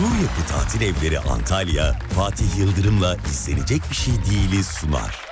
Su 0.00 0.06
Yapı 0.06 0.52
Tatil 0.52 0.80
Evleri 0.80 1.18
Antalya, 1.18 1.98
Fatih 2.14 2.58
Yıldırım'la 2.58 3.16
izlenecek 3.30 3.82
bir 3.90 3.96
şey 3.96 4.14
değiliz 4.14 4.66
sunar. 4.66 5.29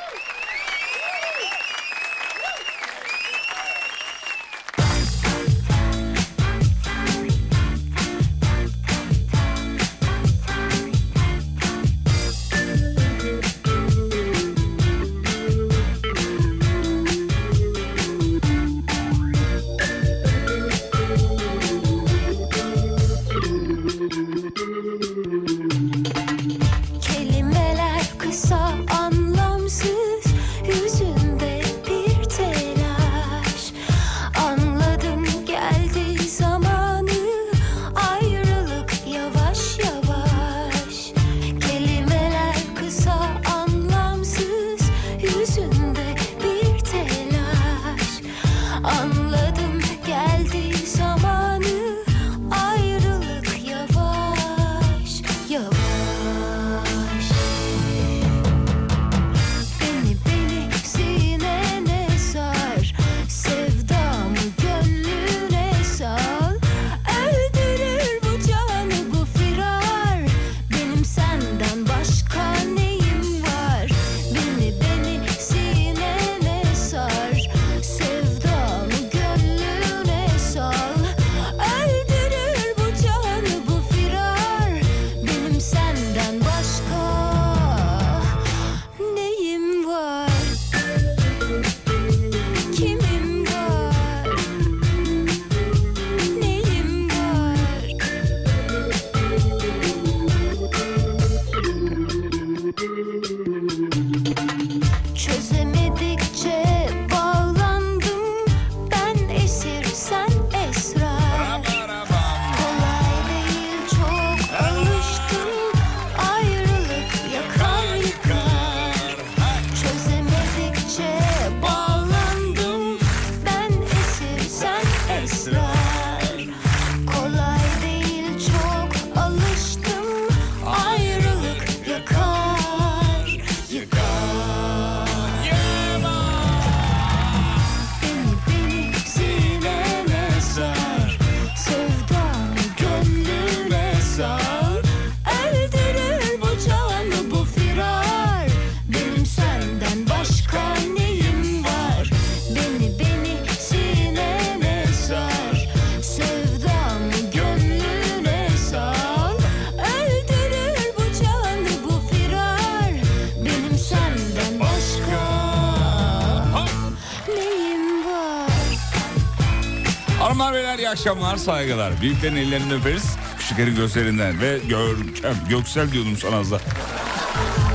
Akşamlar, 170.98 171.36
saygılar. 171.36 172.00
Büyüklerin 172.00 172.36
ellerinden 172.36 172.80
öperiz. 172.80 173.04
Küçüklerin 173.38 173.76
gözlerinden 173.76 174.40
ve 174.40 174.58
Görkem, 174.68 175.34
Göksel 175.48 175.92
diyordum 175.92 176.16
sana 176.16 176.36
az 176.36 176.50
da. 176.50 176.60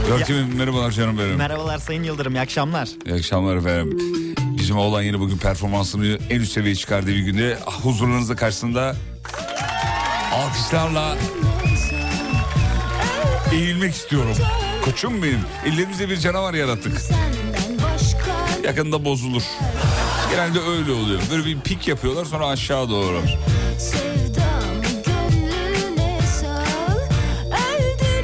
Görkem'im 0.08 0.56
merhabalar 0.56 0.92
canım 0.92 1.18
benim. 1.18 1.36
Merhabalar 1.36 1.78
Sayın 1.78 2.04
Yıldırım, 2.04 2.36
iyi 2.36 2.42
akşamlar. 2.42 2.90
İyi 3.06 3.16
akşamlar 3.16 3.56
efendim. 3.56 3.98
Bizim 4.58 4.78
oğlan 4.78 5.02
yine 5.02 5.20
bugün 5.20 5.38
performansını 5.38 6.18
en 6.30 6.40
üst 6.40 6.52
seviyeye 6.52 6.76
çıkardığı 6.76 7.08
bir 7.08 7.20
günde 7.20 7.58
huzurlarınızda 7.66 8.36
karşısında 8.36 8.96
alkışlarla 10.34 11.18
eğilmek 13.52 13.94
istiyorum. 13.94 14.36
Koçum 14.86 15.24
benim. 15.24 15.40
Ellerimizde 15.66 16.10
bir 16.10 16.18
canavar 16.18 16.54
yarattık. 16.54 17.02
Yakında 18.64 19.06
bozulur. 19.06 19.44
Genelde 20.34 20.60
öyle 20.60 20.92
oluyor. 20.92 21.22
Böyle 21.32 21.46
bir 21.46 21.60
pik 21.60 21.88
yapıyorlar 21.88 22.26
sonra 22.26 22.48
aşağı 22.48 22.90
doğru. 22.90 23.22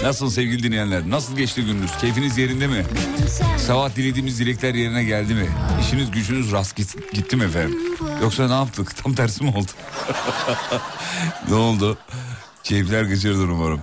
Nasıl 0.04 0.30
sevgili 0.30 0.64
dinleyenler? 0.64 1.10
Nasıl 1.10 1.38
geçti 1.38 1.66
gününüz? 1.66 1.98
Keyfiniz 2.02 2.38
yerinde 2.38 2.68
mi? 2.68 2.86
Sabah 3.58 3.96
dilediğimiz 3.96 4.40
dilekler 4.40 4.74
yerine 4.76 5.04
geldi 5.04 5.34
mi? 5.34 5.48
İşiniz 5.82 6.12
gücünüz 6.12 6.52
rast 6.52 6.76
gitti 7.14 7.36
mi 7.36 7.44
efendim? 7.44 7.80
Yoksa 8.22 8.48
ne 8.48 8.54
yaptık? 8.54 8.96
Tam 9.04 9.14
tersi 9.14 9.44
mi 9.44 9.50
oldu? 9.50 9.72
ne 11.50 11.56
oldu? 11.56 11.98
Keyifler 12.64 13.04
gıcırdır 13.04 13.48
umarım. 13.48 13.82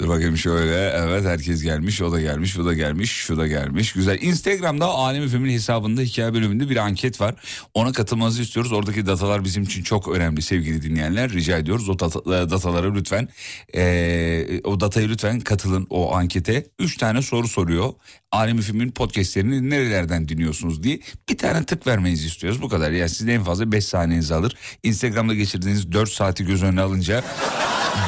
Dur 0.00 0.08
bakayım 0.08 0.36
şöyle. 0.36 0.90
Evet 0.90 1.24
herkes 1.24 1.62
gelmiş. 1.62 2.02
O 2.02 2.12
da 2.12 2.20
gelmiş. 2.20 2.58
Bu 2.58 2.66
da 2.66 2.74
gelmiş. 2.74 3.10
Şu 3.10 3.36
da 3.36 3.46
gelmiş. 3.46 3.92
Güzel. 3.92 4.22
Instagram'da 4.22 4.86
Alem 4.86 5.22
Efem'in 5.22 5.50
hesabında 5.50 6.00
hikaye 6.00 6.34
bölümünde 6.34 6.70
bir 6.70 6.76
anket 6.76 7.20
var. 7.20 7.34
Ona 7.74 7.92
katılmanızı 7.92 8.42
istiyoruz. 8.42 8.72
Oradaki 8.72 9.06
datalar 9.06 9.44
bizim 9.44 9.62
için 9.62 9.82
çok 9.82 10.08
önemli 10.08 10.42
sevgili 10.42 10.82
dinleyenler. 10.82 11.30
Rica 11.30 11.58
ediyoruz. 11.58 11.88
O 11.88 11.98
data, 11.98 12.18
e, 12.20 12.50
dataları 12.50 12.94
lütfen 12.94 13.28
e, 13.74 14.60
o 14.64 14.80
datayı 14.80 15.08
lütfen 15.08 15.40
katılın 15.40 15.86
o 15.90 16.14
ankete. 16.14 16.66
Üç 16.78 16.96
tane 16.96 17.22
soru 17.22 17.48
soruyor. 17.48 17.92
Alem 18.32 18.58
Efem'in 18.58 18.90
podcastlerini 18.90 19.70
nerelerden 19.70 20.28
dinliyorsunuz 20.28 20.82
diye 20.82 21.00
bir 21.28 21.38
tane 21.38 21.64
tık 21.64 21.86
vermenizi 21.86 22.26
istiyoruz. 22.26 22.62
Bu 22.62 22.68
kadar. 22.68 22.90
Yani 22.90 23.08
sizin 23.08 23.28
en 23.28 23.44
fazla 23.44 23.72
5 23.72 23.84
saniyenizi 23.84 24.34
alır. 24.34 24.56
Instagram'da 24.82 25.34
geçirdiğiniz 25.34 25.92
4 25.92 26.10
saati 26.10 26.44
göz 26.44 26.62
önüne 26.62 26.80
alınca 26.80 27.24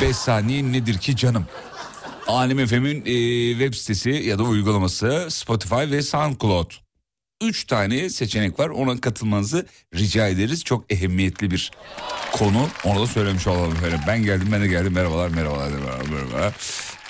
5 0.00 0.16
saniye 0.16 0.72
nedir 0.72 0.98
ki 0.98 1.16
canım? 1.16 1.46
Alem 2.26 2.66
FM'in 2.66 3.02
e, 3.06 3.50
web 3.52 3.74
sitesi 3.74 4.10
ya 4.10 4.38
da 4.38 4.42
uygulaması 4.42 5.26
Spotify 5.30 5.74
ve 5.74 6.02
SoundCloud. 6.02 6.70
Üç 7.42 7.64
tane 7.64 8.10
seçenek 8.10 8.58
var 8.58 8.68
ona 8.68 9.00
katılmanızı 9.00 9.66
rica 9.94 10.28
ederiz. 10.28 10.64
Çok 10.64 10.92
ehemmiyetli 10.92 11.50
bir 11.50 11.70
konu 12.32 12.68
onu 12.84 13.00
da 13.00 13.06
söylemiş 13.06 13.46
olalım 13.46 13.72
efendim. 13.72 14.00
Ben 14.06 14.22
geldim 14.22 14.48
ben 14.52 14.62
de 14.62 14.66
geldim 14.66 14.92
merhabalar 14.92 15.28
merhabalar 15.28 15.70
merhabalar. 15.70 16.06
merhabalar. 16.10 16.54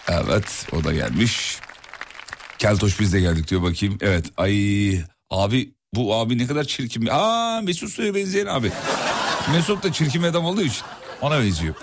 Evet 0.08 0.66
o 0.72 0.84
da 0.84 0.92
gelmiş. 0.92 1.58
Keltoş 2.58 3.00
biz 3.00 3.12
de 3.12 3.20
geldik 3.20 3.50
diyor 3.50 3.62
bakayım. 3.62 3.98
Evet 4.00 4.26
ay 4.36 5.00
abi 5.30 5.72
bu 5.94 6.14
abi 6.14 6.38
ne 6.38 6.46
kadar 6.46 6.64
çirkin. 6.64 7.08
Aa 7.10 7.60
Mesut 7.60 7.90
Su'ya 7.90 8.14
benzeyen 8.14 8.46
abi. 8.46 8.72
Mesut 9.52 9.82
da 9.82 9.92
çirkin 9.92 10.22
adam 10.22 10.44
olduğu 10.44 10.62
için 10.62 10.82
ona 11.20 11.40
benziyor. 11.40 11.74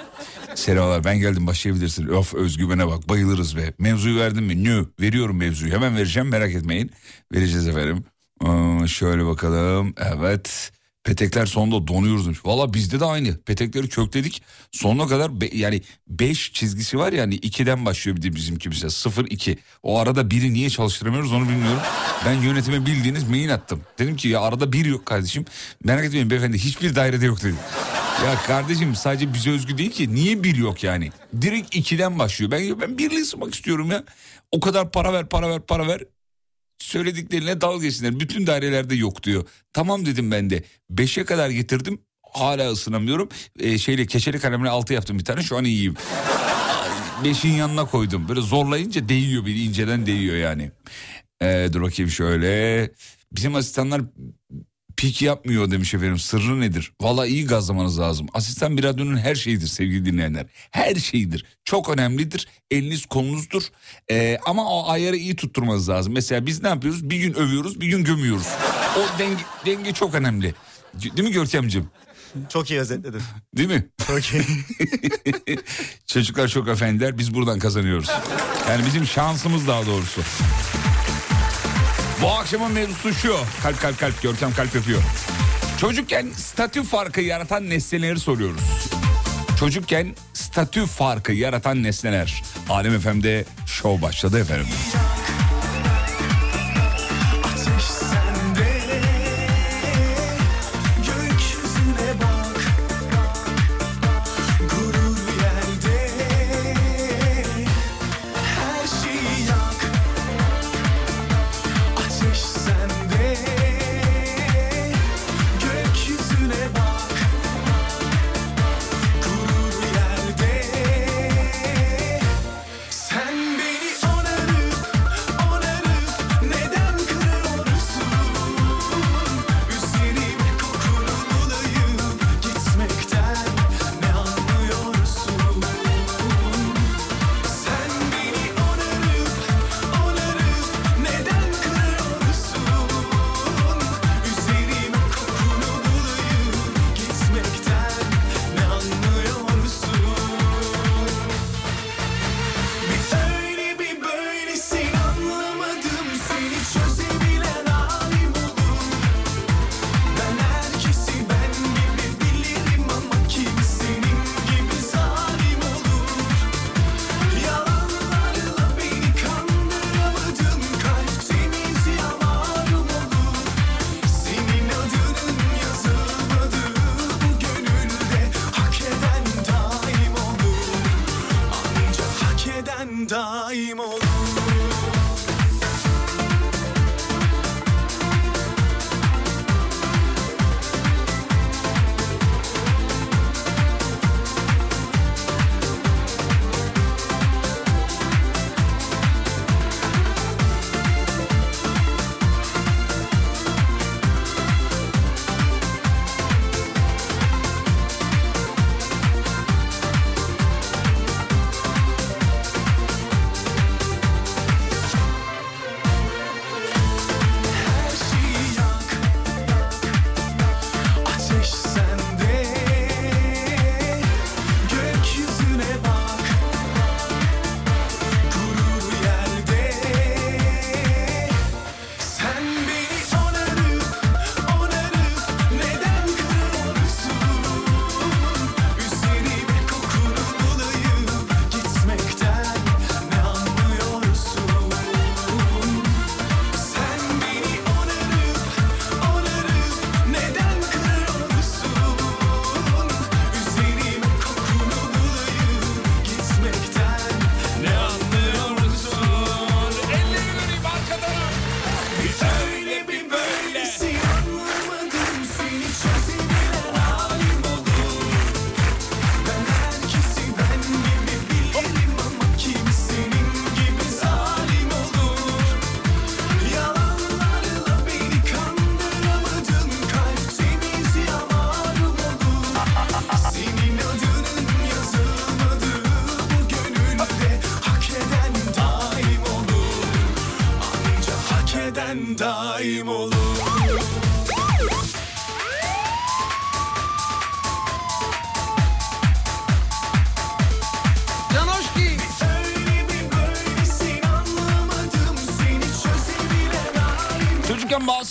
Selamlar 0.55 1.03
ben 1.03 1.19
geldim 1.19 1.47
başlayabilirsin. 1.47 2.07
Of 2.07 2.33
özgüvene 2.33 2.87
bak 2.87 3.09
bayılırız 3.09 3.57
be. 3.57 3.73
Mevzuyu 3.79 4.19
verdin 4.19 4.43
mi? 4.43 4.63
Nü. 4.63 4.85
Veriyorum 4.99 5.37
mevzuyu. 5.37 5.73
Hemen 5.73 5.95
vereceğim 5.97 6.29
merak 6.29 6.51
etmeyin. 6.51 6.91
Vereceğiz 7.33 7.67
efendim. 7.67 8.03
Ee, 8.45 8.87
şöyle 8.87 9.25
bakalım. 9.25 9.93
Evet. 9.97 10.71
Petekler 11.03 11.45
sonunda 11.45 11.87
donuyoruz. 11.87 12.45
Valla 12.45 12.73
bizde 12.73 12.99
de 12.99 13.05
aynı. 13.05 13.37
Petekleri 13.37 13.89
kökledik. 13.89 14.41
Sonuna 14.71 15.07
kadar 15.07 15.41
be, 15.41 15.49
yani 15.53 15.81
5 16.07 16.53
çizgisi 16.53 16.99
var 16.99 17.13
yani 17.13 17.35
2'den 17.35 17.85
başlıyor 17.85 18.17
bir 18.17 18.21
de 18.21 18.35
bizimki 18.35 18.71
bize. 18.71 18.87
0-2. 18.87 19.57
O 19.83 19.99
arada 19.99 20.31
biri 20.31 20.53
niye 20.53 20.69
çalıştıramıyoruz 20.69 21.33
onu 21.33 21.49
bilmiyorum. 21.49 21.81
Ben 22.25 22.33
yönetime 22.33 22.85
bildiğiniz 22.85 23.29
mail 23.29 23.53
attım. 23.53 23.81
Dedim 23.99 24.15
ki 24.15 24.27
ya 24.27 24.41
arada 24.41 24.73
bir 24.73 24.85
yok 24.85 25.05
kardeşim. 25.05 25.45
Merak 25.83 26.05
etmeyin 26.05 26.29
beyefendi 26.29 26.57
hiçbir 26.57 26.95
dairede 26.95 27.25
yok 27.25 27.43
dedim. 27.43 27.57
Ya 28.25 28.35
kardeşim 28.47 28.95
sadece 28.95 29.33
bize 29.33 29.51
özgü 29.51 29.77
değil 29.77 29.91
ki. 29.91 30.15
Niye 30.15 30.43
bir 30.43 30.55
yok 30.55 30.83
yani? 30.83 31.11
Direkt 31.41 31.75
2'den 31.75 32.19
başlıyor. 32.19 32.51
Ben 32.51 32.81
ben 32.81 32.97
birliği 32.97 33.25
sımak 33.25 33.55
istiyorum 33.55 33.91
ya. 33.91 34.03
O 34.51 34.59
kadar 34.59 34.91
para 34.91 35.13
ver 35.13 35.29
para 35.29 35.49
ver 35.49 35.61
para 35.61 35.87
ver 35.87 36.01
söylediklerine 36.83 37.61
dalga 37.61 37.85
geçsinler. 37.85 38.19
Bütün 38.19 38.47
dairelerde 38.47 38.95
yok 38.95 39.23
diyor. 39.23 39.47
Tamam 39.73 40.05
dedim 40.05 40.31
ben 40.31 40.49
de. 40.49 40.63
Beşe 40.89 41.25
kadar 41.25 41.49
getirdim. 41.49 41.99
Hala 42.33 42.71
ısınamıyorum. 42.71 43.29
Ee, 43.59 43.77
şeyle 43.77 44.05
keçeli 44.05 44.39
kalemle 44.39 44.69
altı 44.69 44.93
yaptım 44.93 45.19
bir 45.19 45.25
tane. 45.25 45.43
Şu 45.43 45.57
an 45.57 45.63
iyiyim. 45.63 45.95
Beşin 47.23 47.53
yanına 47.53 47.85
koydum. 47.85 48.29
Böyle 48.29 48.41
zorlayınca 48.41 49.09
değiyor 49.09 49.45
bir 49.45 49.55
inceden 49.55 50.05
değiyor 50.05 50.35
yani. 50.35 50.71
Ee, 51.41 51.69
dur 51.73 51.81
bakayım 51.81 52.11
şöyle. 52.11 52.91
Bizim 53.31 53.55
asistanlar 53.55 54.01
pik 55.03 55.21
yapmıyor 55.21 55.71
demiş 55.71 55.93
efendim. 55.93 56.19
Sırrı 56.19 56.61
nedir? 56.61 56.91
Valla 57.01 57.25
iyi 57.25 57.45
gazlamanız 57.45 57.99
lazım. 57.99 58.27
Asistan 58.33 58.77
bir 58.77 58.83
radyonun 58.83 59.17
her 59.17 59.35
şeyidir 59.35 59.67
sevgili 59.67 60.05
dinleyenler. 60.05 60.45
Her 60.71 60.95
şeyidir. 60.95 61.45
Çok 61.65 61.89
önemlidir. 61.89 62.47
Eliniz 62.71 63.05
kolunuzdur. 63.05 63.63
Ee, 64.11 64.37
ama 64.45 64.69
o 64.69 64.89
ayarı 64.89 65.15
iyi 65.15 65.35
tutturmanız 65.35 65.89
lazım. 65.89 66.13
Mesela 66.13 66.45
biz 66.45 66.63
ne 66.63 66.67
yapıyoruz? 66.69 67.09
Bir 67.09 67.17
gün 67.17 67.33
övüyoruz, 67.33 67.81
bir 67.81 67.87
gün 67.87 68.03
gömüyoruz. 68.03 68.47
O 68.97 69.19
denge, 69.19 69.43
denge 69.65 69.93
çok 69.93 70.15
önemli. 70.15 70.55
Değil 70.93 71.27
mi 71.27 71.33
Görkemciğim? 71.33 71.89
Çok 72.49 72.71
iyi 72.71 72.79
özetledin. 72.79 73.21
Değil 73.57 73.69
mi? 73.69 73.87
Çok 74.07 74.33
iyi. 74.33 74.43
Çocuklar 76.07 76.47
çok 76.47 76.67
efendiler. 76.67 77.17
Biz 77.17 77.33
buradan 77.33 77.59
kazanıyoruz. 77.59 78.09
Yani 78.69 78.85
bizim 78.85 79.05
şansımız 79.05 79.67
daha 79.67 79.85
doğrusu. 79.85 80.21
Bu 82.23 82.31
akşamın 82.31 82.71
mevzusu 82.71 83.13
şu. 83.13 83.37
Kalp 83.63 83.81
kalp 83.81 83.99
kalp 83.99 84.21
Görkem 84.21 84.53
kalp 84.53 84.75
yapıyor. 84.75 85.01
Çocukken 85.77 86.27
statü 86.35 86.83
farkı 86.83 87.21
yaratan 87.21 87.69
nesneleri 87.69 88.19
soruyoruz. 88.19 88.61
Çocukken 89.59 90.15
statü 90.33 90.85
farkı 90.85 91.33
yaratan 91.33 91.83
nesneler. 91.83 92.43
Alem 92.69 92.99
FM'de 92.99 93.45
şov 93.65 94.01
başladı 94.01 94.39
efendim. 94.39 94.67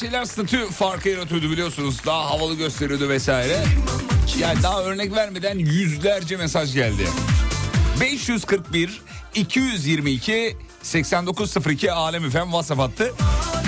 Şeyler 0.02 0.24
statü 0.24 0.70
farkı 0.70 1.08
yaratıyordu 1.08 1.50
biliyorsunuz. 1.50 1.96
Daha 2.06 2.30
havalı 2.30 2.54
gösteriyordu 2.54 3.08
vesaire. 3.08 3.64
Yani 4.38 4.62
daha 4.62 4.82
örnek 4.82 5.14
vermeden 5.14 5.58
yüzlerce 5.58 6.36
mesaj 6.36 6.74
geldi. 6.74 7.08
541 8.00 9.02
222 9.34 10.56
8902 10.82 11.92
Alem 11.92 12.24
Efem 12.24 12.44
WhatsApp 12.44 12.80
hattı. 12.80 13.12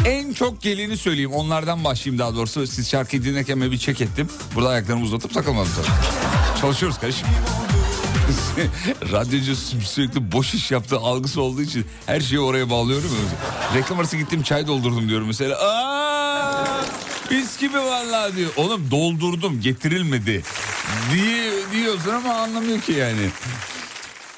En 0.07 0.33
çok 0.33 0.63
geleni 0.63 0.97
söyleyeyim. 0.97 1.33
Onlardan 1.33 1.85
başlayayım 1.85 2.19
daha 2.19 2.35
doğrusu. 2.35 2.67
Siz 2.67 2.91
şarkıyı 2.91 3.25
dinlerken 3.25 3.63
bir 3.63 3.79
çek 3.79 4.01
ettim. 4.01 4.29
Burada 4.55 4.69
ayaklarımı 4.69 5.05
uzatıp 5.05 5.35
takılmadım 5.35 5.73
tabii. 5.77 6.61
Çalışıyoruz 6.61 6.99
kardeşim. 6.99 7.27
Radyocu 9.13 9.57
sürekli 9.57 10.33
boş 10.33 10.55
iş 10.55 10.71
yaptığı 10.71 10.99
algısı 10.99 11.43
olduğu 11.43 11.63
için 11.63 11.87
her 12.07 12.21
şeyi 12.21 12.41
oraya 12.41 12.71
bağlıyorum. 12.71 13.11
Reklam 13.75 13.99
arası 13.99 14.17
gittim 14.17 14.43
çay 14.43 14.67
doldurdum 14.67 15.09
diyorum 15.09 15.27
mesela. 15.27 15.57
Mis 17.35 17.61
gibi 17.61 17.79
vallahi 17.79 18.37
diyor. 18.37 18.51
Oğlum 18.57 18.91
doldurdum 18.91 19.61
getirilmedi 19.61 20.43
diye 21.13 21.53
diyorsun 21.73 22.11
ama 22.11 22.35
anlamıyor 22.35 22.81
ki 22.81 22.93
yani. 22.93 23.29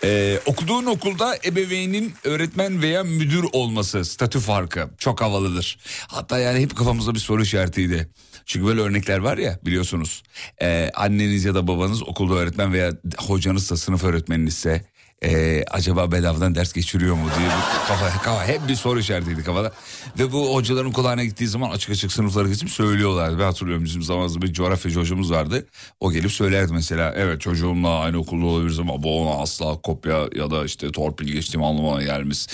Ee, 0.04 0.40
okuduğun 0.46 0.86
okulda 0.86 1.36
ebeveynin 1.44 2.14
öğretmen 2.24 2.82
veya 2.82 3.04
müdür 3.04 3.44
olması 3.52 4.04
statü 4.04 4.40
farkı 4.40 4.90
çok 4.98 5.20
havalıdır. 5.20 5.78
Hatta 6.08 6.38
yani 6.38 6.60
hep 6.60 6.76
kafamızda 6.76 7.14
bir 7.14 7.18
soru 7.18 7.42
işaretiydi. 7.42 8.08
Çünkü 8.46 8.66
böyle 8.66 8.80
örnekler 8.80 9.18
var 9.18 9.38
ya 9.38 9.58
biliyorsunuz. 9.64 10.22
Ee, 10.62 10.90
anneniz 10.94 11.44
ya 11.44 11.54
da 11.54 11.68
babanız 11.68 12.02
okulda 12.02 12.34
öğretmen 12.34 12.72
veya 12.72 12.92
hocanız 13.18 13.70
da 13.70 13.76
sınıf 13.76 14.04
öğretmeninizse 14.04 14.84
ee, 15.24 15.64
acaba 15.70 16.12
bedavadan 16.12 16.54
ders 16.54 16.72
geçiriyor 16.72 17.14
mu 17.14 17.28
diye 17.38 17.48
kafa, 17.88 18.22
kafa 18.22 18.46
hep 18.46 18.68
bir 18.68 18.74
soru 18.74 19.00
işaretiydi 19.00 19.44
kafada. 19.44 19.72
Ve 20.18 20.32
bu 20.32 20.54
hocaların 20.54 20.92
kulağına 20.92 21.24
gittiği 21.24 21.46
zaman 21.46 21.70
açık 21.70 21.90
açık 21.90 22.12
sınıflara 22.12 22.48
geçip 22.48 22.70
söylüyorlardı. 22.70 23.38
Ben 23.38 23.44
hatırlıyorum 23.44 23.84
bizim 23.84 24.02
zamanımızda 24.02 24.42
bir 24.42 24.52
coğrafyacı 24.52 25.00
hocamız 25.00 25.30
vardı. 25.30 25.66
O 26.00 26.12
gelip 26.12 26.32
söylerdi 26.32 26.72
mesela 26.72 27.12
evet 27.16 27.40
çocuğumla 27.40 27.98
aynı 27.98 28.18
okulda 28.18 28.46
olabiliriz 28.46 28.78
ama 28.78 29.02
bu 29.02 29.22
ona 29.22 29.42
asla 29.42 29.80
kopya 29.80 30.28
ya 30.34 30.50
da 30.50 30.64
işte 30.64 30.92
torpil 30.92 31.26
geçtiğim 31.26 31.64
anlamına 31.64 32.02
gelmiş. 32.02 32.46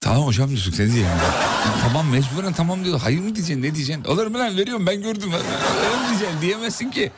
Tamam 0.00 0.26
hocam 0.26 0.48
diyorsun 0.48 0.72
ne 0.72 0.92
diyeyim 0.92 1.08
tamam 1.82 2.08
mecburen 2.10 2.52
tamam 2.52 2.84
diyor. 2.84 3.00
Hayır 3.00 3.18
mı 3.18 3.34
diyeceksin 3.34 3.62
ne 3.62 3.74
diyeceksin? 3.74 4.04
Olur 4.04 4.26
mu 4.26 4.38
lan 4.38 4.56
veriyorum 4.56 4.86
ben 4.86 5.02
gördüm. 5.02 5.32
Öyle 5.32 5.96
mi 5.96 6.08
diyeceksin 6.08 6.40
diyemezsin 6.40 6.90
ki. 6.90 7.12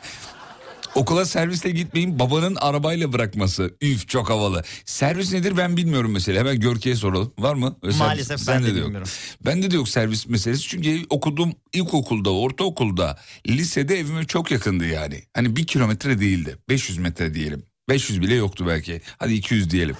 Okula 0.98 1.24
servisle 1.24 1.70
gitmeyin 1.70 2.18
babanın 2.18 2.56
arabayla 2.56 3.12
bırakması. 3.12 3.70
Üf 3.80 4.08
çok 4.08 4.30
havalı. 4.30 4.62
Servis 4.84 5.32
nedir 5.32 5.56
ben 5.56 5.76
bilmiyorum 5.76 6.10
mesela. 6.12 6.40
Hemen 6.40 6.60
Görke'ye 6.60 6.96
soralım. 6.96 7.32
Var 7.38 7.54
mı? 7.54 7.76
Öyle 7.82 7.92
servis? 7.92 8.06
Maalesef 8.08 8.38
ben 8.38 8.44
Sende 8.44 8.66
de 8.74 8.78
yok. 8.78 8.84
bilmiyorum. 8.86 9.08
Bende 9.46 9.70
de 9.70 9.76
yok 9.76 9.88
servis 9.88 10.26
meselesi. 10.28 10.62
Çünkü 10.62 11.00
okuduğum 11.10 11.52
ilkokulda, 11.72 12.30
ortaokulda, 12.30 13.18
lisede 13.48 13.98
evime 13.98 14.24
çok 14.24 14.50
yakındı 14.50 14.86
yani. 14.86 15.22
Hani 15.34 15.56
bir 15.56 15.66
kilometre 15.66 16.20
değildi. 16.20 16.56
500 16.68 16.98
metre 16.98 17.34
diyelim. 17.34 17.62
500 17.88 18.20
bile 18.20 18.34
yoktu 18.34 18.64
belki. 18.68 19.00
Hadi 19.18 19.34
200 19.34 19.70
diyelim. 19.70 19.96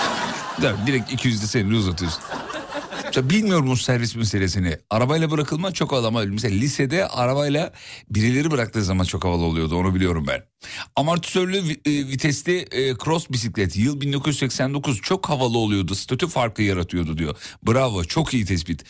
Direkt 0.86 1.12
200'de 1.12 1.46
seni 1.46 1.74
uzatıyorsun. 1.74 2.22
Ya 3.16 3.30
bilmiyorum 3.30 3.66
bu 3.66 3.76
servis 3.76 4.16
meselesini. 4.16 4.78
Arabayla 4.90 5.30
bırakılma 5.30 5.72
çok 5.72 5.92
havalı 5.92 6.26
mesela 6.26 6.54
lisede 6.56 7.08
arabayla 7.08 7.72
birileri 8.10 8.50
bıraktığı 8.50 8.84
zaman 8.84 9.04
çok 9.04 9.24
havalı 9.24 9.44
oluyordu 9.44 9.76
onu 9.76 9.94
biliyorum 9.94 10.24
ben. 10.28 10.42
Amortisörlü 10.96 11.56
e, 11.56 11.90
vitesli 12.08 12.58
e, 12.58 12.96
cross 12.96 13.30
bisiklet 13.30 13.76
yıl 13.76 14.00
1989 14.00 15.00
çok 15.02 15.28
havalı 15.28 15.58
oluyordu. 15.58 15.94
Statü 15.94 16.28
farkı 16.28 16.62
yaratıyordu 16.62 17.18
diyor. 17.18 17.36
Bravo 17.66 18.04
çok 18.04 18.34
iyi 18.34 18.44
tespit. 18.44 18.84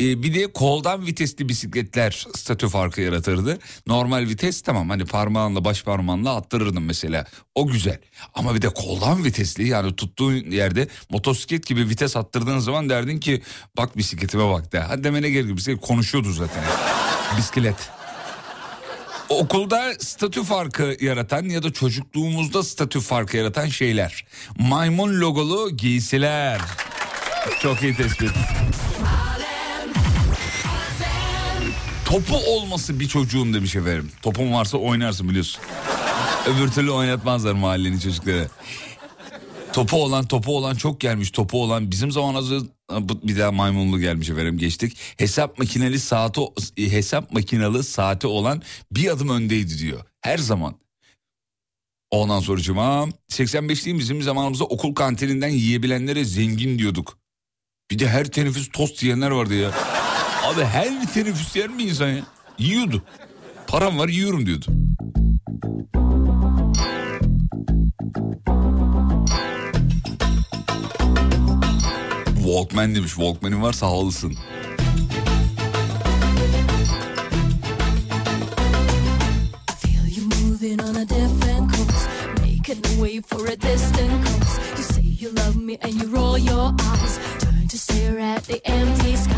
E, 0.00 0.22
bir 0.22 0.34
de 0.34 0.52
koldan 0.52 1.06
vitesli 1.06 1.48
bisikletler 1.48 2.26
statü 2.36 2.68
farkı 2.68 3.00
yaratırdı. 3.00 3.58
Normal 3.86 4.28
vites 4.28 4.62
tamam 4.62 4.90
hani 4.90 5.04
parmağınla 5.04 5.64
baş 5.64 5.82
parmağınla 5.82 6.36
attırırdın 6.36 6.82
mesela. 6.82 7.26
O 7.54 7.66
güzel. 7.66 7.98
Ama 8.34 8.54
bir 8.54 8.62
de 8.62 8.68
koldan 8.68 9.24
vitesli 9.24 9.68
yani 9.68 9.96
tuttuğun 9.96 10.50
yerde 10.50 10.88
motosiklet 11.10 11.66
gibi 11.66 11.88
vites 11.88 12.16
attırdığın 12.16 12.58
zaman 12.58 12.88
derdin 12.88 13.20
ki 13.20 13.42
bak 13.76 13.96
bisikletime 13.96 14.50
bak 14.50 14.72
de. 14.72 14.80
Hadi 14.80 15.04
demene 15.04 15.30
gerek 15.30 15.48
yok. 15.48 15.56
Bisiklet 15.56 15.80
konuşuyordu 15.80 16.32
zaten. 16.32 16.64
Bisiklet. 17.38 17.90
Okulda 19.28 19.94
statü 19.98 20.44
farkı 20.44 20.96
yaratan 21.00 21.44
ya 21.44 21.62
da 21.62 21.72
çocukluğumuzda 21.72 22.62
statü 22.62 23.00
farkı 23.00 23.36
yaratan 23.36 23.66
şeyler. 23.66 24.26
Maymun 24.58 25.20
logolu 25.20 25.76
giysiler. 25.76 26.60
Çok 27.62 27.82
iyi 27.82 27.96
tespit. 27.96 28.30
Topu 32.14 32.36
olması 32.36 33.00
bir 33.00 33.08
çocuğun 33.08 33.54
demiş 33.54 33.76
efendim. 33.76 34.10
Topun 34.22 34.52
varsa 34.52 34.78
oynarsın 34.78 35.28
biliyorsun. 35.28 35.62
Öbür 36.46 36.72
türlü 36.72 36.90
oynatmazlar 36.90 37.52
mahallenin 37.52 37.98
çocukları. 37.98 38.48
Topu 39.72 39.96
olan 39.96 40.24
topu 40.26 40.56
olan 40.56 40.74
çok 40.74 41.00
gelmiş. 41.00 41.30
Topu 41.30 41.62
olan 41.62 41.90
bizim 41.90 42.10
zamanımızda 42.10 42.66
bu- 43.00 43.28
bir 43.28 43.38
daha 43.38 43.52
maymunlu 43.52 44.00
gelmiş 44.00 44.30
efendim 44.30 44.58
geçtik. 44.58 44.96
Hesap 45.16 45.58
makineli 45.58 46.00
saati 46.00 46.40
hesap 46.76 47.32
makinalı 47.32 47.84
saati 47.84 48.26
olan 48.26 48.62
bir 48.92 49.10
adım 49.10 49.28
öndeydi 49.28 49.78
diyor. 49.78 50.00
Her 50.20 50.38
zaman. 50.38 50.74
Ondan 52.10 52.40
sonra 52.40 52.60
85'liyim 53.30 53.98
bizim 53.98 54.22
zamanımızda 54.22 54.64
okul 54.64 54.94
kantininden 54.94 55.48
yiyebilenlere 55.48 56.24
zengin 56.24 56.78
diyorduk. 56.78 57.18
Bir 57.90 57.98
de 57.98 58.08
her 58.08 58.24
teneffüs 58.24 58.68
tost 58.72 59.02
yiyenler 59.02 59.30
vardı 59.30 59.54
ya. 59.54 59.70
Abi 60.44 60.64
her 60.64 61.06
teneffüs 61.14 61.56
yer 61.56 61.68
mi 61.68 61.82
insan 61.82 62.08
ya? 62.08 62.22
Yiyordu. 62.58 63.02
Param 63.66 63.98
var 63.98 64.08
yiyorum 64.08 64.46
diyordu. 64.46 64.66
Walkman 72.36 72.94
demiş. 72.94 73.10
Walkman'in 73.10 73.62
varsa 73.62 73.86
havalısın. 73.86 74.34
You 84.76 84.82
say 84.82 85.02
you 85.02 85.30
love 85.30 85.56
me 85.56 85.78
and 85.82 85.94
you 85.94 86.08
roll 86.16 86.38
your 86.38 86.74
eyes, 86.80 87.18
turn 87.38 87.68
to 87.68 87.78
stare 87.78 88.18
at 88.20 88.44
the 88.44 88.60
empty 88.66 89.16
skies. 89.16 89.33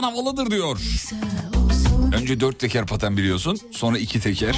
Olan 0.00 0.10
havalıdır 0.12 0.50
diyor. 0.50 0.80
Önce 2.16 2.40
dört 2.40 2.58
teker 2.58 2.86
paten 2.86 3.16
biliyorsun. 3.16 3.58
Sonra 3.72 3.98
iki 3.98 4.20
teker. 4.20 4.54
I 4.54 4.56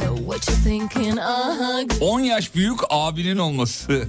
know 0.00 0.16
what 0.24 0.48
you're 0.48 0.62
thinking, 0.64 1.18
uh-huh. 1.18 1.86
10 2.00 2.20
yaş 2.20 2.54
büyük 2.54 2.78
abinin 2.90 3.36
olması. 3.36 4.04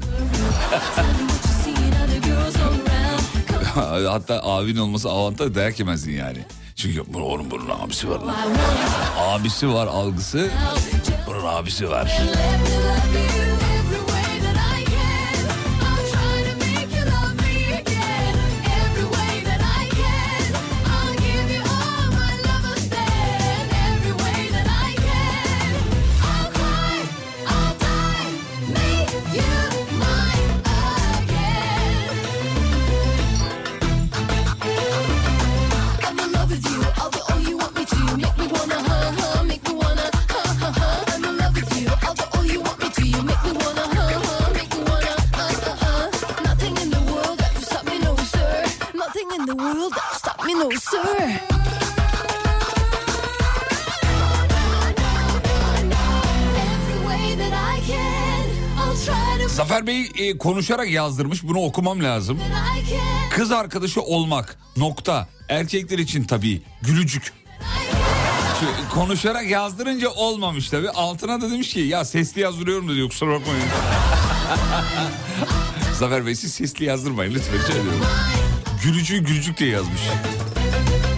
Hatta 4.08 4.44
abinin 4.44 4.80
olması 4.80 5.10
avantaj 5.10 5.56
dayak 5.56 5.80
yemezsin 5.80 6.12
yani. 6.12 6.40
Çünkü 6.76 7.02
onun 7.02 7.52
bunun 7.52 7.70
abisi 7.70 8.10
var 8.10 8.20
Abisi 9.18 9.74
var 9.74 9.88
algısı. 9.88 10.50
Bunun 11.28 11.44
abisi 11.46 11.90
var. 11.90 12.22
E, 60.20 60.38
konuşarak 60.38 60.90
yazdırmış 60.90 61.44
bunu 61.44 61.60
okumam 61.60 62.04
lazım. 62.04 62.40
Kız 63.36 63.52
arkadaşı 63.52 64.02
olmak 64.02 64.60
nokta. 64.78 65.28
Erkekler 65.50 66.00
için 66.00 66.24
tabii 66.24 66.62
gülücük. 66.82 67.34
Şu, 68.60 68.94
konuşarak 68.94 69.50
yazdırınca 69.50 70.10
olmamış 70.10 70.70
tabii. 70.70 70.90
Altına 70.90 71.42
da 71.42 71.52
demiş 71.52 71.70
ki 71.70 71.80
ya 71.80 72.06
sesli 72.06 72.42
yazdırıyorum 72.42 72.90
da 72.90 72.96
diyor 72.96 73.10
kusura 73.10 73.32
bakmayın. 73.32 73.62
Zafer 76.00 76.26
Bey 76.26 76.36
siz 76.36 76.54
sesli 76.54 76.86
yazdırmayın 76.86 77.34
lütfen. 77.34 77.58
Gülücüğü 78.84 79.24
gülücük 79.24 79.58
diye 79.58 79.70
yazmış. 79.70 80.02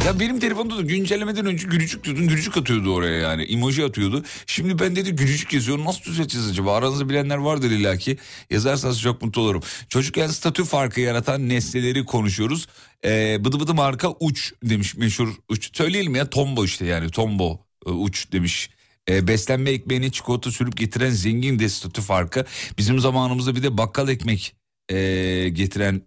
Ya 0.05 0.19
benim 0.19 0.39
telefonda 0.39 0.77
da 0.77 0.81
güncellemeden 0.81 1.45
önce 1.45 1.67
gülücük 1.67 2.03
diyordun 2.03 2.27
gülücük 2.27 2.57
atıyordu 2.57 2.93
oraya 2.93 3.17
yani 3.17 3.43
emoji 3.43 3.85
atıyordu. 3.85 4.23
Şimdi 4.45 4.79
ben 4.79 4.95
dedi 4.95 5.15
gülücük 5.15 5.53
yazıyorum 5.53 5.85
nasıl 5.85 6.03
düzelteceğiz 6.03 6.49
acaba 6.49 6.75
aranızda 6.75 7.09
bilenler 7.09 7.37
vardır 7.37 7.71
illaki 7.71 8.17
yazarsanız 8.49 9.01
çok 9.01 9.21
mutlu 9.21 9.41
olurum. 9.41 9.63
Çocukken 9.89 10.27
statü 10.27 10.63
farkı 10.65 11.01
yaratan 11.01 11.49
nesneleri 11.49 12.05
konuşuyoruz. 12.05 12.67
Ee, 13.05 13.45
bıdı 13.45 13.59
bıdı 13.59 13.73
marka 13.73 14.13
uç 14.19 14.53
demiş 14.63 14.95
meşhur 14.95 15.29
uç 15.49 15.77
söyleyelim 15.77 16.15
ya 16.15 16.29
tombo 16.29 16.65
işte 16.65 16.85
yani 16.85 17.09
tombo 17.11 17.59
e, 17.85 17.89
uç 17.89 18.31
demiş. 18.31 18.69
Ee, 19.09 19.27
beslenme 19.27 19.69
ekmeğine 19.69 20.11
çikolata 20.11 20.51
sürüp 20.51 20.77
getiren 20.77 21.09
zengin 21.09 21.59
de 21.59 21.69
statü 21.69 22.01
farkı. 22.01 22.45
Bizim 22.77 22.99
zamanımızda 22.99 23.55
bir 23.55 23.63
de 23.63 23.77
bakkal 23.77 24.09
ekmek 24.09 24.55
e, 24.89 24.95
getiren 25.49 26.01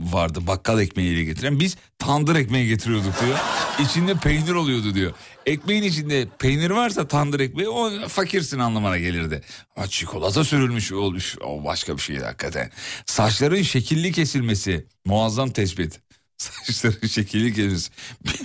vardı 0.00 0.46
bakkal 0.46 0.80
ekmeğiyle 0.80 1.24
getiren 1.24 1.60
biz 1.60 1.76
tandır 1.98 2.36
ekmeği 2.36 2.68
getiriyorduk 2.68 3.20
diyor. 3.24 3.38
İçinde 3.80 4.14
peynir 4.14 4.52
oluyordu 4.54 4.94
diyor. 4.94 5.12
Ekmeğin 5.46 5.82
içinde 5.82 6.28
peynir 6.38 6.70
varsa 6.70 7.08
tandır 7.08 7.40
ekmeği 7.40 7.68
o 7.68 8.08
fakirsin 8.08 8.58
anlamına 8.58 8.98
gelirdi. 8.98 9.42
Ama 9.76 9.86
çikolata 9.86 10.44
sürülmüş 10.44 10.92
olmuş 10.92 11.36
o 11.44 11.64
başka 11.64 11.96
bir 11.96 12.02
şey 12.02 12.18
hakikaten. 12.18 12.70
Saçların 13.06 13.62
şekilli 13.62 14.12
kesilmesi 14.12 14.86
muazzam 15.04 15.50
tespit. 15.50 16.00
Saçların 16.38 17.06
şekilli 17.06 17.54
kesilmesi. 17.54 17.90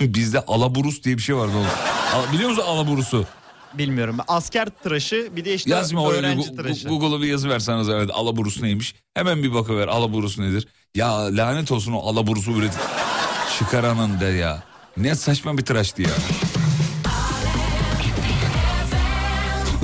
Bizde 0.14 0.40
alaburus 0.40 1.02
diye 1.02 1.16
bir 1.16 1.22
şey 1.22 1.36
vardı 1.36 1.52
oğlum. 1.56 2.32
Biliyor 2.32 2.50
musun 2.50 2.62
alaburusu? 2.66 3.26
Bilmiyorum. 3.74 4.16
Asker 4.28 4.68
tıraşı 4.82 5.30
bir 5.36 5.44
de 5.44 5.54
işte 5.54 5.70
Yazma 5.70 6.02
oraya 6.02 6.16
öğrenci 6.16 6.48
Gu- 6.48 6.56
tıraşı. 6.56 6.88
Google'a 6.88 7.20
bir 7.22 7.26
yazı 7.26 7.48
verseniz 7.48 7.88
evet 7.88 8.10
alaburus 8.12 8.62
neymiş. 8.62 8.94
Hemen 9.14 9.42
bir 9.42 9.54
bakıver 9.54 9.88
alaburus 9.88 10.38
nedir. 10.38 10.68
Ya 10.96 11.36
lanet 11.36 11.72
olsun 11.72 11.92
o 11.92 11.98
alaburusu 11.98 12.52
üretip 12.52 12.80
çıkaranın 13.58 14.20
de 14.20 14.24
ya. 14.24 14.62
Ne 14.96 15.14
saçma 15.14 15.58
bir 15.58 15.64
tıraştı 15.64 16.02
ya. 16.02 16.10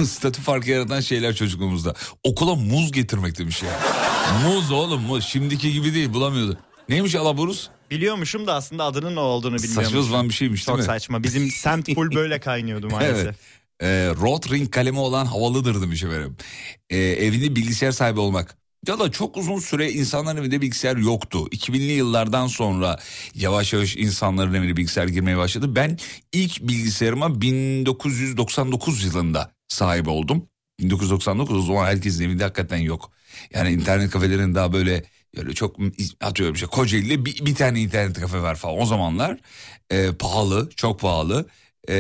Statü 0.07 0.43
farkı 0.43 0.71
yaratan 0.71 1.01
şeyler 1.01 1.35
çocukluğumuzda. 1.35 1.95
Okula 2.25 2.55
muz 2.55 2.93
getirmek 2.93 3.39
demiş 3.39 3.63
ya. 3.63 3.71
Muz 4.47 4.71
oğlum 4.71 5.03
muz. 5.03 5.25
Şimdiki 5.25 5.73
gibi 5.73 5.95
değil 5.95 6.13
bulamıyordu. 6.13 6.59
Neymiş 6.89 7.15
alaburus? 7.15 7.69
Biliyormuşum 7.91 8.47
da 8.47 8.55
aslında 8.55 8.85
adının 8.85 9.15
ne 9.17 9.21
olduğunu 9.21 9.57
bilmiyormuşum. 9.57 9.85
Saçma 9.85 10.03
sapan 10.03 10.29
bir 10.29 10.35
şeymiş 10.35 10.69
değil 10.69 10.77
Çok 10.77 10.79
mi? 10.79 10.85
saçma. 10.85 11.23
Bizim 11.23 11.51
semt 11.51 11.95
full 11.95 12.15
böyle 12.15 12.41
kaynıyordu 12.41 12.89
maalesef. 12.91 13.25
Evet. 13.27 13.37
Ee, 13.83 14.15
Rotring 14.21 14.71
kalemi 14.71 14.99
olan 14.99 15.27
havalıdır 15.27 15.83
demiş 15.83 16.03
efendim. 16.03 16.37
Ee, 16.91 16.99
evinde 16.99 17.57
bilgisayar 17.57 17.93
sahibi 17.93 18.21
olmak. 18.21 18.62
Ya 18.87 18.99
da 18.99 19.11
çok 19.11 19.37
uzun 19.37 19.59
süre 19.59 19.91
insanların 19.93 20.37
evinde 20.37 20.61
bilgisayar 20.61 20.97
yoktu. 20.97 21.49
2000'li 21.51 21.93
yıllardan 21.93 22.47
sonra 22.47 22.99
yavaş 23.35 23.73
yavaş 23.73 23.97
insanların 23.97 24.55
evine 24.55 24.77
bilgisayar 24.77 25.09
girmeye 25.09 25.37
başladı. 25.37 25.77
Ben 25.77 25.99
ilk 26.33 26.61
bilgisayarıma 26.63 27.41
1999 27.41 29.05
yılında 29.05 29.53
sahip 29.69 30.09
oldum. 30.09 30.49
1999 30.81 31.57
o 31.59 31.63
zaman 31.63 31.87
herkesin 31.87 32.25
evinde 32.25 32.43
hakikaten 32.43 32.79
yok. 32.79 33.13
Yani 33.55 33.71
internet 33.71 34.11
kafelerin 34.11 34.55
daha 34.55 34.73
böyle 34.73 35.05
Öyle 35.37 35.53
çok 35.55 35.77
atıyorum 36.21 36.55
işte 36.55 36.67
Kocaeli'de 36.67 37.25
bir, 37.25 37.47
bir 37.47 37.55
tane 37.55 37.81
internet 37.81 38.21
kafe 38.21 38.43
var 38.43 38.55
falan 38.55 38.79
o 38.81 38.87
zamanlar. 38.87 39.39
Ee, 39.91 40.13
pahalı, 40.19 40.71
çok 40.77 41.01
pahalı. 41.01 41.47
Ee, 41.89 41.95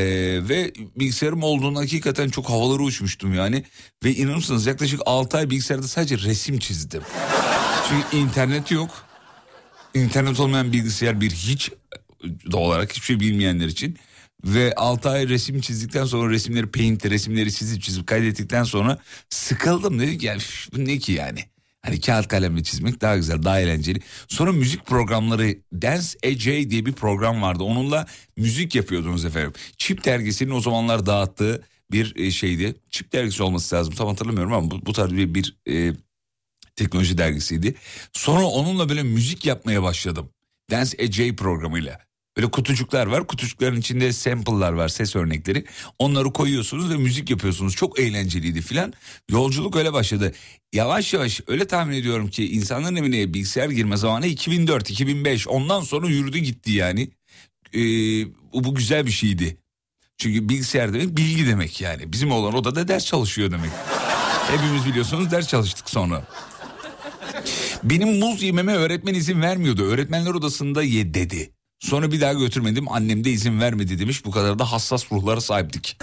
ve 0.48 0.72
bilgisayarım 0.96 1.42
olduğunda 1.42 1.80
hakikaten 1.80 2.28
çok 2.28 2.50
havalara 2.50 2.82
uçmuştum 2.82 3.34
yani. 3.34 3.64
Ve 4.04 4.14
inanır 4.14 4.66
yaklaşık 4.66 5.00
6 5.06 5.36
ay 5.36 5.50
bilgisayarda 5.50 5.88
sadece 5.88 6.18
resim 6.18 6.58
çizdim. 6.58 7.02
Çünkü 7.88 8.16
internet 8.16 8.70
yok. 8.70 8.90
İnternet 9.94 10.40
olmayan 10.40 10.72
bilgisayar 10.72 11.20
bir 11.20 11.30
hiç 11.30 11.70
doğal 12.50 12.62
olarak 12.62 12.92
hiçbir 12.92 13.06
şey 13.06 13.20
bilmeyenler 13.20 13.66
için. 13.66 13.98
Ve 14.44 14.74
6 14.74 15.10
ay 15.10 15.28
resim 15.28 15.60
çizdikten 15.60 16.04
sonra 16.04 16.30
resimleri 16.30 16.66
paint'te 16.66 17.10
resimleri 17.10 17.52
çizip 17.52 17.82
çizip 17.82 18.06
kaydettikten 18.06 18.64
sonra 18.64 18.98
sıkıldım. 19.30 20.00
Dedim 20.00 20.18
ki 20.18 20.32
üf, 20.36 20.68
bu 20.72 20.84
ne 20.84 20.98
ki 20.98 21.12
yani. 21.12 21.44
Hani 21.82 22.00
kağıt 22.00 22.28
kalemle 22.28 22.62
çizmek 22.62 23.00
daha 23.00 23.16
güzel, 23.16 23.42
daha 23.42 23.60
eğlenceli. 23.60 24.00
Sonra 24.28 24.52
müzik 24.52 24.86
programları 24.86 25.56
Dance 25.72 26.08
AJ 26.26 26.44
diye 26.46 26.86
bir 26.86 26.92
program 26.92 27.42
vardı. 27.42 27.62
Onunla 27.62 28.06
müzik 28.36 28.74
yapıyordunuz 28.74 29.24
efendim. 29.24 29.52
Chip 29.76 30.04
dergisinin 30.04 30.50
o 30.50 30.60
zamanlar 30.60 31.06
dağıttığı 31.06 31.62
bir 31.92 32.16
e, 32.16 32.30
şeydi. 32.30 32.74
Chip 32.90 33.12
dergisi 33.12 33.42
olması 33.42 33.76
lazım 33.76 33.94
tam 33.94 34.08
hatırlamıyorum 34.08 34.52
ama 34.52 34.70
bu, 34.70 34.86
bu 34.86 34.92
tarz 34.92 35.12
bir, 35.12 35.34
bir 35.34 35.56
e, 35.68 35.92
teknoloji 36.76 37.18
dergisiydi. 37.18 37.74
Sonra 38.12 38.44
onunla 38.44 38.88
böyle 38.88 39.02
müzik 39.02 39.46
yapmaya 39.46 39.82
başladım. 39.82 40.30
Dance 40.70 41.04
AJ 41.04 41.36
programıyla. 41.36 42.11
Böyle 42.36 42.50
kutucuklar 42.50 43.06
var. 43.06 43.26
Kutucukların 43.26 43.80
içinde 43.80 44.12
sample'lar 44.12 44.72
var, 44.72 44.88
ses 44.88 45.16
örnekleri. 45.16 45.64
Onları 45.98 46.32
koyuyorsunuz 46.32 46.90
ve 46.90 46.96
müzik 46.96 47.30
yapıyorsunuz. 47.30 47.76
Çok 47.76 48.00
eğlenceliydi 48.00 48.62
filan. 48.62 48.92
Yolculuk 49.30 49.76
öyle 49.76 49.92
başladı. 49.92 50.32
Yavaş 50.72 51.14
yavaş 51.14 51.40
öyle 51.46 51.66
tahmin 51.66 51.96
ediyorum 51.96 52.28
ki 52.28 52.52
insanların 52.52 52.96
evine 52.96 53.34
bilgisayar 53.34 53.68
girme 53.68 53.96
zamanı 53.96 54.26
2004, 54.26 54.90
2005. 54.90 55.48
Ondan 55.48 55.80
sonra 55.80 56.06
yürüdü 56.08 56.38
gitti 56.38 56.72
yani. 56.72 57.10
Ee, 57.74 57.78
bu, 58.52 58.74
güzel 58.74 59.06
bir 59.06 59.10
şeydi. 59.10 59.56
Çünkü 60.18 60.48
bilgisayar 60.48 60.92
demek 60.92 61.16
bilgi 61.16 61.46
demek 61.46 61.80
yani. 61.80 62.12
Bizim 62.12 62.32
olan 62.32 62.54
odada 62.54 62.88
ders 62.88 63.04
çalışıyor 63.04 63.50
demek. 63.50 63.70
Hepimiz 64.50 64.86
biliyorsunuz 64.86 65.30
ders 65.30 65.48
çalıştık 65.48 65.90
sonra. 65.90 66.26
Benim 67.84 68.18
muz 68.18 68.42
yememe 68.42 68.74
öğretmen 68.74 69.14
izin 69.14 69.42
vermiyordu. 69.42 69.82
Öğretmenler 69.84 70.30
odasında 70.30 70.82
ye 70.82 71.14
dedi. 71.14 71.50
Sonra 71.82 72.12
bir 72.12 72.20
daha 72.20 72.32
götürmedim. 72.32 72.92
Annem 72.92 73.24
de 73.24 73.30
izin 73.30 73.60
vermedi 73.60 73.98
demiş. 73.98 74.24
Bu 74.24 74.30
kadar 74.30 74.58
da 74.58 74.72
hassas 74.72 75.12
ruhlara 75.12 75.40
sahiptik. 75.40 75.98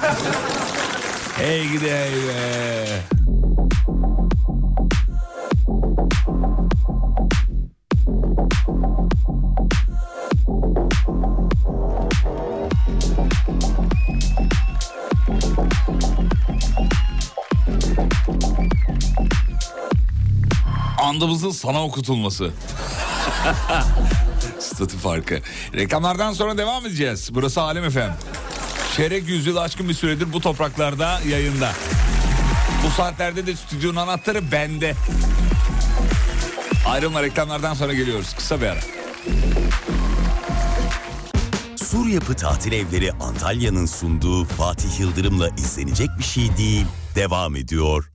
hey 1.38 1.70
gidi 1.70 1.92
hey 1.92 2.12
be. 2.12 3.02
Andımızın 21.02 21.52
sana 21.52 21.84
okutulması. 21.84 22.52
Statü 24.80 24.98
farkı. 24.98 25.40
Reklamlardan 25.74 26.34
sonra 26.34 26.58
devam 26.58 26.86
edeceğiz. 26.86 27.30
Burası 27.34 27.62
Alem 27.62 27.84
Efem. 27.84 28.18
Çeyrek 28.96 29.28
yüzyıl 29.28 29.58
aşkın 29.58 29.90
bir 29.90 29.94
süredir 29.94 30.34
bu 30.34 30.42
topraklarda 30.42 31.20
yayında. 31.28 31.72
Bu 32.86 32.90
saatlerde 32.90 33.48
de 33.48 33.56
stüdyonun 33.56 33.96
anahtarı 33.96 34.52
bende. 34.52 34.96
Ayrılma 36.88 37.24
reklamlardan 37.24 37.74
sonra 37.74 37.94
geliyoruz. 37.94 38.34
Kısa 38.38 38.62
bir 38.62 38.66
ara. 38.66 38.80
Sur 41.76 42.08
Yapı 42.08 42.36
Tatil 42.36 42.72
Evleri 42.72 43.12
Antalya'nın 43.12 43.86
sunduğu 43.86 44.46
Fatih 44.46 45.00
Yıldırım'la 45.00 45.50
izlenecek 45.50 46.10
bir 46.20 46.24
şey 46.24 46.58
değil. 46.58 46.86
Devam 47.16 47.56
ediyor. 47.56 48.12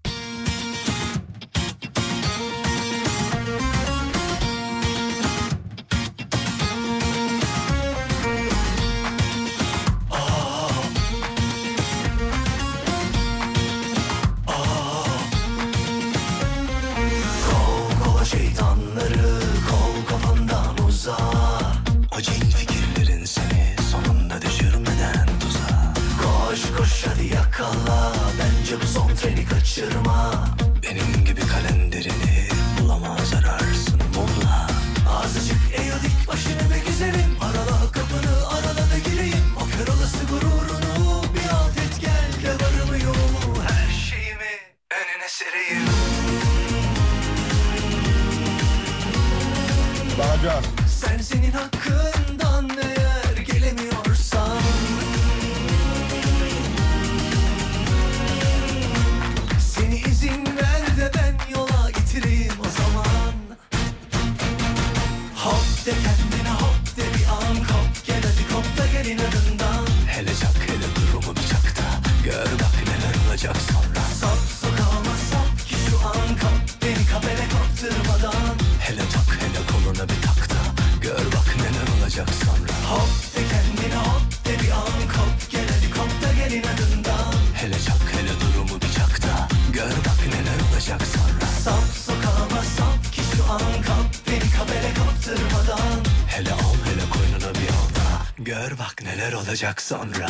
Neler 99.17 99.33
olacak 99.33 99.83
sonra? 99.83 100.27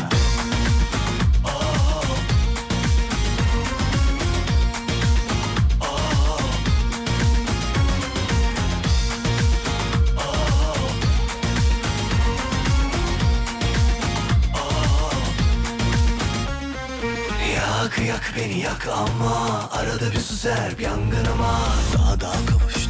Yak 17.55 17.99
yak 18.07 18.33
beni 18.37 18.59
yak 18.59 18.88
ama 18.88 19.70
Arada 19.73 20.12
bir 20.12 20.20
su 20.20 20.37
serp 20.37 20.81
yangınıma. 20.81 21.59
Daha 21.94 22.20
daha 22.20 22.47
kavuştu 22.47 22.84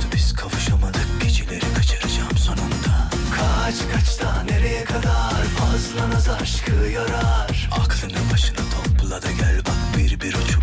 Kaç 3.65 3.75
kaç 3.93 4.21
da 4.21 4.43
nereye 4.43 4.85
kadar? 4.85 5.45
Fazla 5.59 6.11
naz 6.11 6.29
aşkı 6.29 6.73
yarar. 6.73 7.69
Aklını 7.71 8.33
başına 8.33 8.57
topla 8.57 9.23
da 9.23 9.31
gel 9.31 9.59
bak 9.67 9.99
Bir 9.99 10.21
bir 10.21 10.35
uçup 10.35 10.54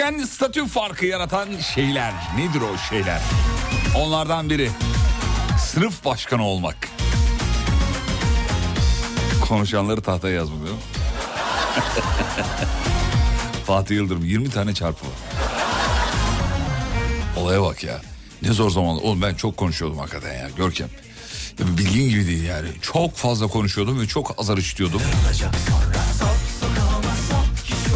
Çocukken 0.00 0.24
statü 0.24 0.66
farkı 0.66 1.06
yaratan 1.06 1.48
şeyler. 1.74 2.12
Nedir 2.36 2.60
o 2.60 2.78
şeyler? 2.88 3.20
Onlardan 3.96 4.50
biri. 4.50 4.70
Sınıf 5.58 6.04
başkanı 6.04 6.44
olmak. 6.44 6.88
Konuşanları 9.48 10.00
tahtaya 10.00 10.44
mi? 10.44 10.48
Fatih 13.66 13.96
Yıldırım 13.96 14.24
20 14.24 14.50
tane 14.50 14.74
çarpı 14.74 15.06
var. 15.06 15.12
Olaya 17.36 17.62
bak 17.62 17.84
ya. 17.84 18.00
Ne 18.42 18.52
zor 18.52 18.70
zaman. 18.70 19.04
Oğlum 19.04 19.22
ben 19.22 19.34
çok 19.34 19.56
konuşuyordum 19.56 19.98
hakikaten 19.98 20.34
ya 20.34 20.48
Görkem. 20.56 20.88
Bildiğin 21.58 22.08
gibi 22.10 22.26
değil 22.26 22.44
yani. 22.44 22.68
Çok 22.82 23.16
fazla 23.16 23.46
konuşuyordum 23.46 24.00
ve 24.00 24.06
çok 24.06 24.40
azar 24.40 24.58
işitiyordum. 24.58 25.00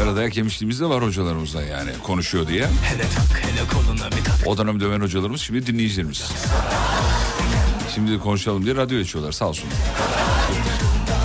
Böyle 0.04 0.16
dayak 0.16 0.36
yemişliğimiz 0.36 0.80
de 0.80 0.84
var 0.86 1.02
hocalarımızla 1.02 1.62
yani 1.62 1.90
konuşuyor 2.02 2.46
diye. 2.46 2.66
Hele 2.66 3.02
tak 3.02 3.42
hele 3.42 3.68
koluna 3.72 4.10
bir 4.10 4.24
tak 4.24 4.46
O 4.46 4.58
dönem 4.58 4.80
döven 4.80 5.00
hocalarımız 5.00 5.40
şimdi 5.40 5.66
dinleyicilerimiz. 5.66 6.32
Şimdi 7.94 8.18
konuşalım 8.18 8.64
diye 8.64 8.76
radyo 8.76 9.00
açıyorlar 9.00 9.32
sağ 9.32 9.48
olsunlar. 9.48 9.74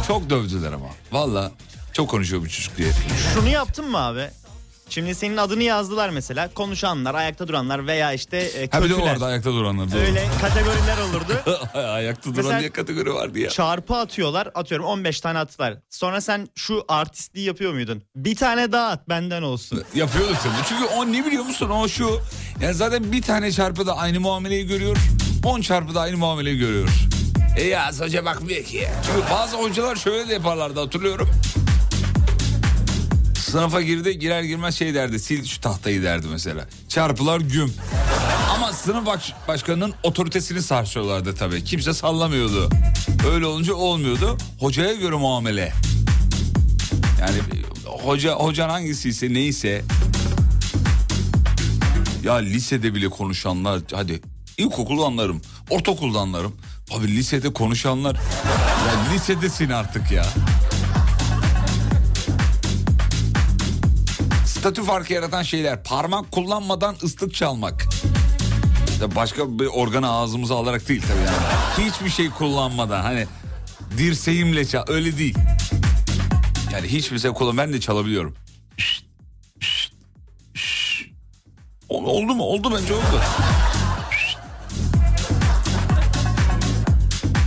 Çok 0.07 0.29
dövdüler 0.29 0.71
ama. 0.71 0.85
Valla 1.11 1.51
çok 1.93 2.09
konuşuyor 2.09 2.41
bu 2.41 2.49
çocuk 2.49 2.77
diye. 2.77 2.91
Şunu 3.33 3.49
yaptın 3.49 3.91
mı 3.91 3.97
abi? 3.97 4.29
Şimdi 4.89 5.15
senin 5.15 5.38
adını 5.38 5.63
yazdılar 5.63 6.10
mesela. 6.10 6.49
Konuşanlar, 6.54 7.15
ayakta 7.15 7.47
duranlar 7.47 7.88
veya 7.88 8.13
işte 8.13 8.38
e, 8.38 8.67
Ha 8.71 8.84
bir 8.84 8.89
de 8.89 8.93
kötüler. 8.93 9.13
orada 9.13 9.25
ayakta 9.25 9.52
duranlar. 9.54 9.91
doğru. 9.91 9.99
Öyle 9.99 10.28
kategoriler 10.41 10.97
olurdu. 10.97 11.60
ayakta 11.80 12.23
duran 12.23 12.36
Mesela- 12.36 12.60
diye 12.60 12.69
kategori 12.69 13.13
vardı 13.13 13.39
ya. 13.39 13.49
Çarpı 13.49 13.95
atıyorlar. 13.95 14.49
Atıyorum 14.56 14.86
15 14.86 15.21
tane 15.21 15.39
attılar. 15.39 15.78
Sonra 15.89 16.21
sen 16.21 16.47
şu 16.56 16.86
artistliği 16.88 17.45
yapıyor 17.47 17.73
muydun? 17.73 18.04
Bir 18.15 18.36
tane 18.36 18.71
daha 18.71 18.88
at 18.88 19.10
benden 19.10 19.41
olsun. 19.41 19.84
Yapıyorduk 19.95 20.38
tabii. 20.43 20.54
Çünkü 20.69 20.86
o 20.86 21.12
ne 21.12 21.25
biliyor 21.25 21.43
musun 21.45 21.69
o 21.69 21.88
şu. 21.88 22.19
Yani 22.62 22.73
zaten 22.73 23.12
bir 23.12 23.21
tane 23.21 23.52
çarpıda 23.52 23.97
aynı 23.97 24.19
muameleyi 24.19 24.67
görüyor. 24.67 24.97
10 25.45 25.62
çarpıda 25.62 26.02
aynı 26.02 26.17
muameleyi 26.17 26.58
görüyor. 26.58 26.89
E 27.58 27.63
ya 27.67 27.91
hoca 27.99 28.25
bakmıyor 28.25 28.63
ki. 28.63 28.88
Çünkü 29.06 29.30
bazı 29.32 29.58
hocalar 29.58 29.95
şöyle 29.95 30.30
de 30.30 30.34
yaparlardı 30.34 30.80
hatırlıyorum. 30.80 31.30
Sınıfa 33.51 33.81
girdi 33.81 34.19
girer 34.19 34.43
girmez 34.43 34.75
şey 34.75 34.93
derdi 34.93 35.19
sil 35.25 35.41
şu 35.45 35.62
tahtayı 35.62 36.03
derdi 36.03 36.27
mesela. 36.31 36.65
Çarpılar 36.89 37.39
güm. 37.39 37.73
Ama 38.55 38.73
sınıf 38.73 39.05
baş- 39.05 39.33
başkanının 39.47 39.93
otoritesini 40.03 40.62
sarsıyorlardı 40.62 41.35
tabii. 41.35 41.63
Kimse 41.63 41.93
sallamıyordu. 41.93 42.69
Öyle 43.33 43.45
olunca 43.45 43.73
olmuyordu. 43.73 44.38
Hocaya 44.59 44.93
göre 44.93 45.15
muamele. 45.15 45.73
Yani 47.21 47.38
hoca 47.85 48.33
hocan 48.35 48.69
hangisiyse 48.69 49.33
neyse. 49.33 49.81
Ya 52.23 52.33
lisede 52.35 52.95
bile 52.95 53.09
konuşanlar 53.09 53.81
hadi 53.93 54.21
ilkokulu 54.57 55.05
anlarım. 55.05 55.41
Ortaokulda 55.69 56.19
anlarım. 56.19 56.55
Abi 56.91 57.07
lisede 57.07 57.53
konuşanlar. 57.53 58.15
Ya 58.88 59.13
lisedesin 59.13 59.69
artık 59.69 60.12
ya. 60.12 60.25
Statü 64.60 64.84
farkı 64.84 65.13
yaratan 65.13 65.43
şeyler. 65.43 65.84
Parmak 65.84 66.32
kullanmadan 66.32 66.95
ıslık 67.04 67.34
çalmak. 67.36 67.88
Başka 69.15 69.60
bir 69.60 69.65
organı 69.65 70.12
ağzımıza 70.12 70.56
alarak 70.56 70.89
değil 70.89 71.02
tabii 71.02 71.19
yani. 71.26 71.89
Hiçbir 71.89 72.10
şey 72.10 72.30
kullanmadan 72.30 73.02
hani 73.02 73.28
dirseğimle 73.98 74.65
çal 74.65 74.84
öyle 74.88 75.17
değil. 75.17 75.36
Yani 76.74 76.88
hiçbir 76.88 77.19
şey 77.19 77.32
kullan 77.32 77.58
ben 77.58 77.74
de 77.74 77.80
çalabiliyorum. 77.80 78.36
Şşt, 78.78 79.06
şşt, 79.60 79.93
şşt. 80.54 81.06
Ol- 81.89 82.04
Oldu 82.06 82.36
mu? 82.36 82.43
Oldu 82.43 82.74
bence 82.82 82.93
oldu. 82.93 83.22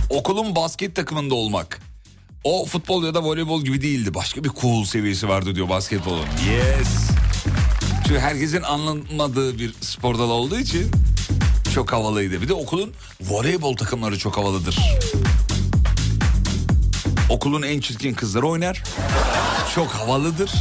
Okulun 0.09 0.55
basket 0.55 0.95
takımında 0.95 1.35
olmak. 1.35 1.79
O 2.43 2.65
futbol 2.65 3.03
ya 3.03 3.13
da 3.13 3.23
voleybol 3.23 3.63
gibi 3.63 3.81
değildi. 3.81 4.13
Başka 4.13 4.43
bir 4.43 4.49
cool 4.61 4.85
seviyesi 4.85 5.27
vardı 5.27 5.55
diyor 5.55 5.69
basketbolun. 5.69 6.25
Yes. 6.49 7.09
Çünkü 8.07 8.19
herkesin 8.19 8.61
anlamadığı 8.61 9.59
bir 9.59 9.73
spor 9.81 10.17
dalı 10.17 10.33
olduğu 10.33 10.59
için 10.59 10.91
çok 11.73 11.93
havalıydı. 11.93 12.41
Bir 12.41 12.47
de 12.47 12.53
okulun 12.53 12.93
voleybol 13.21 13.77
takımları 13.77 14.17
çok 14.17 14.37
havalıdır. 14.37 14.77
Okulun 17.29 17.61
en 17.61 17.79
çirkin 17.79 18.13
kızları 18.13 18.47
oynar. 18.47 18.83
Çok 19.75 19.87
havalıdır. 19.87 20.51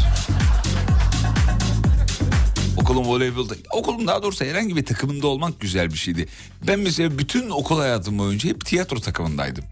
okulun 2.77 3.05
voleybolda 3.05 3.55
okulun 3.73 4.07
daha 4.07 4.23
doğrusu 4.23 4.45
herhangi 4.45 4.77
bir 4.77 4.85
takımında 4.85 5.27
olmak 5.27 5.61
güzel 5.61 5.91
bir 5.91 5.99
şeydi. 5.99 6.29
Ben 6.67 6.81
mesela 6.81 7.19
bütün 7.19 7.51
okul 7.51 7.79
hayatım 7.79 8.19
boyunca 8.19 8.49
hep 8.51 8.67
tiyatro 8.67 9.01
takımındaydım. 9.01 9.65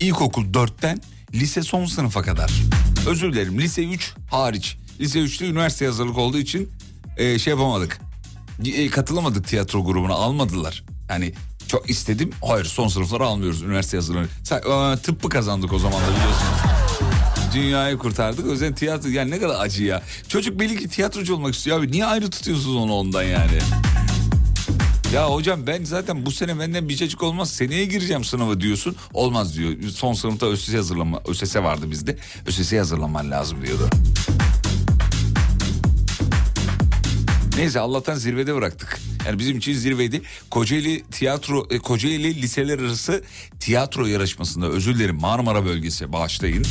İlkokul 0.00 0.44
4'ten 0.44 1.00
lise 1.34 1.62
son 1.62 1.86
sınıfa 1.86 2.22
kadar. 2.22 2.52
Özür 3.06 3.32
dilerim 3.32 3.60
lise 3.60 3.84
3 3.84 4.14
hariç. 4.30 4.76
Lise 5.00 5.18
3'te 5.18 5.46
üniversite 5.46 5.86
hazırlık 5.86 6.18
olduğu 6.18 6.38
için 6.38 6.68
e, 7.16 7.38
şey 7.38 7.50
yapamadık. 7.50 7.98
E, 8.64 8.88
katılamadık 8.88 9.48
tiyatro 9.48 9.84
grubuna 9.84 10.14
almadılar. 10.14 10.84
Yani 11.08 11.32
çok 11.68 11.90
istedim. 11.90 12.30
Hayır 12.46 12.64
son 12.64 12.88
sınıfları 12.88 13.24
almıyoruz 13.24 13.62
üniversite 13.62 13.96
hazırlığı. 13.96 14.26
Sen, 14.44 14.56
e, 14.58 14.96
tıbbı 14.96 15.28
kazandık 15.28 15.72
o 15.72 15.78
zaman 15.78 16.02
da 16.02 16.06
biliyorsunuz. 16.06 16.76
Dünyayı 17.54 17.98
kurtardık. 17.98 18.46
O 18.46 18.50
yüzden 18.50 18.74
tiyatro 18.74 19.08
yani 19.08 19.30
ne 19.30 19.38
kadar 19.38 19.60
acı 19.60 19.84
ya. 19.84 20.02
Çocuk 20.28 20.60
belli 20.60 20.78
ki 20.78 20.88
tiyatrocu 20.88 21.34
olmak 21.34 21.54
istiyor 21.54 21.78
abi. 21.78 21.92
Niye 21.92 22.04
ayrı 22.06 22.30
tutuyorsunuz 22.30 22.76
onu 22.76 22.92
ondan 22.92 23.22
yani? 23.22 23.58
Ya 25.14 25.30
hocam 25.30 25.66
ben 25.66 25.84
zaten 25.84 26.26
bu 26.26 26.30
sene 26.30 26.58
benden 26.58 26.88
bir 26.88 26.96
çocuk 26.96 27.22
olmaz. 27.22 27.50
Seneye 27.50 27.84
gireceğim 27.84 28.24
sınava 28.24 28.60
diyorsun. 28.60 28.96
Olmaz 29.12 29.56
diyor. 29.56 29.72
Son 29.94 30.12
sınıfta 30.12 30.46
ÖSS 30.46 30.74
hazırlama. 30.74 31.22
ÖSS 31.26 31.56
vardı 31.56 31.90
bizde. 31.90 32.18
ÖSS'ye 32.46 32.80
hazırlanman 32.80 33.30
lazım 33.30 33.58
diyordu. 33.66 33.90
Neyse 37.56 37.80
Allah'tan 37.80 38.14
zirvede 38.14 38.54
bıraktık. 38.54 39.00
Yani 39.26 39.38
bizim 39.38 39.58
için 39.58 39.72
zirveydi. 39.72 40.22
Kocaeli 40.50 41.04
tiyatro 41.10 41.66
e, 41.70 41.78
Kocaeli 41.78 42.42
liseler 42.42 42.78
arası 42.78 43.24
tiyatro 43.60 44.06
yarışmasında 44.06 44.66
özür 44.66 44.94
dilerim 44.94 45.16
Marmara 45.20 45.64
bölgesi 45.64 46.12
bağışlayın. 46.12 46.66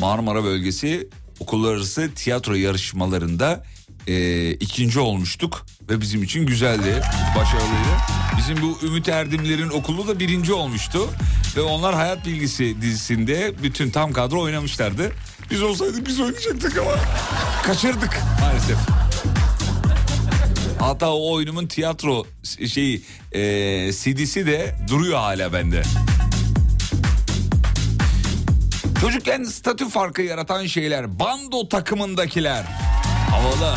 Marmara 0.00 0.44
bölgesi 0.44 1.08
okullar 1.40 1.74
arası 1.74 2.10
tiyatro 2.14 2.54
yarışmalarında 2.54 3.64
e, 4.08 4.50
ikinci 4.50 5.00
olmuştuk 5.00 5.66
ve 5.90 6.00
bizim 6.00 6.22
için 6.22 6.46
güzeldi, 6.46 7.02
başarılıydı. 7.36 7.88
Bizim 8.38 8.62
bu 8.62 8.86
Ümit 8.86 9.08
Erdimler'in 9.08 9.68
okulu 9.68 10.08
da 10.08 10.18
birinci 10.18 10.52
olmuştu 10.52 11.10
ve 11.56 11.60
onlar 11.60 11.94
Hayat 11.94 12.26
Bilgisi 12.26 12.82
dizisinde 12.82 13.52
bütün 13.62 13.90
tam 13.90 14.12
kadro 14.12 14.40
oynamışlardı. 14.40 15.12
Biz 15.50 15.62
olsaydık 15.62 16.06
biz 16.06 16.20
oynayacaktık 16.20 16.78
ama 16.78 16.94
kaçırdık 17.62 18.20
maalesef. 18.40 18.78
Hatta 20.80 21.12
o 21.12 21.32
oyunumun 21.32 21.66
tiyatro 21.66 22.26
şeyi 22.66 23.02
e, 23.32 23.40
CD'si 23.92 24.46
de 24.46 24.76
duruyor 24.88 25.18
hala 25.18 25.52
bende. 25.52 25.82
Çocukken 29.00 29.44
statü 29.44 29.88
farkı 29.88 30.22
yaratan 30.22 30.66
şeyler. 30.66 31.18
Bando 31.18 31.68
takımındakiler. 31.68 32.64
Havalı. 33.30 33.76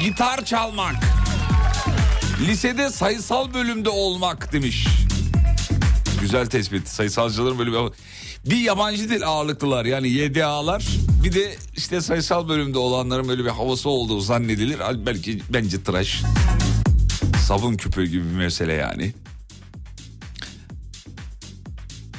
Gitar 0.00 0.44
çalmak. 0.44 0.94
Lisede 2.40 2.90
sayısal 2.90 3.54
bölümde 3.54 3.88
olmak 3.88 4.52
demiş. 4.52 4.86
Güzel 6.20 6.46
tespit. 6.46 6.88
Sayısalcıların 6.88 7.58
bir... 7.58 7.92
Bir 8.50 8.56
yabancı 8.56 9.10
dil 9.10 9.26
ağırlıklılar 9.26 9.84
yani 9.84 10.08
YDA'lar. 10.08 10.84
Bir 11.24 11.32
de 11.32 11.56
işte 11.76 12.00
sayısal 12.00 12.48
bölümde 12.48 12.78
olanların 12.78 13.28
böyle 13.28 13.44
bir 13.44 13.50
havası 13.50 13.88
olduğu 13.88 14.20
zannedilir. 14.20 14.80
Belki 15.06 15.42
bence 15.50 15.84
tıraş. 15.84 16.22
Sabun 17.46 17.74
küpü 17.74 18.04
gibi 18.04 18.24
bir 18.24 18.36
mesele 18.36 18.72
yani. 18.72 19.12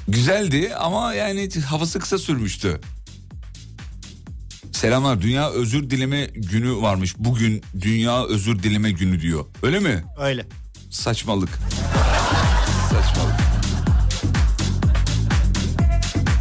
Güzeldi 0.08 0.76
ama 0.76 1.14
yani 1.14 1.50
havası 1.68 2.00
kısa 2.00 2.18
sürmüştü. 2.18 2.82
Selamlar. 4.84 5.22
Dünya 5.22 5.50
Özür 5.50 5.90
Dileme 5.90 6.26
Günü 6.26 6.82
varmış. 6.82 7.16
Bugün 7.18 7.62
Dünya 7.82 8.26
Özür 8.26 8.64
Dileme 8.64 8.92
Günü 8.92 9.22
diyor. 9.22 9.46
Öyle 9.62 9.80
mi? 9.80 10.04
Öyle. 10.20 10.46
Saçmalık. 10.90 11.50
Saçmalık. 12.90 13.36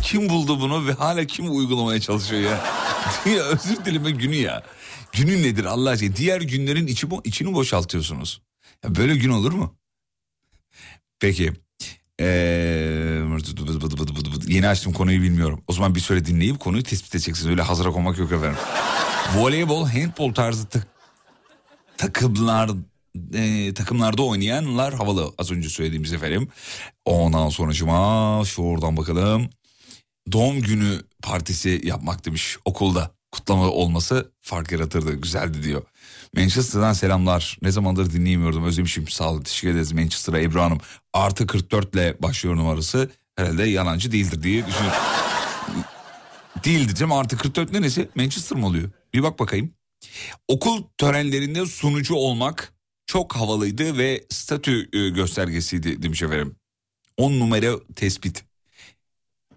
Kim 0.03 0.29
buldu 0.29 0.61
bunu 0.61 0.87
ve 0.87 0.93
hala 0.93 1.25
kim 1.25 1.57
uygulamaya 1.57 2.01
çalışıyor 2.01 2.41
ya? 2.43 2.65
Dünya 3.25 3.43
Özür 3.43 3.85
Dileme 3.85 4.11
Günü 4.11 4.35
ya. 4.35 4.63
Günün 5.13 5.43
nedir 5.43 5.65
Allah 5.65 5.91
aşkına? 5.91 6.17
Diğer 6.17 6.41
günlerin 6.41 6.87
içi, 6.87 7.07
içini 7.25 7.55
boşaltıyorsunuz. 7.55 8.43
Ya 8.85 8.95
böyle 8.95 9.17
gün 9.17 9.31
olur 9.31 9.53
mu? 9.53 9.77
Peki. 11.21 11.53
Ee, 12.21 13.23
yeni 14.49 14.69
açtım 14.69 14.93
konuyu 14.93 15.23
bilmiyorum. 15.23 15.63
O 15.69 15.73
zaman 15.73 15.95
bir 15.95 16.01
süre 16.01 16.25
dinleyip 16.25 16.61
konuyu 16.61 16.83
tespit 16.83 17.15
edeceksiniz. 17.15 17.51
Öyle 17.51 17.63
hazıra 17.63 17.91
konmak 17.91 18.19
yok 18.19 18.33
efendim. 18.33 18.59
Voleybol, 19.37 19.87
handbol 19.87 20.35
tarzı 20.35 20.69
tak 20.69 20.87
takımlar 21.97 22.71
e, 23.35 23.75
takımlarda 23.75 24.23
oynayanlar 24.23 24.95
havalı 24.95 25.33
az 25.39 25.51
önce 25.51 25.69
söylediğimiz 25.69 26.13
efendim. 26.13 26.49
Ondan 27.05 27.49
sonra 27.49 27.73
cuma 27.73 28.45
şuradan 28.45 28.97
bakalım. 28.97 29.51
Doğum 30.33 30.61
günü 30.61 31.01
partisi 31.23 31.81
yapmak 31.85 32.27
demiş 32.27 32.57
okulda. 32.65 33.11
Kutlama 33.33 33.69
olması 33.69 34.33
fark 34.41 34.73
yaratırdı 34.73 35.13
güzeldi 35.13 35.63
diyor. 35.63 35.83
Manchester'dan 36.37 36.93
selamlar. 36.93 37.59
Ne 37.63 37.71
zamandır 37.71 38.13
dinleyemiyordum 38.13 38.65
özlemişim 38.65 39.09
sağ 39.09 39.31
olun 39.31 39.43
teşekkür 39.43 39.75
ederiz 39.75 39.93
Manchester'a 39.93 40.41
Ebru 40.41 40.61
Hanım. 40.61 40.81
Artı 41.13 41.47
44 41.47 41.95
ile 41.95 42.17
başlıyor 42.23 42.57
numarası. 42.57 43.11
Herhalde 43.37 43.63
yalancı 43.63 44.13
değildir 44.13 44.43
diye 44.43 44.67
düşünüyorum. 44.67 44.99
değildir 46.65 46.95
canım 46.95 47.13
artı 47.13 47.37
44 47.37 47.73
neresi? 47.73 48.09
Manchester 48.15 48.59
mı 48.59 48.67
oluyor? 48.67 48.91
Bir 49.15 49.23
bak 49.23 49.39
bakayım. 49.39 49.75
Okul 50.49 50.83
törenlerinde 50.99 51.67
sunucu 51.67 52.15
olmak 52.15 52.73
çok 53.07 53.37
havalıydı 53.37 53.99
ve 53.99 54.25
statü 54.31 54.89
e, 54.93 55.09
göstergesiydi 55.09 56.03
demiş 56.03 56.23
efendim. 56.23 56.57
10 57.17 57.41
numara 57.41 57.95
tespit. 57.97 58.45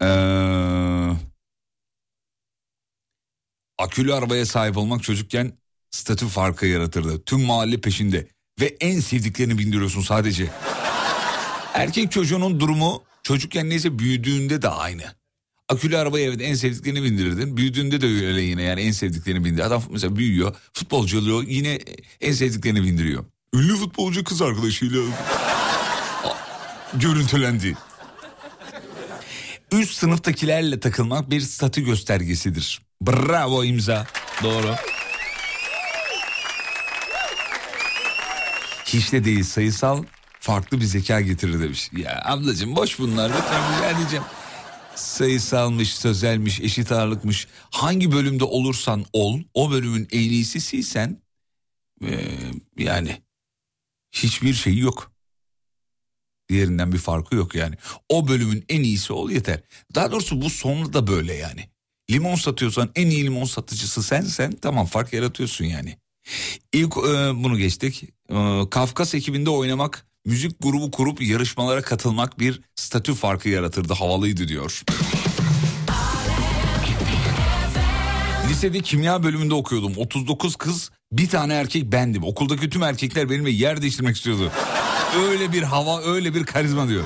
Ee, 0.01 1.11
akülü 3.77 4.13
arabaya 4.13 4.45
sahip 4.45 4.77
olmak 4.77 5.03
çocukken 5.03 5.53
statü 5.95 6.27
farkı 6.27 6.65
yaratırdı. 6.65 7.23
Tüm 7.23 7.41
mahalle 7.41 7.81
peşinde 7.81 8.27
ve 8.59 8.75
en 8.79 8.99
sevdiklerini 8.99 9.57
bindiriyorsun 9.57 10.01
sadece. 10.01 10.47
Erkek 11.73 12.11
çocuğunun 12.11 12.59
durumu 12.59 13.03
çocukken 13.23 13.69
neyse 13.69 13.99
büyüdüğünde 13.99 14.61
de 14.61 14.69
aynı. 14.69 15.03
Akülü 15.69 15.97
arabaya 15.97 16.25
evet 16.25 16.41
en 16.41 16.53
sevdiklerini 16.53 17.03
bindirirdin. 17.03 17.57
Büyüdüğünde 17.57 18.01
de 18.01 18.05
öyle 18.05 18.41
yine 18.41 18.61
yani 18.61 18.81
en 18.81 18.91
sevdiklerini 18.91 19.45
bindir. 19.45 19.63
Adam 19.63 19.83
mesela 19.89 20.15
büyüyor, 20.15 20.55
futbolcu 20.73 21.19
oluyor 21.19 21.43
yine 21.47 21.79
en 22.21 22.33
sevdiklerini 22.33 22.83
bindiriyor. 22.83 23.25
Ünlü 23.53 23.75
futbolcu 23.75 24.23
kız 24.23 24.41
arkadaşıyla 24.41 25.01
görüntülendi. 26.93 27.77
Üst 29.71 29.97
sınıftakilerle 29.97 30.79
takılmak 30.79 31.29
bir 31.29 31.41
statü 31.41 31.85
göstergesidir. 31.85 32.81
Bravo 33.01 33.63
imza. 33.63 34.07
Doğru. 34.43 34.75
Hiç 38.85 39.11
de 39.11 39.23
değil 39.25 39.43
sayısal 39.43 40.03
farklı 40.39 40.79
bir 40.79 40.85
zeka 40.85 41.21
getirir 41.21 41.59
demiş. 41.59 41.89
Ya 41.97 42.21
ablacığım 42.25 42.75
boş 42.75 42.99
bunlar 42.99 43.29
lütfen 43.29 43.75
rica 43.75 43.99
edeceğim. 43.99 44.25
Sayısalmış, 44.95 45.95
sözelmiş, 45.95 46.61
eşit 46.61 46.91
ağırlıkmış. 46.91 47.47
Hangi 47.71 48.11
bölümde 48.11 48.43
olursan 48.43 49.05
ol, 49.13 49.39
o 49.53 49.71
bölümün 49.71 50.07
en 50.11 50.19
iyisisiysen 50.19 51.21
ee, 52.03 52.19
yani 52.77 53.21
hiçbir 54.11 54.53
şey 54.53 54.77
yok. 54.77 55.11
Diğerinden 56.49 56.91
bir 56.91 56.97
farkı 56.97 57.35
yok 57.35 57.55
yani. 57.55 57.75
O 58.09 58.27
bölümün 58.27 58.65
en 58.69 58.83
iyisi 58.83 59.13
ol 59.13 59.29
yeter. 59.29 59.61
Daha 59.95 60.11
doğrusu 60.11 60.41
bu 60.41 60.49
sonunda 60.49 60.93
da 60.93 61.07
böyle 61.07 61.33
yani. 61.33 61.69
Limon 62.11 62.35
satıyorsan 62.35 62.91
en 62.95 63.09
iyi 63.09 63.23
limon 63.23 63.45
satıcısı 63.45 64.03
sensen 64.03 64.51
tamam 64.51 64.85
fark 64.85 65.13
yaratıyorsun 65.13 65.65
yani. 65.65 65.97
İlk 66.73 66.97
e, 66.97 67.43
bunu 67.43 67.57
geçtik. 67.57 68.03
E, 68.29 68.61
Kafkas 68.71 69.15
ekibinde 69.15 69.49
oynamak, 69.49 70.05
müzik 70.25 70.61
grubu 70.63 70.91
kurup 70.91 71.21
yarışmalara 71.21 71.81
katılmak 71.81 72.39
bir 72.39 72.61
statü 72.75 73.13
farkı 73.13 73.49
yaratırdı. 73.49 73.93
Havalıydı 73.93 74.47
diyor. 74.47 74.83
Lisede 78.49 78.79
kimya 78.79 79.23
bölümünde 79.23 79.53
okuyordum. 79.53 79.93
39 79.97 80.55
kız, 80.55 80.91
bir 81.11 81.29
tane 81.29 81.53
erkek 81.53 81.91
bendim. 81.91 82.23
Okuldaki 82.23 82.69
tüm 82.69 82.83
erkekler 82.83 83.29
benimle 83.29 83.51
yer 83.51 83.81
değiştirmek 83.81 84.15
istiyordu. 84.15 84.51
Öyle 85.29 85.51
bir 85.51 85.63
hava, 85.63 86.01
öyle 86.01 86.33
bir 86.33 86.43
karizma 86.43 86.87
diyor. 86.87 87.03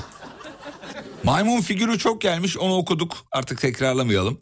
Maymun 1.24 1.60
figürü 1.60 1.98
çok 1.98 2.20
gelmiş 2.20 2.58
onu 2.58 2.74
okuduk 2.74 3.16
artık 3.32 3.60
tekrarlamayalım. 3.60 4.40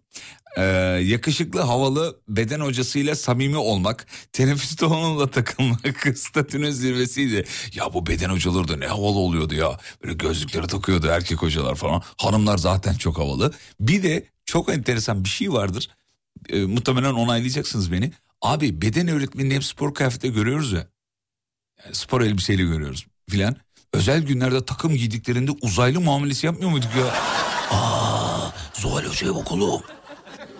Ee, 0.58 0.62
yakışıklı 1.04 1.60
havalı 1.60 2.20
beden 2.28 2.60
hocasıyla 2.60 3.14
samimi 3.14 3.56
olmak 3.56 4.06
teneffüste 4.32 4.86
onunla 4.86 5.30
takılmak 5.30 5.96
statünün 6.18 6.70
zirvesiydi. 6.70 7.44
Ya 7.74 7.94
bu 7.94 8.06
beden 8.06 8.30
hocaları 8.30 8.68
da 8.68 8.76
ne 8.76 8.86
havalı 8.86 9.18
oluyordu 9.18 9.54
ya. 9.54 9.78
Böyle 10.04 10.14
gözlükleri 10.14 10.66
takıyordu 10.66 11.06
erkek 11.06 11.42
hocalar 11.42 11.74
falan. 11.74 12.02
Hanımlar 12.18 12.58
zaten 12.58 12.94
çok 12.94 13.18
havalı. 13.18 13.52
Bir 13.80 14.02
de 14.02 14.26
çok 14.46 14.68
enteresan 14.68 15.24
bir 15.24 15.28
şey 15.28 15.52
vardır. 15.52 15.88
Ee, 16.48 16.60
muhtemelen 16.60 17.12
onaylayacaksınız 17.12 17.92
beni. 17.92 18.12
Abi 18.42 18.82
beden 18.82 19.08
öğretmenini 19.08 19.54
hep 19.54 19.64
spor 19.64 19.94
kıyafette 19.94 20.28
görüyoruz 20.28 20.72
ya. 20.72 20.86
Yani 21.84 21.94
spor 21.94 22.20
elbiseyle 22.20 22.62
görüyoruz 22.62 23.06
filan. 23.30 23.56
Özel 23.92 24.22
günlerde 24.22 24.64
takım 24.64 24.94
giydiklerinde 24.94 25.50
uzaylı 25.62 26.00
muamelesi 26.00 26.46
yapmıyor 26.46 26.70
muyduk 26.70 26.90
ya? 26.98 27.06
Aa, 27.70 28.50
bak 29.34 29.52
oğlum. 29.52 29.82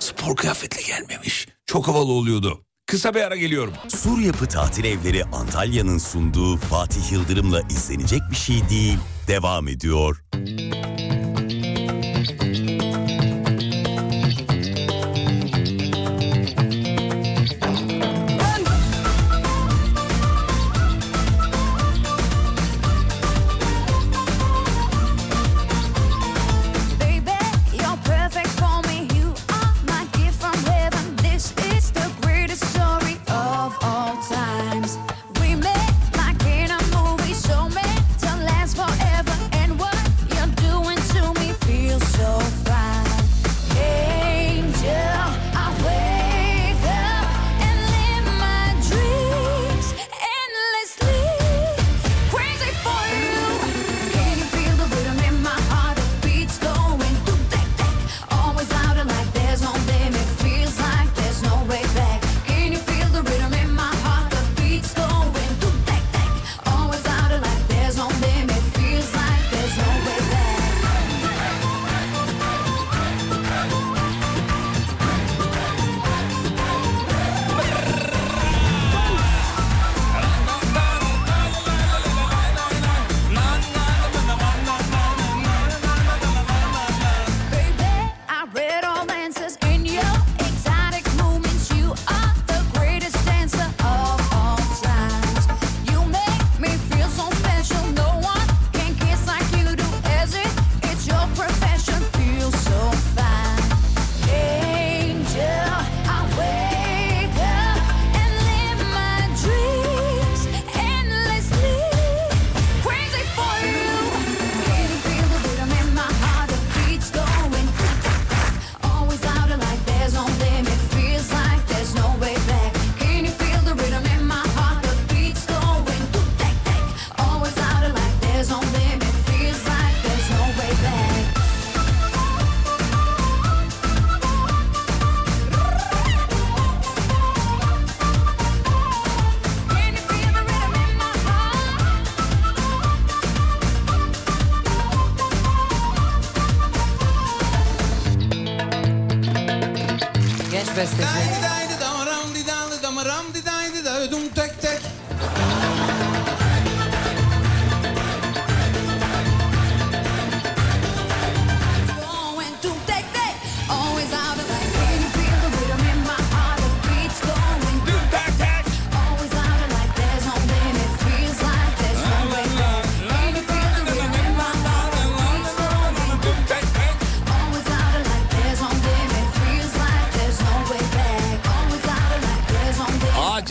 Spor 0.09 0.37
kıyafetle 0.37 0.83
gelmemiş. 0.83 1.49
Çok 1.67 1.89
havalı 1.89 2.13
oluyordu. 2.13 2.65
Kısa 2.87 3.15
bir 3.15 3.21
ara 3.21 3.37
geliyorum. 3.37 3.75
Sur 3.89 4.19
Yapı 4.19 4.47
Tatil 4.47 4.85
Evleri 4.85 5.25
Antalya'nın 5.25 5.99
sunduğu 5.99 6.57
Fatih 6.57 7.13
Yıldırım'la 7.13 7.61
izlenecek 7.61 8.21
bir 8.31 8.37
şey 8.37 8.69
değil. 8.71 8.99
Devam 9.29 9.69
ediyor. 9.69 10.23
Baby, 10.35 10.69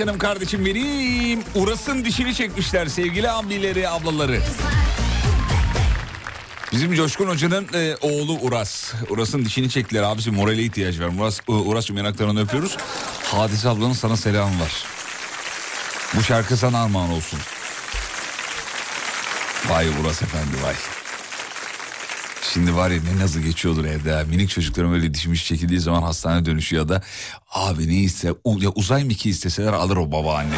canım 0.07 0.19
kardeşim 0.19 0.65
benim. 0.65 1.43
Uras'ın 1.55 2.05
dişini 2.05 2.35
çekmişler 2.35 2.87
sevgili 2.87 3.31
abileri 3.31 3.89
ablaları. 3.89 4.41
Bizim 6.71 6.93
Coşkun 6.93 7.27
Hoca'nın 7.27 7.67
e, 7.73 7.95
oğlu 8.01 8.39
Uras. 8.41 8.93
Uras'ın 9.09 9.45
dişini 9.45 9.69
çektiler 9.69 10.03
abisi 10.03 10.31
morale 10.31 10.63
ihtiyaç 10.63 10.99
var. 10.99 11.09
Uras, 11.19 11.39
e, 11.49 11.51
Uras'cığım 11.51 11.97
yanaklarını 11.97 12.41
öpüyoruz. 12.41 12.77
Hadise 13.23 13.69
ablanın 13.69 13.93
sana 13.93 14.17
selam 14.17 14.59
var. 14.59 14.85
Bu 16.15 16.23
şarkı 16.23 16.57
sana 16.57 16.83
armağan 16.83 17.09
olsun. 17.09 17.39
Vay 19.69 19.87
Uras 19.87 20.21
efendi 20.21 20.63
vay. 20.63 20.75
Şimdi 22.53 22.75
var 22.75 22.89
ya 22.89 22.99
ne 23.13 23.23
nazı 23.23 23.41
geçiyordur 23.41 23.85
evde. 23.85 24.23
Minik 24.23 24.49
çocuklarım 24.49 24.93
öyle 24.93 25.13
dişmiş 25.13 25.47
çekildiği 25.47 25.79
zaman 25.79 26.01
hastane 26.01 26.45
dönüşü 26.45 26.75
ya 26.75 26.89
da 26.89 27.01
abi 27.67 27.87
neyse 27.87 28.27
ya 28.59 28.69
uzay 28.75 29.03
miki 29.03 29.29
isteseler 29.29 29.73
alır 29.73 29.97
o 29.97 30.11
babaanne. 30.11 30.55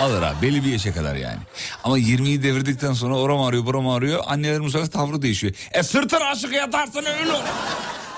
alır 0.00 0.22
abi 0.22 0.42
belli 0.42 0.64
bir 0.64 0.70
yaşa 0.72 0.94
kadar 0.94 1.16
yani. 1.16 1.38
Ama 1.84 1.98
20'yi 1.98 2.42
devirdikten 2.42 2.92
sonra 2.92 3.16
oram 3.18 3.40
ağrıyor 3.40 3.66
buram 3.66 3.88
ağrıyor. 3.88 4.24
Annelerin 4.26 4.64
bu 4.64 4.70
sefer 4.70 4.86
tavrı 4.86 5.22
değişiyor. 5.22 5.54
E 5.72 5.82
sırtın 5.82 6.20
aşık 6.20 6.52
yatarsan 6.52 7.04
öyle 7.06 7.32
olur. 7.32 7.44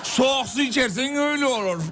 Soğuk 0.03 0.47
su 0.49 0.63
içersen 0.63 1.17
öyle 1.17 1.47
olur 1.47 1.83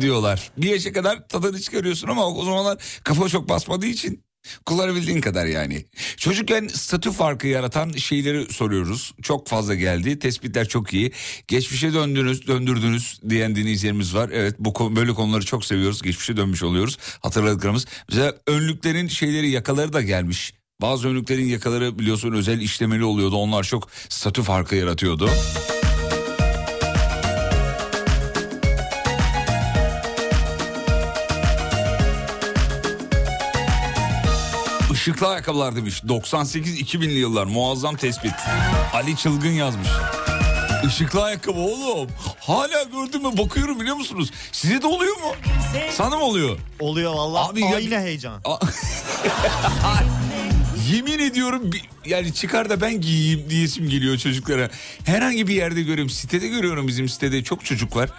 diyorlar. 0.00 0.50
Bir 0.56 0.70
yaşa 0.70 0.92
kadar 0.92 1.28
tadını 1.28 1.60
çıkarıyorsun 1.60 2.08
ama 2.08 2.26
o 2.26 2.44
zamanlar 2.44 2.78
kafa 3.04 3.28
çok 3.28 3.48
basmadığı 3.48 3.86
için 3.86 4.25
kullanabildiğin 4.66 5.20
kadar 5.20 5.46
yani. 5.46 5.84
Çocukken 6.16 6.68
statü 6.68 7.12
farkı 7.12 7.46
yaratan 7.46 7.92
şeyleri 7.92 8.52
soruyoruz. 8.52 9.14
Çok 9.22 9.48
fazla 9.48 9.74
geldi. 9.74 10.18
Tespitler 10.18 10.68
çok 10.68 10.94
iyi. 10.94 11.12
Geçmişe 11.48 11.94
döndünüz, 11.94 12.46
döndürdünüz 12.46 13.20
diyen 13.28 13.56
dinleyicilerimiz 13.56 14.14
var. 14.14 14.30
Evet 14.32 14.54
bu 14.58 14.96
böyle 14.96 15.14
konuları 15.14 15.44
çok 15.44 15.64
seviyoruz. 15.64 16.02
Geçmişe 16.02 16.36
dönmüş 16.36 16.62
oluyoruz. 16.62 16.98
Hatırladıklarımız. 17.20 17.86
Mesela 18.08 18.34
önlüklerin 18.46 19.08
şeyleri 19.08 19.50
yakaları 19.50 19.92
da 19.92 20.02
gelmiş. 20.02 20.54
Bazı 20.80 21.08
önlüklerin 21.08 21.46
yakaları 21.46 21.98
biliyorsun 21.98 22.32
özel 22.32 22.60
işlemeli 22.60 23.04
oluyordu. 23.04 23.36
Onlar 23.36 23.64
çok 23.64 23.88
statü 24.08 24.42
farkı 24.42 24.76
yaratıyordu. 24.76 25.30
Işıklı 35.06 35.28
ayakkabılar 35.28 35.76
demiş. 35.76 36.02
98-2000'li 36.08 37.18
yıllar 37.18 37.44
muazzam 37.44 37.96
tespit. 37.96 38.32
Ali 38.92 39.16
Çılgın 39.16 39.50
yazmış. 39.50 39.88
Işıklı 40.86 41.22
ayakkabı 41.24 41.60
oğlum. 41.60 42.10
Hala 42.40 42.82
gördüm 42.82 43.22
mü 43.22 43.38
bakıyorum 43.38 43.80
biliyor 43.80 43.96
musunuz? 43.96 44.30
Size 44.52 44.82
de 44.82 44.86
oluyor 44.86 45.16
mu? 45.16 45.32
Sana 45.92 46.16
mı 46.16 46.24
oluyor? 46.24 46.58
Oluyor 46.80 47.12
vallahi 47.14 47.50
Abi 47.50 47.60
ya- 47.60 47.76
aynı 47.76 48.00
heyecan. 48.00 48.40
A- 48.44 48.58
Yemin 50.92 51.18
ediyorum 51.18 51.70
yani 52.06 52.34
çıkar 52.34 52.70
da 52.70 52.80
ben 52.80 53.00
giyeyim 53.00 53.50
diyesim 53.50 53.88
geliyor 53.88 54.18
çocuklara. 54.18 54.70
Herhangi 55.04 55.46
bir 55.48 55.54
yerde 55.54 55.82
görüyorum. 55.82 56.10
Sitede 56.10 56.48
görüyorum 56.48 56.88
bizim 56.88 57.08
sitede 57.08 57.44
çok 57.44 57.64
çocuk 57.64 57.96
var. 57.96 58.10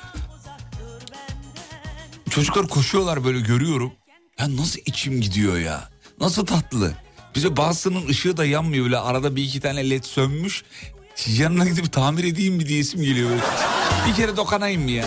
Çocuklar 2.30 2.68
koşuyorlar 2.68 3.24
böyle 3.26 3.40
görüyorum. 3.40 3.94
Ya 4.40 4.56
nasıl 4.58 4.80
içim 4.86 5.22
gidiyor 5.22 5.58
ya? 5.58 5.90
Nasıl 6.20 6.46
tatlı. 6.46 6.94
Bize 7.36 7.58
bazısının 7.58 8.08
ışığı 8.08 8.38
da 8.38 8.46
yanmıyor 8.46 8.86
bile. 8.86 8.98
Arada 8.98 9.36
bir 9.36 9.44
iki 9.44 9.60
tane 9.60 9.90
led 9.90 10.04
sönmüş. 10.04 10.64
Yanına 11.28 11.66
gidip 11.66 11.94
tamir 11.94 12.24
edeyim 12.24 12.56
mi 12.56 12.68
diyesim 12.68 13.02
geliyor 13.02 13.30
böyle. 13.30 13.42
Bir 14.10 14.16
kere 14.16 14.38
dokanayım 14.38 14.84
mı 14.84 14.92
ya? 14.92 15.06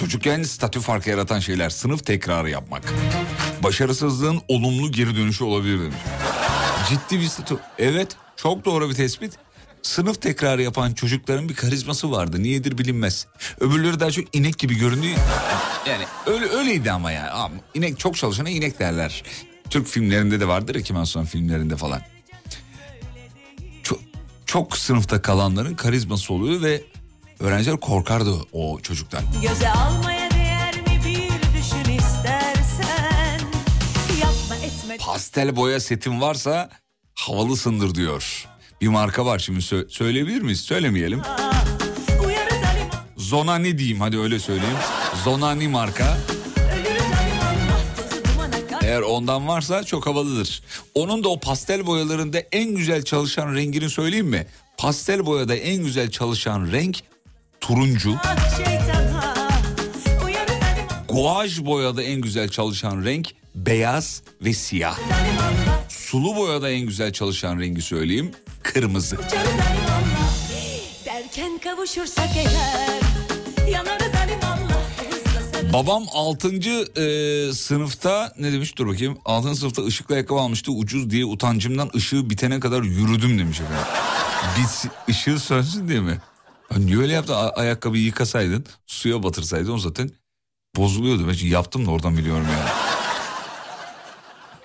Çocukken 0.00 0.42
statü 0.42 0.80
farkı 0.80 1.10
yaratan 1.10 1.38
şeyler 1.38 1.70
sınıf 1.70 2.06
tekrarı 2.06 2.50
yapmak. 2.50 2.82
Başarısızlığın 3.62 4.40
olumlu 4.48 4.92
geri 4.92 5.16
dönüşü 5.16 5.44
olabilir 5.44 5.80
demiş. 5.80 5.96
Ciddi 6.88 7.20
bir 7.20 7.26
statü. 7.26 7.56
Evet 7.78 8.16
çok 8.36 8.64
doğru 8.64 8.90
bir 8.90 8.94
tespit. 8.94 9.32
Sınıf 9.82 10.22
tekrarı 10.22 10.62
yapan 10.62 10.92
çocukların 10.92 11.48
bir 11.48 11.54
karizması 11.54 12.10
vardı. 12.10 12.42
Niyedir 12.42 12.78
bilinmez. 12.78 13.26
Öbürleri 13.60 14.00
daha 14.00 14.10
çok 14.10 14.36
inek 14.36 14.58
gibi 14.58 14.74
görünüyor. 14.78 15.18
Yani 15.88 16.04
öyle 16.26 16.46
öyleydi 16.46 16.92
ama 16.92 17.12
ya. 17.12 17.30
Ama 17.32 17.54
inek 17.74 17.98
çok 17.98 18.16
çalışana 18.16 18.48
inek 18.50 18.78
derler. 18.78 19.22
Türk 19.70 19.86
filmlerinde 19.86 20.40
de 20.40 20.48
vardır 20.48 20.74
ya 20.74 20.82
Kemal 20.82 21.04
Sunal 21.04 21.24
filmlerinde 21.26 21.76
falan. 21.76 22.00
Çok, 23.82 24.00
çok 24.46 24.76
sınıfta 24.76 25.22
kalanların 25.22 25.74
karizması 25.74 26.34
oluyor 26.34 26.62
ve 26.62 26.82
öğrenciler 27.40 27.76
korkardı 27.80 28.34
o 28.52 28.80
çocuktan. 28.80 29.22
Göze 29.42 29.68
almaya 29.70 30.30
değer 30.30 30.74
mi 30.80 31.00
bir 31.04 31.58
düşün 31.58 31.92
istersen 31.98 33.40
Yapma 34.20 34.56
etme 34.56 34.96
pastel 34.96 35.56
boya 35.56 35.80
setin 35.80 36.20
varsa 36.20 36.70
havalısındır 37.14 37.94
diyor. 37.94 38.48
Bir 38.80 38.88
marka 38.88 39.26
var 39.26 39.38
şimdi 39.38 39.58
sö- 39.58 39.88
söyleyebilir 39.90 40.42
miyiz? 40.42 40.60
Söylemeyelim. 40.60 41.20
Zonani 43.16 43.78
diyeyim 43.78 44.00
hadi 44.00 44.18
öyle 44.18 44.38
söyleyeyim. 44.38 44.76
Zonani 45.24 45.68
marka. 45.68 46.18
Eğer 48.82 49.00
ondan 49.00 49.48
varsa 49.48 49.84
çok 49.84 50.06
havalıdır. 50.06 50.62
Onun 50.94 51.24
da 51.24 51.28
o 51.28 51.40
pastel 51.40 51.86
boyalarında 51.86 52.38
en 52.52 52.74
güzel 52.74 53.02
çalışan 53.02 53.54
rengini 53.54 53.90
söyleyeyim 53.90 54.26
mi? 54.26 54.46
Pastel 54.76 55.26
boyada 55.26 55.54
en 55.56 55.76
güzel 55.84 56.10
çalışan 56.10 56.72
renk 56.72 56.96
turuncu. 57.60 58.14
Guaj 61.08 61.60
boyada 61.60 62.02
en 62.02 62.20
güzel 62.20 62.48
çalışan 62.48 63.04
renk 63.04 63.28
beyaz 63.54 64.22
ve 64.44 64.52
siyah. 64.54 64.98
Sulu 65.88 66.36
boyada 66.36 66.70
en 66.70 66.80
güzel 66.80 67.12
çalışan 67.12 67.60
rengi 67.60 67.82
söyleyeyim 67.82 68.30
kırmızı. 68.72 69.16
Babam 75.72 76.04
6. 76.12 76.48
e, 76.48 77.52
sınıfta 77.52 78.32
ne 78.38 78.52
demiş 78.52 78.76
dur 78.78 78.86
bakayım. 78.86 79.18
6. 79.24 79.54
sınıfta 79.54 79.84
ışıklı 79.84 80.14
ayakkabı 80.14 80.40
almıştı 80.40 80.72
ucuz 80.72 81.10
diye 81.10 81.24
utancımdan 81.24 81.90
ışığı 81.96 82.30
bitene 82.30 82.60
kadar 82.60 82.82
yürüdüm 82.82 83.38
demiş 83.38 83.60
efendim. 83.60 83.86
Bit, 84.58 84.90
ışığı 85.08 85.40
sönsün 85.40 85.88
diye 85.88 86.00
mi? 86.00 86.18
Niye 86.78 86.98
öyle 86.98 87.12
yaptın? 87.12 87.34
A- 87.34 87.50
ayakkabıyı 87.50 88.04
yıkasaydın 88.04 88.64
suya 88.86 89.22
batırsaydın 89.22 89.72
o 89.72 89.78
zaten 89.78 90.10
bozuluyordu. 90.76 91.28
Ben 91.28 91.46
yaptım 91.46 91.86
da 91.86 91.90
oradan 91.90 92.16
biliyorum 92.18 92.46
yani. 92.52 92.87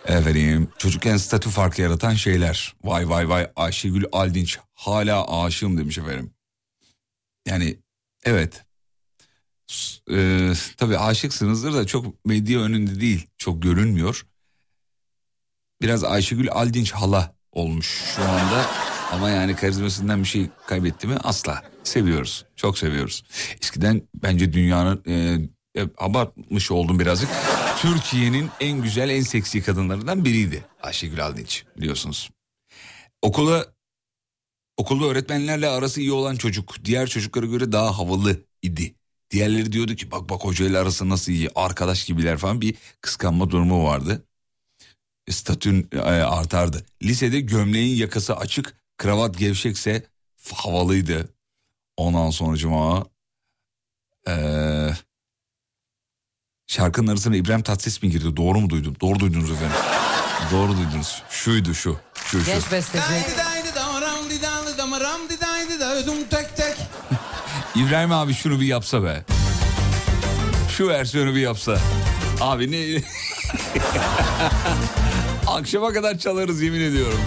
Efendim 0.06 0.68
çocukken 0.78 1.18
statü 1.18 1.50
farkı 1.50 1.82
yaratan 1.82 2.14
şeyler. 2.14 2.76
Vay 2.84 3.10
vay 3.10 3.30
vay 3.30 3.52
Ayşegül 3.56 4.06
Aldinç 4.12 4.60
hala 4.74 5.44
aşığım 5.44 5.78
demiş 5.78 5.98
efendim. 5.98 6.32
Yani 7.48 7.78
evet 8.26 8.64
ee, 10.12 10.54
tabii 10.78 10.98
aşıksınızdır 10.98 11.74
da 11.74 11.88
çok 11.88 12.26
medya 12.26 12.60
önünde 12.60 13.02
değil. 13.02 13.28
Çok 13.38 13.62
görünmüyor. 13.62 14.26
Biraz 15.82 16.04
Ayşegül 16.04 16.52
Aldinç 16.52 16.92
hala 16.92 17.36
olmuş 17.52 18.04
şu 18.16 18.24
anda. 18.24 18.66
Ama 19.12 19.30
yani 19.30 19.56
karizmasından 19.56 20.20
bir 20.20 20.28
şey 20.28 20.50
kaybetti 20.68 21.08
mi? 21.08 21.18
Asla. 21.24 21.62
Seviyoruz. 21.84 22.46
Çok 22.56 22.78
seviyoruz. 22.78 23.24
Eskiden 23.62 24.02
bence 24.16 24.54
dünyanın 24.54 25.04
e, 25.08 25.14
e, 25.82 25.88
abartmış 25.98 26.72
oldum 26.72 27.00
birazcık. 27.00 27.30
Türkiye'nin 27.84 28.50
en 28.60 28.82
güzel, 28.82 29.10
en 29.10 29.22
seksi 29.22 29.62
kadınlarından 29.62 30.26
biriydi 30.26 30.66
Ayşegül 30.82 31.26
Aldinç 31.26 31.66
biliyorsunuz. 31.78 32.30
Okula 33.22 33.66
okulda 34.78 35.06
öğretmenlerle 35.06 35.68
arası 35.68 36.02
iyi 36.02 36.12
olan 36.12 36.36
çocuk 36.36 36.86
diğer 36.86 37.08
çocuklara 37.08 37.46
göre 37.46 37.72
daha 37.72 37.98
havalı 37.98 38.46
idi. 38.62 38.96
Diğerleri 39.32 39.72
diyordu 39.72 39.96
ki 39.96 40.12
bak 40.12 40.30
bak 40.30 40.44
hocayla 40.44 40.82
arası 40.82 41.10
nasıl 41.10 41.32
iyi 41.32 41.50
arkadaş 41.56 42.06
gibiler 42.06 42.38
falan 42.38 42.62
bir 42.62 42.76
kıskanma 43.02 43.50
durumu 43.50 43.84
vardı. 43.84 44.26
Statün 45.30 45.90
e, 45.92 46.00
artardı. 46.00 46.86
Lisede 47.02 47.40
gömleğin 47.40 47.96
yakası 47.96 48.36
açık 48.36 48.78
kravat 48.98 49.38
gevşekse 49.38 50.04
havalıydı. 50.54 51.30
Ondan 51.98 52.30
sonra 52.30 52.58
cuma 52.58 53.06
eee 54.28 54.94
şarkının 56.74 57.08
arasına 57.08 57.36
İbrahim 57.36 57.62
Tatlıses 57.62 58.04
mi 58.04 58.10
girdi? 58.10 58.38
Doğru 58.38 58.60
mu 58.60 58.70
duydum? 58.70 58.96
Doğru 59.02 59.20
duydunuz 59.20 59.52
efendim. 59.52 59.78
Doğru 60.52 60.78
duydunuz. 60.78 61.24
Şuydu 61.30 61.74
şu. 61.74 61.98
Şu 62.26 62.40
şu. 62.40 62.46
Genç 62.46 62.72
besteci. 62.72 63.04
İbrahim 67.76 68.12
abi 68.12 68.34
şunu 68.34 68.62
bir 68.62 68.66
yapsa 68.66 69.04
be. 69.04 69.24
Şu 70.78 70.88
versiyonu 70.88 71.36
bir 71.36 71.42
yapsa. 71.42 71.78
Abi 72.42 72.72
ne... 72.72 73.02
Akşama 75.48 75.94
kadar 75.94 76.18
çalarız 76.18 76.62
yemin 76.62 76.82
ediyorum. 76.82 77.20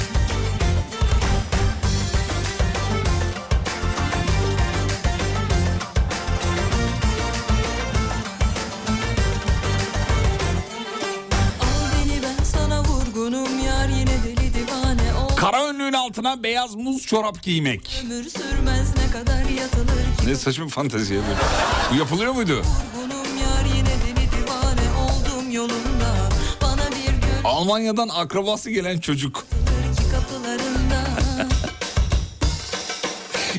Altına 16.07 16.43
beyaz 16.43 16.75
muz 16.75 17.07
çorap 17.07 17.43
giymek. 17.43 18.03
Ömür 18.05 18.31
sürmez 18.31 18.89
ne 18.97 19.11
kadar 19.13 19.45
yatılır 19.45 19.87
ki 20.21 20.27
Ne 20.27 20.37
saçma 20.37 20.65
bir 20.65 20.71
fantezi 20.71 21.15
ya 21.15 21.21
böyle. 21.23 21.39
Bu 21.93 21.97
yapılıyor 21.97 22.33
muydu? 22.33 22.63
Almanya'dan 27.45 28.09
akrabası 28.09 28.71
gelen 28.71 28.99
çocuk. 28.99 29.45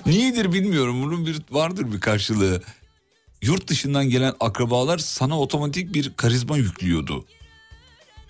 Niyedir 0.06 0.54
bilmiyorum. 0.54 1.04
Bunun 1.04 1.26
bir 1.26 1.42
vardır 1.52 1.92
bir 1.94 2.00
karşılığı. 2.00 2.62
Yurt 3.42 3.68
dışından 3.68 4.10
gelen 4.10 4.34
akrabalar 4.40 4.98
sana 4.98 5.40
otomatik 5.40 5.94
bir 5.94 6.14
karizma 6.14 6.58
yüklüyordu. 6.58 7.26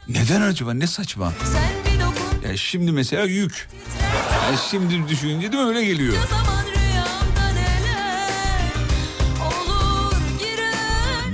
Neden 0.07 0.41
acaba? 0.41 0.73
Ne 0.73 0.87
saçma. 0.87 1.33
Sen 1.53 1.76
bir 2.37 2.41
dokun 2.43 2.49
Ya 2.49 2.57
şimdi 2.57 2.91
mesela 2.91 3.23
yük. 3.23 3.69
Ya 4.51 4.57
şimdi 4.71 5.09
düşününce 5.09 5.51
de 5.51 5.57
öyle 5.57 5.85
geliyor. 5.85 6.13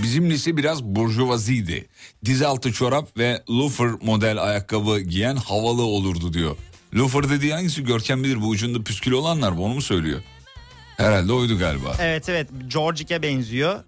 Bizim 0.03 0.29
lise 0.29 0.57
biraz 0.57 0.83
burjuvaziydi. 0.83 1.87
Diz 2.25 2.41
altı 2.41 2.73
çorap 2.73 3.17
ve 3.17 3.43
loafer 3.49 3.87
model 4.01 4.43
ayakkabı 4.43 4.99
giyen 4.99 5.35
havalı 5.35 5.81
olurdu 5.81 6.33
diyor. 6.33 6.55
Loafer 6.95 7.29
dediği 7.29 7.53
hangisi 7.53 7.83
Görkem 7.83 8.23
bilir 8.23 8.41
bu 8.41 8.47
ucunda 8.47 8.83
püskülü 8.83 9.15
olanlar 9.15 9.51
mı 9.51 9.61
onu 9.63 9.73
mu 9.73 9.81
söylüyor? 9.81 10.21
Herhalde 10.97 11.33
oydu 11.33 11.59
galiba. 11.59 11.95
Evet 11.99 12.29
evet 12.29 12.47
Georgic'e 12.67 13.21
benziyor. 13.21 13.83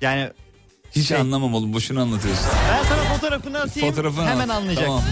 Yani 0.00 0.30
Hiç 0.96 1.08
Şey- 1.08 1.16
anlamam 1.18 1.54
oğlum 1.54 1.72
boşuna 1.72 2.02
anlatıyorsun. 2.02 2.46
ben 2.72 2.84
sana 2.88 3.14
fotoğrafını 3.14 3.60
atayım 3.60 3.88
Fotoğrafını 3.88 4.26
hemen 4.28 4.48
at. 4.48 4.56
anlayacaksın. 4.56 4.86
Tamam. 4.86 5.02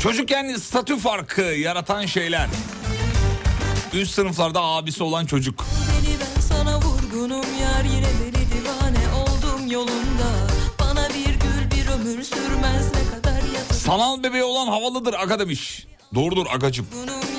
Çocukken 0.00 0.56
statü 0.56 0.98
farkı 0.98 1.42
yaratan 1.42 2.06
şeyler. 2.06 2.48
Üst 3.92 4.14
sınıflarda 4.14 4.62
abisi 4.62 5.02
olan 5.02 5.26
çocuk. 5.26 5.64
Sanal 13.72 14.22
bebeği 14.22 14.44
olan 14.44 14.66
havalıdır 14.66 15.14
aga 15.14 15.38
demiş. 15.38 15.86
Doğrudur 16.14 16.46
agacım. 16.54 16.86
Vurgunum 16.92 17.29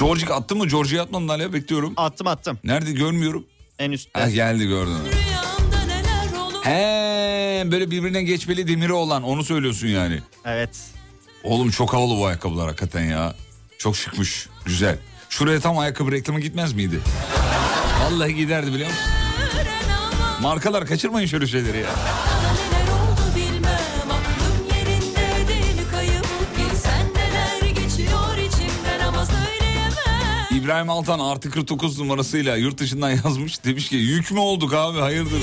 sürmez 0.00 0.22
ne 0.22 0.24
kadar 0.24 0.28
yatılır 0.28 0.28
ki 0.28 0.28
kapılarında 0.28 0.28
Georgik 0.28 0.30
attı 0.30 0.56
mı? 0.56 0.68
Georgie'yi 0.68 1.02
atmadın 1.02 1.28
hala 1.28 1.52
bekliyorum. 1.52 1.92
Attım 1.96 2.26
attım. 2.26 2.58
Nerede 2.64 2.92
görmüyorum. 2.92 3.46
En 3.78 3.90
üstte. 3.90 4.20
Ha, 4.20 4.30
geldi 4.30 4.68
olur 4.68 4.88
He 6.64 7.62
böyle 7.72 7.90
birbirine 7.90 8.22
geçmeli 8.22 8.68
demiri 8.68 8.92
olan 8.92 9.22
onu 9.22 9.44
söylüyorsun 9.44 9.86
yani. 9.86 10.20
Evet. 10.44 10.70
Oğlum 11.44 11.70
çok 11.70 11.92
havalı 11.92 12.16
bu 12.16 12.26
ayakkabılar 12.26 12.66
hakikaten 12.66 13.04
ya. 13.04 13.34
Çok 13.78 13.96
şıkmış. 13.96 14.48
Güzel. 14.64 14.98
Şuraya 15.28 15.60
tam 15.60 15.78
ayakkabı 15.78 16.12
reklamı 16.12 16.40
gitmez 16.40 16.72
miydi? 16.72 17.00
Vallahi 18.02 18.34
giderdi 18.34 18.72
biliyor 18.72 18.88
musun? 18.88 19.04
Markalar 20.42 20.86
kaçırmayın 20.86 21.26
şöyle 21.26 21.46
şeyleri 21.46 21.78
ya. 21.78 21.90
İbrahim 30.70 30.90
Altan 30.90 31.18
artı 31.18 31.50
49 31.50 31.98
numarasıyla 31.98 32.56
yurt 32.56 32.78
dışından 32.78 33.10
yazmış. 33.24 33.64
Demiş 33.64 33.88
ki 33.88 33.96
yük 33.96 34.30
mü 34.30 34.38
olduk 34.38 34.74
abi 34.74 34.98
hayırdır? 34.98 35.40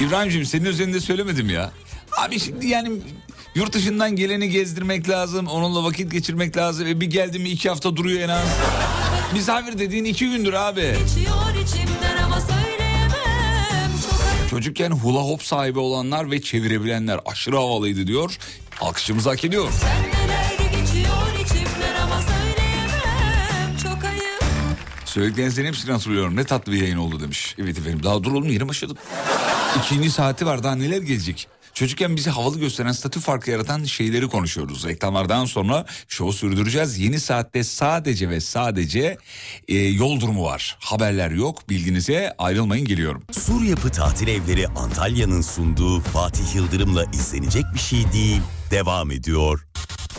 İbrahim'ciğim 0.00 0.46
senin 0.46 0.64
üzerinde 0.64 1.00
söylemedim 1.00 1.50
ya. 1.50 1.70
Abi 2.16 2.40
şimdi 2.40 2.66
yani 2.66 2.90
yurt 3.54 3.72
dışından 3.72 4.16
geleni 4.16 4.50
gezdirmek 4.50 5.08
lazım. 5.08 5.46
Onunla 5.46 5.84
vakit 5.84 6.12
geçirmek 6.12 6.56
lazım. 6.56 6.86
E 6.86 7.00
bir 7.00 7.06
geldi 7.06 7.38
mi 7.38 7.48
iki 7.48 7.68
hafta 7.68 7.96
duruyor 7.96 8.20
en 8.20 8.28
az. 8.28 8.46
Misafir 9.32 9.78
dediğin 9.78 10.04
iki 10.04 10.30
gündür 10.30 10.52
abi. 10.52 10.94
Çocukken 14.50 14.90
hula 14.90 15.20
hop 15.20 15.42
sahibi 15.42 15.78
olanlar 15.78 16.30
ve 16.30 16.42
çevirebilenler 16.42 17.20
aşırı 17.26 17.56
havalıydı 17.56 18.06
diyor. 18.06 18.38
Alkışımızı 18.80 19.28
hak 19.28 19.44
ediyor. 19.44 19.68
Sen 19.80 20.19
Söylediklerinizin 25.10 25.64
hepsini 25.64 25.92
hatırlıyorum. 25.92 26.36
Ne 26.36 26.44
tatlı 26.44 26.72
bir 26.72 26.82
yayın 26.82 26.96
oldu 26.96 27.20
demiş. 27.20 27.54
Evet 27.58 27.78
efendim 27.78 28.02
daha 28.02 28.24
dur 28.24 28.32
oğlum 28.32 28.48
yeni 28.48 28.68
başladık. 28.68 28.98
İkinci 29.78 30.10
saati 30.10 30.46
var 30.46 30.62
daha 30.62 30.74
neler 30.74 31.02
gelecek. 31.02 31.48
Çocukken 31.74 32.16
bizi 32.16 32.30
havalı 32.30 32.58
gösteren 32.58 32.92
statü 32.92 33.20
farkı 33.20 33.50
yaratan 33.50 33.84
şeyleri 33.84 34.28
konuşuyoruz. 34.28 34.86
Reklamlardan 34.86 35.44
sonra 35.44 35.86
şovu 36.08 36.32
sürdüreceğiz. 36.32 36.98
Yeni 36.98 37.20
saatte 37.20 37.64
sadece 37.64 38.28
ve 38.28 38.40
sadece 38.40 39.18
e, 39.68 39.76
yol 39.78 40.20
durumu 40.20 40.44
var. 40.44 40.76
Haberler 40.80 41.30
yok 41.30 41.68
bilginize 41.68 42.34
ayrılmayın 42.38 42.86
geliyorum. 42.86 43.22
Sur 43.32 43.62
Yapı 43.62 43.90
Tatil 43.90 44.28
Evleri 44.28 44.68
Antalya'nın 44.68 45.40
sunduğu 45.40 46.00
Fatih 46.00 46.54
Yıldırım'la 46.54 47.04
izlenecek 47.04 47.64
bir 47.74 47.80
şey 47.80 48.12
değil. 48.12 48.40
Devam 48.70 49.10
ediyor. 49.10 49.66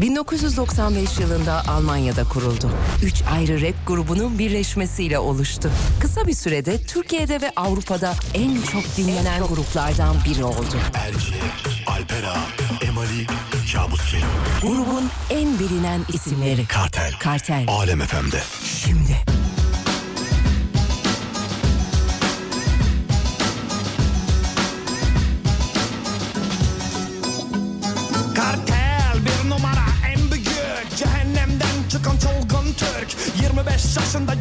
1995 0.02 1.20
yılında 1.20 1.64
Almanya'da 1.68 2.24
kuruldu. 2.24 2.70
Üç 3.04 3.22
ayrı 3.32 3.62
rap 3.62 3.88
grubunun 3.88 4.40
birleşmesiyle 4.40 5.20
oluştu. 5.20 5.72
Kısa 6.00 6.28
bir 6.28 6.34
sürede 6.34 6.84
Türkiye'de 6.84 7.42
ve 7.42 7.52
Avrupa'da 7.56 8.14
en 8.34 8.62
çok 8.62 8.98
dinlenen 8.98 9.44
gruplardan 9.48 10.16
biri 10.26 10.44
oldu. 10.44 10.76
Erci, 10.94 11.34
Alpera, 11.88 12.36
Emali, 12.82 13.28
Kabus 13.74 14.12
Kerim, 14.12 14.26
Grubun 14.62 15.10
en 15.30 15.60
bilinen 15.60 16.02
isimleri. 16.14 16.66
Kartel, 16.68 17.14
Kartel. 17.20 17.66
Alem 17.68 18.00
FM'de. 18.00 18.42
Şimdi. 18.86 19.41
25 33.82 33.98
yaşında 33.98 34.41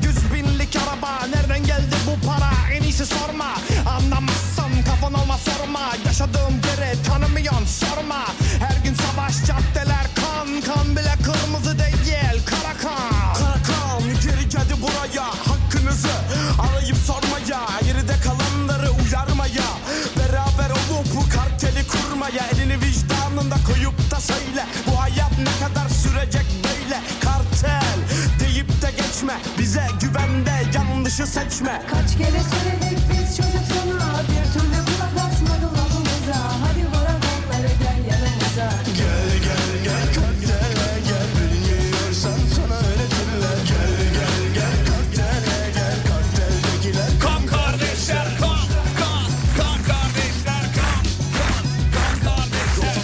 yanlışı 31.20 31.32
seçme. 31.32 31.82
Kaç 31.90 32.16
kere 32.18 32.40
söyledik 32.52 32.98
biz 33.10 33.36
çocuk 33.36 33.64
sana 33.68 34.22
Bir 34.22 34.52
türlü 34.52 34.84
kulak 34.86 35.26
asmadı 35.26 35.66
lafımıza. 35.76 36.40
Hadi 36.62 36.84
bırak 36.92 37.22
onları 37.34 37.72
gel 37.82 38.00
yanımıza. 38.10 38.68
Gel 38.98 39.30
gel 39.44 39.84
gel 39.84 40.06
kartele 40.14 40.90
gel 41.08 41.28
Bilmiyorsan 41.36 42.40
sana 42.56 42.74
öğretirler 42.74 43.58
Gel 43.68 43.96
gel 44.16 44.54
gel 44.54 44.78
kartele 44.88 45.70
gel 45.74 45.98
Karteldekiler. 46.08 47.10
Kan 47.22 47.46
kardeşler 47.46 48.28
kan 48.40 48.66
kan 49.00 49.30
Kan 49.58 49.78
kardeşler 49.90 50.64
kan 50.76 51.02
kan 51.36 51.64
Kan 51.94 52.14
kardeşler. 52.26 52.96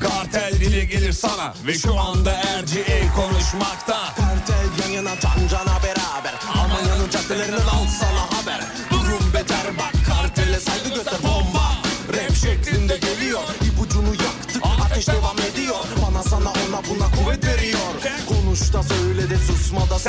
Kartel 0.00 0.60
dile 0.60 0.84
gelir 0.84 1.12
sana 1.12 1.54
ve 1.66 1.74
şu 1.74 2.00
anda 2.00 2.32
RGA 2.32 3.14
konuşmakta. 3.14 3.87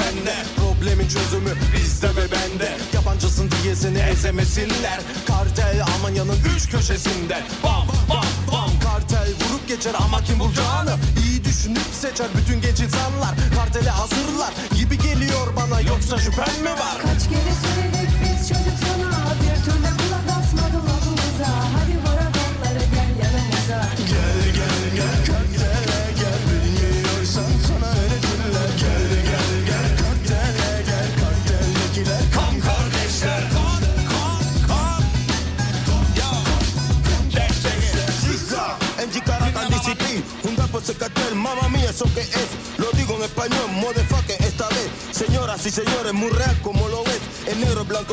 Sende 0.09 0.35
Problemin 0.55 1.07
çözümü 1.07 1.49
bizde 1.75 2.07
ve 2.07 2.31
bende. 2.31 2.77
Yabancısın 2.93 3.49
diye 3.51 3.75
seni 3.75 3.99
ezemesinler. 3.99 4.99
Kartel 5.27 5.83
Almanya'nın 5.83 6.37
üç 6.55 6.69
köşesinde. 6.71 7.43
Bam 7.63 7.87
bam 8.09 8.25
bam. 8.51 8.69
Kartel 8.83 9.27
vurup 9.27 9.67
geçer 9.67 9.93
ama 10.05 10.23
kim 10.23 10.39
bulacağını 10.39 10.95
iyi 11.23 11.43
düşünüp 11.43 11.87
seçer 12.01 12.27
bütün 12.37 12.61
genç 12.61 12.79
insanlar. 12.79 13.35
Kartele 13.55 13.89
hazırlar 13.89 14.53
gibi 14.77 14.97
geliyor 14.97 15.47
bana. 15.55 15.81
Yoksa 15.81 16.17
şüphen 16.17 16.61
mi 16.63 16.69
var? 16.69 16.97
Kaç 17.01 17.23
kere 17.29 17.53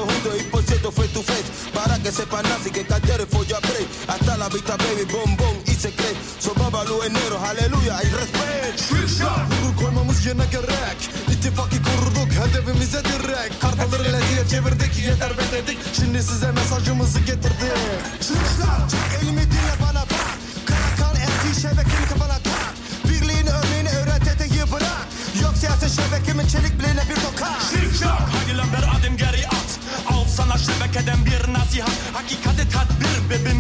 Junto 0.05 0.37
y 0.37 0.43
por 0.45 0.63
cierto, 0.63 0.93
face 0.93 1.09
to 1.09 1.23
face. 1.23 1.45
Para 1.73 1.99
que 1.99 2.13
sepan 2.13 2.45
así 2.47 2.71
que 2.71 2.85
cartel 2.85 3.21
es 3.21 3.29
folla 3.29 3.59
break. 3.61 3.89
Hasta 4.09 4.37
la 4.37 4.49
vista, 4.49 4.77
baby, 4.77 5.05
bombón 5.11 5.57
y 5.67 5.75
secret. 5.75 6.17
Sobabalu 6.39 7.03
en 7.05 7.13
negro, 7.13 7.39
aleluya 7.39 7.99
y 8.03 8.09
respect. 8.11 8.47
Vurur 8.91 9.77
koymamız 9.83 10.27
yerine 10.27 10.45
gerek 10.53 11.11
İttifakı 11.33 11.77
kurduk 11.83 12.33
hedefimize 12.33 13.05
direkt 13.05 13.61
Kartaları 13.61 14.05
lediye 14.05 14.49
çevirdik 14.51 14.99
yeter 14.99 15.39
be 15.39 15.43
dedik 15.53 15.79
Şimdi 15.97 16.23
size 16.23 16.53
mesajımızı 16.53 17.19
getirdik 17.19 17.73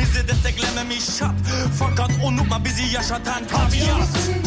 birbirimizi 0.06 0.28
desteklememiş 0.28 1.04
şart. 1.18 1.34
Fakat 1.78 2.10
unutma 2.24 2.64
bizi 2.64 2.82
yaşatan 2.94 3.46
tabiat 3.48 4.45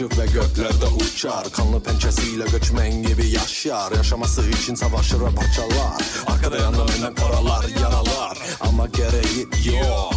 taşır 0.00 0.18
ve 0.18 0.26
göklerde 0.26 0.86
uçar. 0.86 1.52
Kanlı 1.52 1.82
pençesiyle 1.82 2.44
göçmen 2.44 3.02
gibi 3.02 3.26
yaşar. 3.26 3.92
Yaşaması 3.92 4.50
için 4.50 4.74
savaşır 4.74 5.20
ve 5.20 5.34
parçalar. 5.34 6.02
Arkada 6.26 6.56
yandan 6.56 6.88
önden 6.88 7.14
yaralar. 7.82 8.38
Ama 8.60 8.86
gereği 8.86 9.76
yok. 9.76 10.14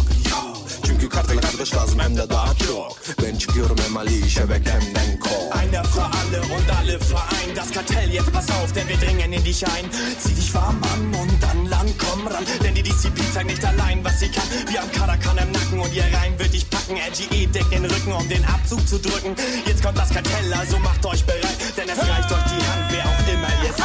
Çünkü 0.86 1.08
kartel 1.08 1.38
kardeş 1.38 1.74
lazım 1.74 1.98
hem 2.00 2.16
de 2.16 2.30
daha 2.30 2.54
çok. 2.54 2.96
Ben 3.22 3.36
çıkıyorum 3.36 3.76
hem 3.86 3.96
Ali 3.96 4.30
şebekemden 4.30 5.18
kol 5.20 5.58
Einer 5.60 5.84
für 5.84 6.02
alle 6.02 6.40
und 6.40 6.68
alle 6.80 6.92
vereint. 6.92 7.56
Das 7.56 7.70
Kartell. 7.72 8.12
Jetzt 8.12 8.32
pass 8.32 8.50
auf, 8.50 8.74
denn 8.74 8.88
wir 8.88 9.00
dringen 9.00 9.32
in 9.32 9.44
dich 9.44 9.64
ein. 9.66 9.84
Zieh 10.18 10.36
dich 10.36 10.52
warm 10.52 10.82
an 10.92 11.20
und 11.20 11.42
dann 11.42 11.70
lang, 11.70 11.98
komm 12.24 12.32
ran. 12.32 12.44
Denn 12.62 12.74
die 12.74 12.82
Disziplin 12.82 13.26
zeigt 13.32 13.46
nicht 13.46 13.64
allein, 13.64 14.04
was 14.04 14.20
sie 14.20 14.28
kann. 14.28 14.44
Wir 14.68 14.80
haben 14.80 14.92
Karakan 14.92 15.38
im 15.38 15.52
Nacken 15.52 15.80
und 15.80 15.92
ihr 15.94 16.04
Reim 16.04 16.38
wird 16.38 16.52
dich 16.52 16.68
packen. 16.70 16.96
LGE 16.96 17.46
deckt 17.48 17.72
den 17.72 17.84
Rücken, 17.84 18.12
um 18.12 18.28
den 18.28 18.44
Abzug 18.44 18.86
zu 18.86 18.98
drücken. 18.98 19.34
Jetzt 19.66 19.82
kommt 19.82 19.98
das 19.98 20.10
Kartell, 20.10 20.52
also 20.54 20.78
macht 20.78 21.04
euch 21.06 21.24
bereit. 21.24 21.58
Denn 21.76 21.88
es 21.88 21.98
reicht 21.98 22.30
euch 22.32 22.44
die 22.52 22.62
Hand, 22.68 22.84
wer 22.90 23.04
auch 23.04 23.28
immer 23.32 23.52
ihr 23.64 23.72
seid. 23.72 23.84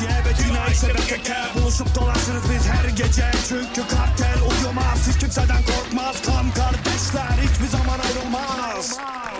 Evet 0.00 0.36
yine 0.46 0.74
şebeke 0.80 1.36
Buluşup 1.54 1.94
dolaşırız 1.94 2.42
biz 2.50 2.66
her 2.68 2.88
gece. 2.88 3.30
Çünkü 3.48 3.88
kartel 3.88 4.38
uyumaz. 4.50 5.08
Hiç 5.08 5.18
kimseden 5.18 5.62
korkmaz. 5.62 6.22
Kan 6.26 6.50
kardeşler 6.50 7.36
hiçbir 7.42 7.68
zaman 7.68 7.98
ayrılmaz. 7.98 8.98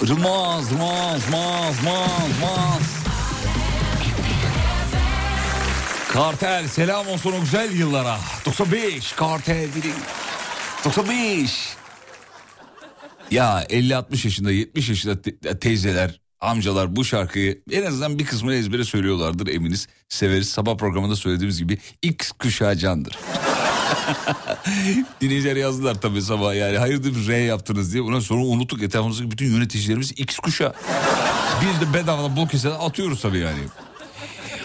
Rımaz, 0.08 0.72
maz, 0.72 1.28
maz, 1.30 1.82
maz, 1.84 2.30
maz. 2.42 2.97
Kartel 6.18 6.68
selam 6.68 7.08
olsun 7.08 7.32
o 7.32 7.40
güzel 7.40 7.72
yıllara. 7.72 8.18
95 8.46 9.12
kartel 9.12 9.74
biri. 9.76 9.92
95. 10.84 11.76
Ya 13.30 13.64
50-60 13.70 14.26
yaşında 14.26 14.52
70 14.52 14.88
yaşında 14.88 15.22
te- 15.22 15.58
teyzeler 15.58 16.20
amcalar 16.40 16.96
bu 16.96 17.04
şarkıyı 17.04 17.62
en 17.72 17.86
azından 17.86 18.18
bir 18.18 18.26
kısmını 18.26 18.54
ezbere 18.54 18.84
söylüyorlardır 18.84 19.46
eminiz. 19.46 19.86
Severiz 20.08 20.48
sabah 20.48 20.76
programında 20.76 21.16
söylediğimiz 21.16 21.58
gibi 21.58 21.78
X 22.02 22.32
kuşağı 22.32 22.76
candır. 22.76 23.18
Dinleyiciler 25.20 25.56
yazdılar 25.56 26.00
tabii 26.00 26.22
sabah 26.22 26.54
yani 26.54 26.78
hayırdır 26.78 27.28
R 27.28 27.36
yaptınız 27.36 27.92
diye. 27.92 28.02
Ondan 28.02 28.20
sonra 28.20 28.42
unuttuk 28.42 28.82
etrafımızdaki 28.82 29.30
bütün 29.30 29.46
yöneticilerimiz 29.46 30.12
X 30.12 30.38
kuşağı. 30.38 30.74
Biz 31.62 31.80
de 31.88 31.94
bedavadan 31.94 32.36
bol 32.36 32.48
keseden 32.48 32.78
atıyoruz 32.78 33.22
tabii 33.22 33.38
yani. 33.38 33.60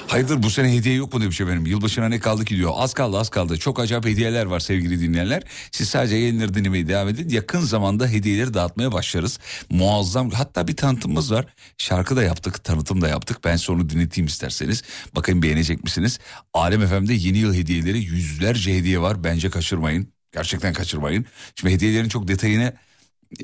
Hayırdır 0.08 0.44
bu 0.44 0.50
sene 0.50 0.74
hediye 0.74 0.96
yok 0.96 1.14
mu 1.14 1.22
demiş 1.22 1.42
efendim. 1.42 1.66
Yılbaşına 1.66 2.10
ne 2.10 2.20
kaldı 2.20 2.46
ki 2.46 2.56
diyor. 2.58 2.72
Az 2.76 2.94
kaldı 2.94 3.18
az 3.18 3.30
kaldı. 3.30 3.58
Çok 3.58 3.80
acayip 3.80 4.06
hediyeler 4.06 4.46
var 4.46 4.60
sevgili 4.60 5.02
dinleyenler. 5.02 5.44
Siz 5.72 5.90
sadece 5.90 6.16
yayınları 6.16 6.54
dinlemeye 6.54 6.88
devam 6.88 7.10
edin. 7.10 7.30
Yakın 7.30 7.60
zamanda 7.62 8.08
hediyeleri 8.08 8.54
dağıtmaya 8.54 8.92
başlarız. 8.92 9.40
Muazzam 9.70 10.30
hatta 10.30 10.68
bir 10.68 10.76
tanıtımımız 10.76 11.32
var. 11.32 11.46
Şarkı 11.78 12.16
da 12.16 12.24
yaptık 12.24 12.64
tanıtım 12.64 13.02
da 13.02 13.08
yaptık. 13.08 13.38
Ben 13.44 13.56
sonra 13.56 13.90
dinleteyim 13.90 14.28
isterseniz. 14.28 14.84
Bakın 15.16 15.42
beğenecek 15.42 15.84
misiniz? 15.84 16.20
Alem 16.54 16.88
FM'de 16.88 17.14
yeni 17.14 17.38
yıl 17.38 17.54
hediyeleri 17.54 17.98
yüzlerce 17.98 18.78
hediye 18.78 19.02
var. 19.02 19.24
Bence 19.24 19.50
kaçırmayın. 19.50 20.08
Gerçekten 20.32 20.74
kaçırmayın. 20.74 21.26
Şimdi 21.56 21.74
hediyelerin 21.74 22.10
çok 22.10 22.28
detayını 22.28 22.74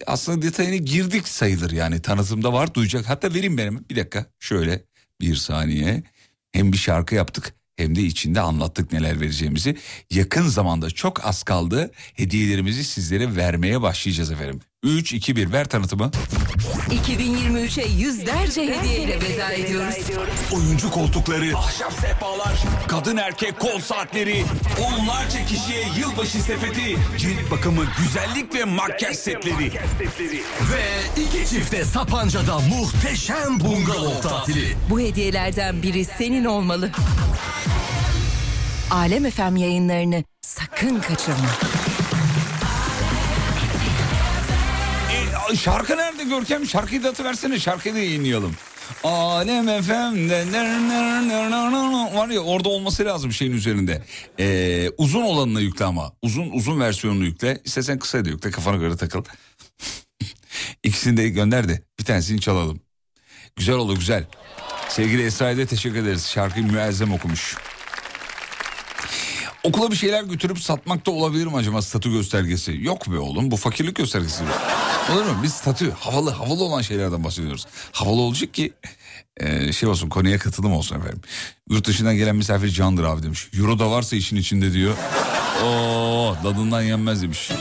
aslında 0.07 0.41
detayına 0.41 0.75
girdik 0.75 1.27
sayılır 1.27 1.71
yani 1.71 2.01
tanıtımda 2.01 2.53
var 2.53 2.73
duyacak. 2.73 3.09
Hatta 3.09 3.33
vereyim 3.33 3.57
benim 3.57 3.85
bir 3.89 3.95
dakika 3.95 4.25
şöyle 4.39 4.83
bir 5.21 5.35
saniye. 5.35 6.03
Hem 6.51 6.73
bir 6.73 6.77
şarkı 6.77 7.15
yaptık 7.15 7.55
hem 7.77 7.95
de 7.95 8.01
içinde 8.01 8.41
anlattık 8.41 8.91
neler 8.91 9.21
vereceğimizi. 9.21 9.77
Yakın 10.11 10.47
zamanda 10.47 10.89
çok 10.89 11.25
az 11.25 11.43
kaldı 11.43 11.91
hediyelerimizi 12.13 12.83
sizlere 12.83 13.35
vermeye 13.35 13.81
başlayacağız 13.81 14.31
efendim. 14.31 14.59
3, 14.83 15.13
2, 15.13 15.35
1 15.35 15.51
ver 15.51 15.69
tanıtımı. 15.69 16.11
2023'e 16.89 17.87
yüzlerce 17.87 18.61
hediyeyle 18.61 19.21
veda 19.21 19.51
ediyoruz. 19.51 19.95
Oyuncu 20.51 20.91
koltukları, 20.91 21.57
ahşap 21.57 21.93
sehpalar, 21.93 22.59
kadın 22.87 23.17
erkek 23.17 23.59
kol 23.59 23.79
saatleri, 23.79 24.43
onlarca 24.81 25.45
kişiye 25.45 25.83
yılbaşı 25.99 26.41
sepeti, 26.41 26.97
cilt 27.17 27.51
bakımı, 27.51 27.85
güzellik 27.97 28.55
ve 28.55 28.63
makyaj 28.65 29.17
setleri. 29.17 29.71
Ve 30.71 31.21
iki 31.21 31.49
çifte 31.49 31.85
Sapanca'da 31.85 32.59
muhteşem 32.59 33.59
bungalov 33.59 34.21
tatili. 34.21 34.77
Bu 34.89 34.99
hediyelerden 34.99 35.81
biri 35.83 36.05
senin 36.05 36.45
olmalı. 36.45 36.91
Alem 38.91 39.29
FM 39.31 39.55
yayınlarını 39.55 40.23
sakın 40.41 40.99
kaçırma. 40.99 41.49
Şarkı 45.55 45.97
nerede 45.97 46.23
Görkem? 46.23 46.65
Şarkıyı 46.65 47.03
da 47.03 47.09
atıversene 47.09 47.59
şarkıyı 47.59 47.95
da 47.95 47.99
yayınlayalım. 47.99 48.55
Alem 49.03 49.81
FM'de 49.81 50.45
var 52.17 52.29
ya 52.29 52.39
orada 52.39 52.69
olması 52.69 53.05
lazım 53.05 53.31
şeyin 53.31 53.51
üzerinde. 53.51 54.03
Ee, 54.39 54.89
uzun 54.97 55.21
olanını 55.21 55.61
yükle 55.61 55.85
ama. 55.85 56.13
Uzun 56.21 56.49
uzun 56.49 56.79
versiyonunu 56.79 57.25
yükle. 57.25 57.61
İstersen 57.65 57.99
kısa 57.99 58.25
da 58.25 58.29
yükle 58.29 58.51
kafana 58.51 58.77
göre 58.77 58.97
takıl. 58.97 59.23
İkisini 60.83 61.17
de 61.17 61.29
gönder 61.29 61.69
de 61.69 61.83
bir 61.99 62.05
tanesini 62.05 62.41
çalalım. 62.41 62.81
Güzel 63.55 63.75
oldu 63.75 63.95
güzel. 63.95 64.25
Sevgili 64.89 65.25
Esra'ya 65.25 65.65
teşekkür 65.65 65.97
ederiz. 65.97 66.27
Şarkıyı 66.27 66.65
müezzem 66.65 67.13
okumuş. 67.13 67.55
Okula 69.63 69.91
bir 69.91 69.95
şeyler 69.95 70.23
götürüp 70.23 70.59
satmakta 70.59 71.11
olabilir 71.11 71.47
mi 71.47 71.55
acaba 71.55 71.81
statü 71.81 72.11
göstergesi? 72.11 72.77
Yok 72.81 73.11
be 73.11 73.17
oğlum 73.17 73.51
bu 73.51 73.57
fakirlik 73.57 73.95
göstergesi. 73.95 74.43
Olur 75.13 75.25
mu? 75.25 75.39
Biz 75.43 75.53
statü 75.53 75.91
havalı 75.91 76.29
havalı 76.29 76.63
olan 76.63 76.81
şeylerden 76.81 77.23
bahsediyoruz. 77.23 77.65
Havalı 77.91 78.21
olacak 78.21 78.53
ki 78.53 78.73
e, 79.37 79.73
şey 79.73 79.89
olsun 79.89 80.09
konuya 80.09 80.37
katılım 80.39 80.73
olsun 80.73 80.95
efendim. 80.95 81.21
Yurt 81.69 81.87
dışından 81.87 82.15
gelen 82.15 82.35
misafir 82.35 82.69
candır 82.69 83.03
abi 83.03 83.23
demiş. 83.23 83.47
Euro 83.59 83.79
da 83.79 83.91
varsa 83.91 84.15
işin 84.15 84.35
içinde 84.35 84.73
diyor. 84.73 84.95
Oo 85.63 86.35
dadından 86.43 86.81
yenmez 86.81 87.21
demiş. 87.21 87.51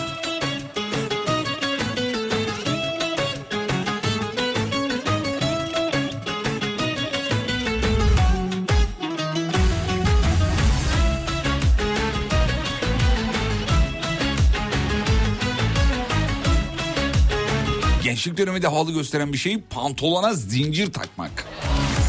Gençlik 18.28 18.46
döneminde 18.46 18.66
havalı 18.66 18.92
gösteren 18.92 19.32
bir 19.32 19.38
şey 19.38 19.60
pantolona 19.70 20.34
zincir 20.34 20.92
takmak. 20.92 21.46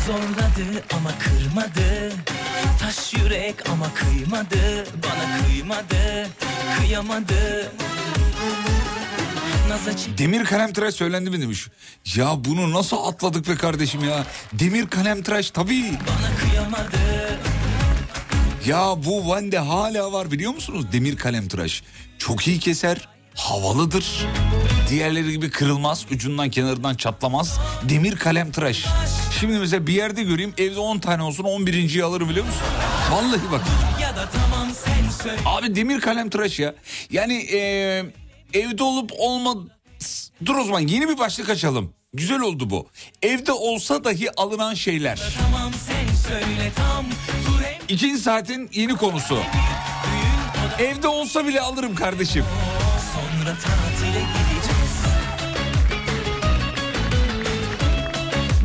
Zorladı 0.08 0.84
ama 0.94 1.12
kırmadı 1.20 2.14
Taş 2.80 3.14
yürek 3.14 3.70
ama 3.70 3.94
kıymadı 3.94 4.86
Bana 5.04 5.48
kıymadı 5.48 6.30
Kıyamadı 6.80 7.72
Demir 10.18 10.46
kalem 10.46 10.74
tıraş 10.74 10.96
söylendi 10.96 11.30
mi 11.30 11.42
demiş. 11.42 11.68
Ya 12.16 12.46
bunu 12.46 12.72
nasıl 12.72 12.98
atladık 12.98 13.48
be 13.48 13.56
kardeşim 13.56 14.04
ya. 14.04 14.26
Demir 14.54 14.88
kalem 14.88 15.24
tıraş 15.24 15.52
tabii. 15.52 15.92
Ya 18.66 18.96
bu 19.06 19.30
Van'de 19.30 19.60
hala 19.60 20.12
var 20.12 20.32
biliyor 20.32 20.54
musunuz 20.54 20.86
demir 20.92 21.18
kalem 21.18 21.48
tıraş. 21.48 21.84
Çok 22.18 22.48
iyi 22.48 22.60
keser, 22.60 23.08
havalıdır. 23.36 24.28
Diğerleri 24.90 25.32
gibi 25.32 25.50
kırılmaz, 25.50 26.06
ucundan 26.12 26.50
kenarından 26.50 26.96
çatlamaz. 26.96 27.60
Demir 27.90 28.16
kalem 28.16 28.52
tıraş. 28.52 28.86
Şimdi 29.40 29.60
mesela 29.60 29.88
bir 29.88 29.94
yerde 29.94 30.24
göreyim 30.24 30.54
evde 30.58 30.80
10 30.80 31.00
tane 31.00 31.24
olsun 31.24 31.44
11.yi 31.44 32.04
alırım 32.04 32.30
biliyor 32.30 32.46
musun? 32.46 32.62
Vallahi 33.12 33.52
bak. 33.52 33.62
Abi 35.46 35.76
demir 35.76 36.02
kalem 36.02 36.30
tıraş 36.30 36.60
ya. 36.60 36.76
Yani 37.12 37.34
eee, 37.34 38.06
evde 38.54 38.84
olup 38.84 39.12
olma... 39.18 39.56
Dur 40.46 40.56
o 40.56 40.64
zaman 40.64 40.80
yeni 40.80 41.10
bir 41.10 41.18
başlık 41.18 41.50
açalım. 41.50 41.94
Güzel 42.14 42.40
oldu 42.40 42.70
bu. 42.70 42.88
Evde 43.22 43.52
olsa 43.52 44.04
dahi 44.04 44.32
alınan 44.38 44.74
şeyler. 44.74 45.22
İkinci 47.90 48.18
saatin 48.18 48.70
yeni 48.74 48.96
konusu. 48.96 49.40
Evde 50.80 51.08
olsa 51.08 51.48
bile 51.48 51.62
alırım 51.62 51.96
kardeşim. 51.96 52.46
sonra 53.16 53.54
tatile 53.56 54.20
gideceğiz 54.20 54.49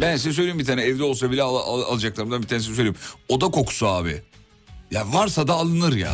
Ben 0.01 0.17
size 0.17 0.33
söyleyeyim 0.33 0.59
bir 0.59 0.65
tane 0.65 0.83
evde 0.83 1.03
olsa 1.05 1.31
bile 1.31 1.43
al, 1.43 1.57
al- 1.57 1.83
alacaklarımdan 1.83 2.43
bir 2.43 2.49
tanesini 2.49 2.75
söyleyeyim. 2.77 2.97
Oda 3.29 3.47
kokusu 3.51 3.87
abi. 3.87 4.23
Ya 4.91 5.13
varsa 5.13 5.49
da 5.49 5.55
alınır 5.55 5.97
ya. 5.97 6.13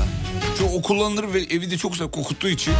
Çünkü 0.58 0.72
o 0.74 0.82
kullanılır 0.82 1.34
ve 1.34 1.40
evi 1.40 1.70
de 1.70 1.76
çok 1.78 1.96
kokuttuğu 2.12 2.48
için. 2.48 2.72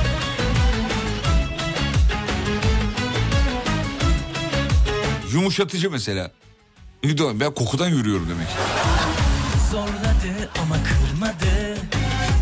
Yumuşatıcı 5.32 5.90
mesela. 5.90 6.30
Ben 7.40 7.54
kokudan 7.54 7.88
yürüyorum 7.88 8.28
demek. 8.30 8.46
Zorladı 9.70 10.50
ama 10.62 10.76
kırmadı 10.82 11.76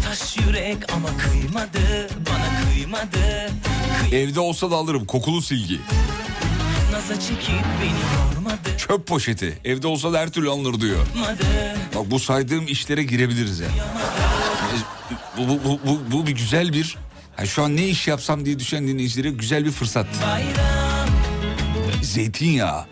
Taş 0.04 0.36
yürek 0.36 0.92
ama 0.92 1.08
kıymadı 1.16 2.08
Bana 2.30 2.70
kıymadı 2.72 3.52
Evde 4.12 4.40
olsa 4.40 4.70
da 4.70 4.76
alırım 4.76 5.04
kokulu 5.04 5.42
silgi. 5.42 5.80
Çöp 8.78 9.06
poşeti. 9.06 9.58
Evde 9.64 9.86
olsa 9.86 10.12
da 10.12 10.18
her 10.18 10.28
türlü 10.30 10.50
alınır 10.50 10.80
diyor. 10.80 11.06
Bak 11.94 12.10
bu 12.10 12.18
saydığım 12.18 12.66
işlere 12.66 13.02
girebiliriz 13.02 13.60
ya. 13.60 13.68
Bu, 15.38 15.48
bu, 15.48 15.64
bu, 15.64 15.80
bu, 15.86 16.00
bu 16.12 16.26
bir 16.26 16.32
güzel 16.32 16.72
bir... 16.72 16.96
Yani 17.38 17.48
şu 17.48 17.62
an 17.62 17.76
ne 17.76 17.86
iş 17.86 18.08
yapsam 18.08 18.44
diye 18.44 18.58
düşen 18.58 18.88
dinleyicilere 18.88 19.30
güzel 19.30 19.64
bir 19.64 19.70
fırsat. 19.70 20.06
Zeytinyağı. 22.02 22.86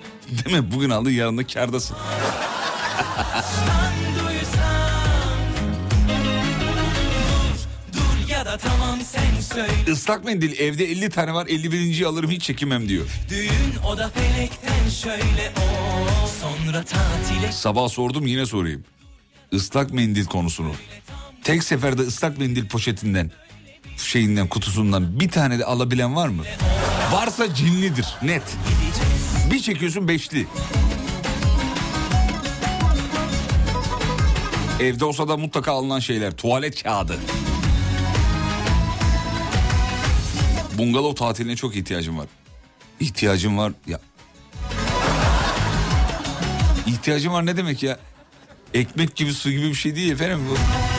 Değil 0.44 0.56
mi? 0.56 0.72
Bugün 0.72 0.90
aldın 0.90 1.10
yarın 1.10 1.38
da 1.38 1.46
kârdasın. 1.46 1.96
Islak 9.86 10.24
mendil 10.24 10.58
evde 10.60 10.84
50 10.90 11.10
tane 11.10 11.34
var 11.34 11.46
51. 11.46 12.04
alırım 12.04 12.30
hiç 12.30 12.42
çekinmem 12.42 12.88
diyor. 12.88 13.06
Düğün 13.30 13.82
o 13.88 13.98
da 13.98 14.08
felekten 14.10 14.88
şöyle 15.02 15.52
o 15.56 16.26
Sonra 16.40 16.84
tatile 16.84 17.52
Sabah 17.52 17.88
sordum 17.88 18.26
yine 18.26 18.46
sorayım. 18.46 18.84
Islak 19.52 19.92
mendil 19.92 20.26
konusunu. 20.26 20.72
Tek 21.44 21.64
seferde 21.64 22.02
ıslak 22.02 22.38
mendil 22.38 22.68
poşetinden 22.68 23.30
şeyinden 23.96 24.46
kutusundan 24.48 25.20
bir 25.20 25.28
tane 25.28 25.58
de 25.58 25.64
alabilen 25.64 26.16
var 26.16 26.28
mı? 26.28 26.42
Varsa 27.12 27.54
cinlidir 27.54 28.06
net. 28.22 28.42
Bir 29.50 29.60
çekiyorsun 29.60 30.08
beşli. 30.08 30.46
Evde 34.80 35.04
olsa 35.04 35.28
da 35.28 35.36
mutlaka 35.36 35.72
alınan 35.72 35.98
şeyler. 36.00 36.36
Tuvalet 36.36 36.82
kağıdı. 36.82 37.18
Bungalov 40.78 41.14
tatiline 41.14 41.56
çok 41.56 41.76
ihtiyacım 41.76 42.18
var. 42.18 42.26
İhtiyacım 43.00 43.58
var 43.58 43.72
ya. 43.86 44.00
İhtiyacım 46.86 47.32
var 47.32 47.46
ne 47.46 47.56
demek 47.56 47.82
ya? 47.82 47.98
Ekmek 48.74 49.16
gibi 49.16 49.32
su 49.32 49.50
gibi 49.50 49.68
bir 49.68 49.74
şey 49.74 49.96
değil 49.96 50.12
efendim. 50.12 50.40
Bu, 50.50 50.54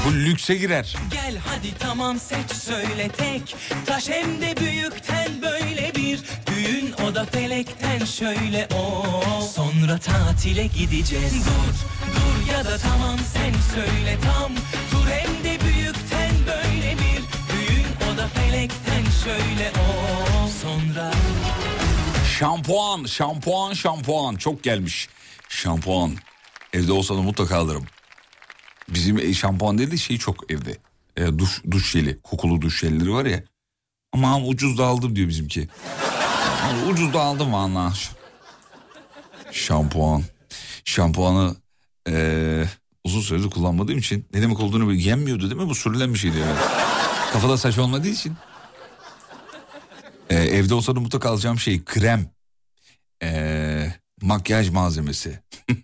bu 0.09 0.15
lükse 0.15 0.55
girer. 0.55 0.95
Gel 1.11 1.37
hadi 1.45 1.73
tamam 1.79 2.19
seç 2.19 2.51
söyle 2.51 3.09
tek 3.17 3.55
Taş 3.85 4.09
hem 4.09 4.41
de 4.41 4.55
büyükten 4.57 5.41
böyle 5.41 5.95
bir 5.95 6.19
Düğün 6.47 6.93
o 7.07 7.15
da 7.15 7.25
felekten 7.25 8.05
şöyle 8.05 8.67
o 8.75 9.41
Sonra 9.55 9.97
tatile 9.97 10.67
gideceğiz 10.67 11.33
Dur 11.45 11.73
dur 12.15 12.51
ya 12.53 12.65
da 12.65 12.77
tamam 12.77 13.17
sen 13.33 13.53
söyle 13.75 14.17
tam 14.23 14.51
Tur 14.91 15.07
hem 15.09 15.43
de 15.43 15.46
şöyle 19.27 19.71
o 19.71 20.47
Sonra 20.47 21.11
Şampuan, 22.39 23.05
şampuan, 23.05 23.73
şampuan. 23.73 24.35
Çok 24.35 24.63
gelmiş. 24.63 25.09
Şampuan. 25.49 26.15
Evde 26.73 26.91
olsa 26.91 27.15
da 27.15 27.21
mutlaka 27.21 27.57
alırım. 27.57 27.85
Bizim 28.89 29.33
şampuan 29.33 29.77
değil 29.77 29.91
de 29.91 29.97
şey 29.97 30.17
çok 30.17 30.51
evde. 30.51 30.77
E, 31.17 31.39
duş, 31.39 31.63
duş 31.71 31.91
jeli, 31.91 32.21
kokulu 32.21 32.61
duş 32.61 32.79
jelleri 32.79 33.13
var 33.13 33.25
ya. 33.25 33.43
Ama 34.13 34.39
ucuz 34.39 34.77
da 34.77 34.85
aldım 34.85 35.15
diyor 35.15 35.27
bizimki. 35.27 35.67
Ucuz 36.89 37.13
da 37.13 37.21
aldım 37.21 37.53
valla. 37.53 37.93
Şampuan. 39.51 40.23
Şampuanı 40.85 41.55
e, 42.09 42.63
uzun 43.03 43.21
süredir 43.21 43.49
kullanmadığım 43.49 43.97
için 43.97 44.25
ne 44.33 44.41
demek 44.41 44.59
olduğunu 44.59 44.93
yenmiyordu 44.93 45.49
değil 45.49 45.61
mi? 45.61 45.69
Bu 45.69 45.75
sürülen 45.75 46.13
bir 46.13 46.19
şeydi 46.19 46.37
yani. 46.37 46.59
Kafada 47.33 47.57
saç 47.57 47.77
olmadığı 47.77 48.07
için. 48.07 48.37
E, 50.37 50.39
evde 50.39 50.73
olsa 50.73 50.95
da 50.95 50.99
mutlaka 50.99 51.29
alacağım 51.29 51.59
şey 51.59 51.83
krem. 51.83 52.29
E, 53.23 53.93
makyaj 54.21 54.69
malzemesi. 54.69 55.39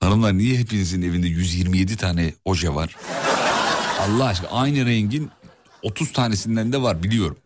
Hanımlar 0.00 0.38
niye 0.38 0.58
hepinizin 0.58 1.02
evinde 1.02 1.28
127 1.28 1.96
tane 1.96 2.32
oje 2.44 2.74
var? 2.74 2.96
Allah 4.00 4.24
aşkına 4.24 4.50
aynı 4.50 4.86
rengin 4.86 5.30
30 5.82 6.12
tanesinden 6.12 6.72
de 6.72 6.82
var 6.82 7.02
biliyorum. 7.02 7.38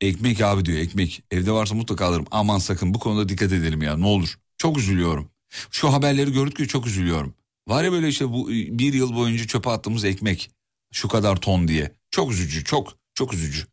Ekmek 0.00 0.40
abi 0.40 0.64
diyor 0.64 0.78
ekmek. 0.78 1.22
Evde 1.30 1.52
varsa 1.52 1.74
mutlaka 1.74 2.06
alırım. 2.06 2.26
Aman 2.30 2.58
sakın 2.58 2.94
bu 2.94 2.98
konuda 2.98 3.28
dikkat 3.28 3.52
edelim 3.52 3.82
ya 3.82 3.96
ne 3.96 4.06
olur. 4.06 4.38
Çok 4.58 4.78
üzülüyorum. 4.78 5.30
Şu 5.70 5.92
haberleri 5.92 6.32
gördükçe 6.32 6.66
çok 6.66 6.86
üzülüyorum. 6.86 7.34
Var 7.68 7.84
ya 7.84 7.92
böyle 7.92 8.08
işte 8.08 8.28
bu 8.28 8.48
bir 8.48 8.92
yıl 8.92 9.14
boyunca 9.14 9.46
çöpe 9.46 9.70
attığımız 9.70 10.04
ekmek. 10.04 10.50
Şu 10.92 11.08
kadar 11.08 11.36
ton 11.36 11.68
diye. 11.68 11.92
Çok 12.10 12.32
üzücü 12.32 12.64
çok 12.64 12.96
çok 13.14 13.34
üzücü. 13.34 13.71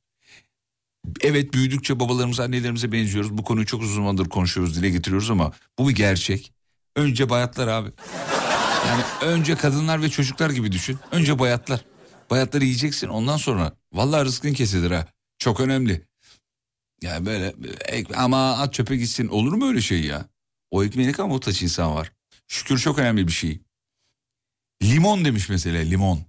Evet 1.21 1.53
büyüdükçe 1.53 1.99
babalarımıza 1.99 2.43
annelerimize 2.43 2.91
benziyoruz. 2.91 3.37
Bu 3.37 3.43
konuyu 3.43 3.65
çok 3.65 3.81
uzun 3.81 3.95
zamandır 3.95 4.29
konuşuyoruz 4.29 4.75
dile 4.75 4.89
getiriyoruz 4.89 5.31
ama 5.31 5.51
bu 5.77 5.89
bir 5.89 5.95
gerçek. 5.95 6.53
Önce 6.95 7.29
bayatlar 7.29 7.67
abi. 7.67 7.89
Yani 8.87 9.03
önce 9.21 9.55
kadınlar 9.55 10.01
ve 10.01 10.09
çocuklar 10.09 10.49
gibi 10.49 10.71
düşün. 10.71 10.99
Önce 11.11 11.39
bayatlar. 11.39 11.85
Bayatları 12.29 12.63
yiyeceksin 12.63 13.07
ondan 13.07 13.37
sonra. 13.37 13.73
Vallahi 13.93 14.25
rızkın 14.25 14.53
kesilir 14.53 14.91
ha. 14.91 15.07
Çok 15.39 15.59
önemli. 15.59 16.05
Yani 17.01 17.25
böyle 17.25 17.55
ama 18.15 18.51
at 18.57 18.73
çöpe 18.73 18.95
gitsin 18.95 19.27
olur 19.27 19.53
mu 19.53 19.67
öyle 19.67 19.81
şey 19.81 20.05
ya? 20.05 20.25
O 20.71 20.83
ekmeğe 20.83 21.07
ne 21.07 21.11
kadar 21.11 21.27
muhtaç 21.27 21.61
insan 21.61 21.95
var. 21.95 22.11
Şükür 22.47 22.77
çok 22.77 22.99
önemli 22.99 23.27
bir 23.27 23.31
şey. 23.31 23.61
Limon 24.83 25.25
demiş 25.25 25.49
mesela 25.49 25.83
limon. 25.83 26.28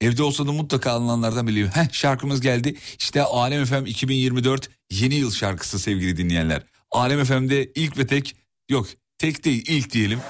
Evde 0.00 0.22
olsa 0.22 0.46
da 0.46 0.52
mutlaka 0.52 0.90
alınanlardan 0.90 1.46
biri. 1.46 1.68
Heh 1.68 1.92
şarkımız 1.92 2.40
geldi. 2.40 2.76
İşte 2.98 3.22
Alem 3.22 3.64
FM 3.64 3.86
2024 3.86 4.70
yeni 4.90 5.14
yıl 5.14 5.30
şarkısı 5.30 5.78
sevgili 5.78 6.16
dinleyenler. 6.16 6.62
Alem 6.90 7.24
FM'de 7.24 7.72
ilk 7.74 7.98
ve 7.98 8.06
tek 8.06 8.36
yok 8.70 8.86
tek 9.18 9.44
değil 9.44 9.64
ilk 9.68 9.92
diyelim. 9.92 10.20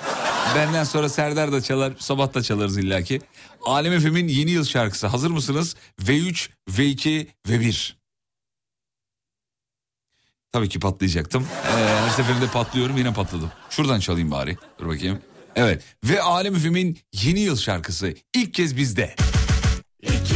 Benden 0.55 0.85
sonra 0.85 1.09
Serdar 1.09 1.53
da 1.53 1.61
çalar 1.61 1.93
sabah 1.99 2.35
da 2.35 2.43
çalarız 2.43 2.79
illaki. 2.79 3.21
Alem 3.67 4.01
FM'in 4.01 4.29
yeni 4.29 4.51
yıl 4.51 4.65
şarkısı 4.65 5.07
hazır 5.07 5.31
mısınız? 5.31 5.77
V3, 6.01 6.49
V2, 6.71 7.27
V1. 7.49 7.93
Tabii 10.53 10.69
ki 10.69 10.81
patlayacaktım. 10.81 11.47
Ee, 11.67 11.71
her 11.71 12.11
seferinde 12.11 12.47
patlıyorum 12.47 12.97
yine 12.97 13.13
patladım. 13.15 13.53
Şuradan 13.71 14.01
çalayım 14.01 14.31
bari. 14.31 14.57
Dur 14.79 14.89
bakayım. 14.89 15.23
Evet 15.57 15.83
ve 16.05 16.23
Alem 16.23 16.55
FM'in 16.55 16.99
yeni 17.13 17.41
yıl 17.41 17.57
şarkısı 17.57 18.15
ilk 18.35 18.55
kez 18.55 18.77
bizde. 18.77 19.15
Iki 20.07 20.36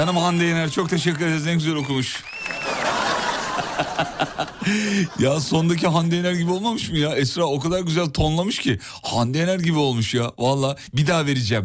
Canım 0.00 0.16
Hande 0.16 0.44
Yener 0.44 0.70
çok 0.70 0.90
teşekkür 0.90 1.26
ederiz 1.26 1.46
ne 1.46 1.54
güzel 1.54 1.74
okumuş. 1.74 2.22
ya 5.18 5.40
sondaki 5.40 5.86
Hande 5.88 6.16
Yener 6.16 6.32
gibi 6.32 6.50
olmamış 6.50 6.90
mı 6.90 6.98
ya? 6.98 7.16
Esra 7.16 7.44
o 7.44 7.60
kadar 7.60 7.80
güzel 7.80 8.06
tonlamış 8.06 8.58
ki. 8.58 8.78
Hande 9.02 9.38
Yener 9.38 9.58
gibi 9.58 9.78
olmuş 9.78 10.14
ya. 10.14 10.32
Valla 10.38 10.76
bir 10.94 11.06
daha 11.06 11.26
vereceğim. 11.26 11.64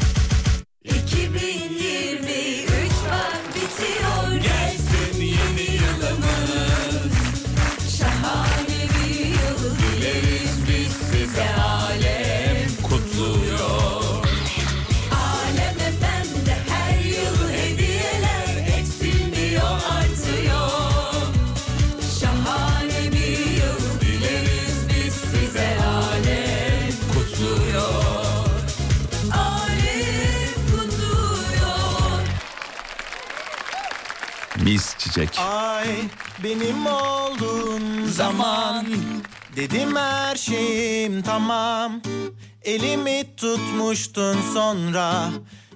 Çiçek. 35.15 35.39
Ay 35.39 35.87
benim 36.43 36.85
oldun 36.85 38.05
zaman 38.05 38.85
Dedim 39.55 39.95
her 39.95 40.35
şeyim 40.35 41.21
tamam 41.21 42.01
Elimi 42.63 43.23
tutmuştun 43.37 44.37
sonra 44.53 45.29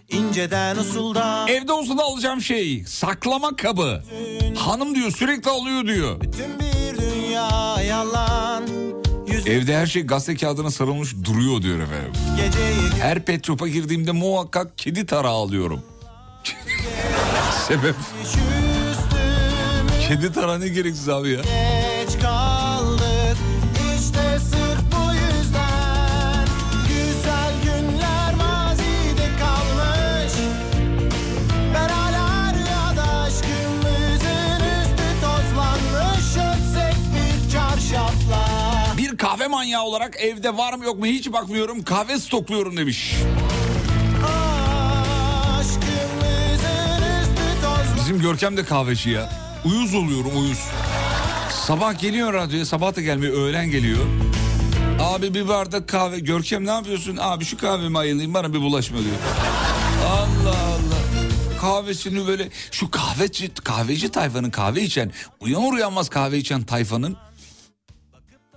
inceden 0.09 0.75
usuldan 0.75 1.47
Evde 1.47 1.71
olsa 1.73 1.97
da 1.97 2.03
alacağım 2.03 2.41
şey 2.41 2.83
saklama 2.87 3.55
kabı. 3.55 4.03
Hanım 4.57 4.95
diyor 4.95 5.11
sürekli 5.11 5.49
alıyor 5.49 5.87
diyor. 5.87 6.19
Tüm 6.19 6.59
bir 6.59 7.01
dünya 7.01 7.81
yalan 7.87 8.63
Evde 9.45 9.77
her 9.77 9.85
şey 9.87 10.01
gazete 10.01 10.37
kağıdına 10.39 10.71
sarılmış 10.71 11.15
duruyor 11.23 11.61
diyor 11.61 11.79
efendim. 11.79 12.13
Geceyi 12.37 13.01
Her 13.01 13.25
pet 13.25 13.47
shop'a 13.47 13.67
girdiğimde 13.67 14.11
muhakkak 14.11 14.77
kedi 14.77 15.05
tarağı 15.05 15.31
alıyorum. 15.31 15.83
Sebep? 17.67 17.95
Kedi 20.09 20.31
tarağı 20.33 20.59
ne 20.61 20.67
gereksiz 20.67 21.09
abi 21.09 21.29
ya. 21.29 21.41
geç 21.41 22.21
kaldık 22.21 23.37
İşte 23.75 24.39
sırf 24.39 24.81
bu 24.91 25.13
yüzden 25.13 26.47
Güzel 26.87 27.53
günler 27.63 28.33
mazide 28.33 29.27
kalmış 29.39 30.33
Ben 31.73 31.89
hala 31.89 32.53
rüyada 32.53 33.21
aşkımızın 33.21 34.63
üstü 34.81 35.07
tozlanmış 35.21 36.25
Ötsek 36.37 36.95
bir 37.15 37.51
çarşafla 37.51 38.45
Bir 38.97 39.17
kahve 39.17 39.47
manyağı 39.47 39.83
olarak 39.83 40.21
evde 40.21 40.57
var 40.57 40.73
mı 40.73 40.85
yok 40.85 40.99
mu 40.99 41.05
hiç 41.05 41.31
bakmıyorum 41.31 41.83
kahve 41.83 42.19
stokluyorum 42.19 42.77
demiş. 42.77 43.15
Bizim 47.97 48.21
Görkem 48.21 48.57
de 48.57 48.65
kahveci 48.65 49.09
ya. 49.09 49.48
Uyuz 49.65 49.95
oluyorum 49.95 50.31
uyuz. 50.41 50.59
Sabah 51.51 51.99
geliyor 51.99 52.33
radyoya 52.33 52.65
sabah 52.65 52.95
da 52.95 53.01
gelmiyor 53.01 53.33
öğlen 53.33 53.71
geliyor. 53.71 54.05
Abi 54.99 55.33
bir 55.33 55.47
bardak 55.47 55.89
kahve. 55.89 56.19
Görkem 56.19 56.65
ne 56.65 56.69
yapıyorsun? 56.71 57.17
Abi 57.21 57.45
şu 57.45 57.57
kahvemi 57.57 57.97
ayılayım 57.97 58.33
bana 58.33 58.53
bir 58.53 58.59
bulaşma 58.59 58.97
diyor. 58.97 59.15
Allah 60.07 60.49
Allah. 60.49 61.59
Kahvesini 61.61 62.27
böyle 62.27 62.49
şu 62.71 62.91
kahveci 62.91 63.51
kahveci 63.63 64.09
tayfanın 64.09 64.49
kahve 64.49 64.81
içen 64.81 65.11
uyanır 65.39 65.73
uyanmaz 65.73 66.09
kahve 66.09 66.37
içen 66.37 66.63
tayfanın 66.63 67.17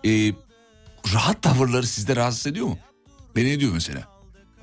e, 0.07 0.33
rahat 1.15 1.43
tavırları 1.43 1.87
sizde 1.87 2.17
rahatsız 2.17 2.47
ediyor 2.47 2.67
mu? 2.67 2.79
Beni 3.37 3.51
ediyor 3.51 3.73
mesela. 3.73 4.09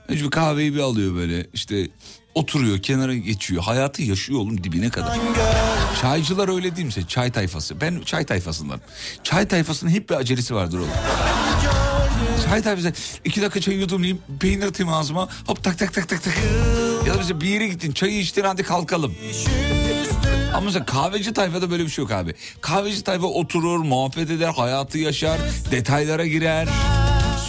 Önce 0.07 0.25
bir 0.25 0.31
kahveyi 0.31 0.73
bir 0.75 0.79
alıyor 0.79 1.15
böyle 1.15 1.47
işte 1.53 1.87
oturuyor 2.35 2.81
kenara 2.81 3.15
geçiyor 3.15 3.63
hayatı 3.63 4.01
yaşıyor 4.03 4.39
oğlum 4.39 4.63
dibine 4.63 4.89
kadar. 4.89 5.17
Çaycılar 6.01 6.55
öyle 6.55 6.75
değil 6.75 6.85
mi? 6.85 6.91
size? 6.91 7.07
Çay 7.07 7.31
tayfası. 7.31 7.81
Ben 7.81 8.01
çay 8.05 8.25
tayfasından. 8.25 8.79
Çay 9.23 9.47
tayfasının 9.47 9.91
hep 9.91 10.09
bir 10.09 10.15
acelesi 10.15 10.55
vardır 10.55 10.77
oğlum. 10.77 10.89
Çay 12.49 12.61
tayfası. 12.61 12.93
iki 13.25 13.41
dakika 13.41 13.61
çay 13.61 13.75
yudumlayayım, 13.75 14.19
peynir 14.39 14.67
atayım 14.67 14.93
ağzıma. 14.93 15.29
Hop 15.47 15.63
tak 15.63 15.79
tak 15.79 15.93
tak 15.93 16.09
tak 16.09 16.23
tak. 16.23 16.33
Ya 17.07 17.13
da 17.13 17.17
mesela 17.17 17.41
bir 17.41 17.47
yere 17.47 17.67
gittin, 17.67 17.91
çayı 17.91 18.19
içtin 18.19 18.43
hadi 18.43 18.63
kalkalım. 18.63 19.15
Ama 20.53 20.65
mesela 20.65 20.85
kahveci 20.85 21.33
tayfada 21.33 21.71
böyle 21.71 21.83
bir 21.83 21.89
şey 21.89 22.01
yok 22.03 22.11
abi. 22.11 22.33
Kahveci 22.61 23.03
tayfa 23.03 23.27
oturur, 23.27 23.79
muhabbet 23.79 24.29
eder, 24.29 24.53
hayatı 24.53 24.97
yaşar, 24.97 25.39
detaylara 25.71 26.25
girer. 26.25 26.67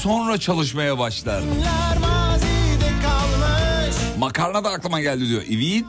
Sonra 0.03 0.39
çalışmaya 0.39 0.99
başlar. 0.99 1.43
Makarna 4.19 4.65
da 4.65 4.71
aklıma 4.71 5.01
geldi 5.01 5.29
diyor. 5.29 5.43
Evet. 5.51 5.85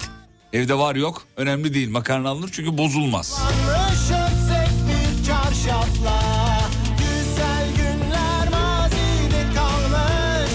Evde 0.53 0.77
var 0.77 0.95
yok. 0.95 1.23
Önemli 1.37 1.73
değil. 1.73 1.89
Makarna 1.89 2.29
alınır 2.29 2.49
çünkü 2.53 2.77
bozulmaz. 2.77 3.39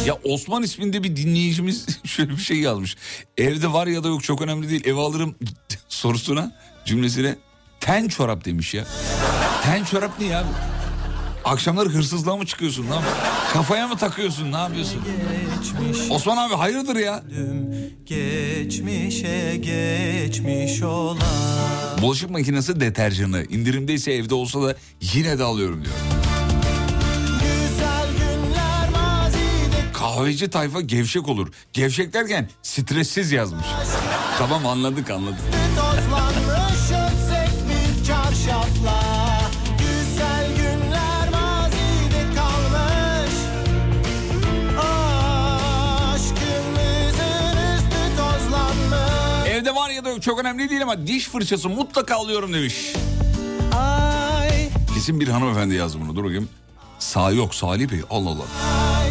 Ya 0.07 0.15
Osman 0.25 0.63
isminde 0.63 1.03
bir 1.03 1.17
dinleyicimiz 1.17 1.87
şöyle 2.05 2.31
bir 2.31 2.37
şey 2.43 2.57
yazmış. 2.57 2.97
Evde 3.39 3.73
var 3.73 3.87
ya 3.87 4.05
da 4.05 4.09
yok 4.09 4.23
çok 4.25 4.43
önemli 4.43 4.71
değil. 4.71 4.83
Eve 4.87 5.01
alırım 5.01 5.35
sorusuna 5.89 6.53
cümlesine 6.85 7.37
ten 7.81 8.09
çorap 8.09 8.45
demiş 8.45 8.75
ya. 8.75 8.85
Ten 9.63 9.85
çorap 9.85 10.21
ne 10.21 10.27
ya? 10.27 10.45
Akşamları 11.47 11.89
hırsızlığa 11.89 12.37
mı 12.37 12.47
çıkıyorsun? 12.47 12.83
Yapıyorsun? 12.83 13.53
Kafaya 13.53 13.89
mı 13.89 13.97
takıyorsun? 13.97 14.53
Ne 14.53 14.57
yapıyorsun? 14.57 15.03
Osman 16.11 16.37
abi 16.37 16.55
hayırdır 16.55 16.97
ya? 16.97 17.23
Geçmişe 18.07 19.57
geçmiş 19.57 20.83
olan 20.83 21.19
Bulaşık 22.03 22.31
makinesi 22.31 22.81
deterjanı. 22.81 23.45
indirimdeyse 23.45 24.13
evde 24.13 24.35
olsa 24.35 24.63
da 24.63 24.75
yine 25.01 25.39
de 25.39 25.43
alıyorum 25.45 25.85
diyor. 25.85 25.95
Kahveci 29.93 30.51
tayfa 30.51 30.81
gevşek 30.81 31.29
olur. 31.29 31.49
Gevşek 31.73 32.13
derken 32.13 32.49
stressiz 32.63 33.33
yazmış. 33.33 33.67
Tamam 34.39 34.67
anladık 34.67 35.11
anladık. 35.11 35.39
Da 50.07 50.21
çok 50.21 50.41
önemli 50.41 50.71
değil 50.71 50.83
ama 50.83 51.07
diş 51.07 51.29
fırçası 51.29 51.69
mutlaka 51.69 52.17
alıyorum 52.17 52.53
demiş. 52.55 52.93
Ay 53.75 54.69
Kesin 54.95 55.21
bir 55.21 55.29
hanımefendi 55.29 55.75
yazdı 55.75 55.99
bunu 56.01 56.17
dur 56.17 56.25
bakayım. 56.25 56.49
Sağ 56.99 57.31
yok 57.31 57.55
Salih 57.55 57.91
Bey 57.91 58.01
Allah 58.11 58.31
Allah. 58.31 58.45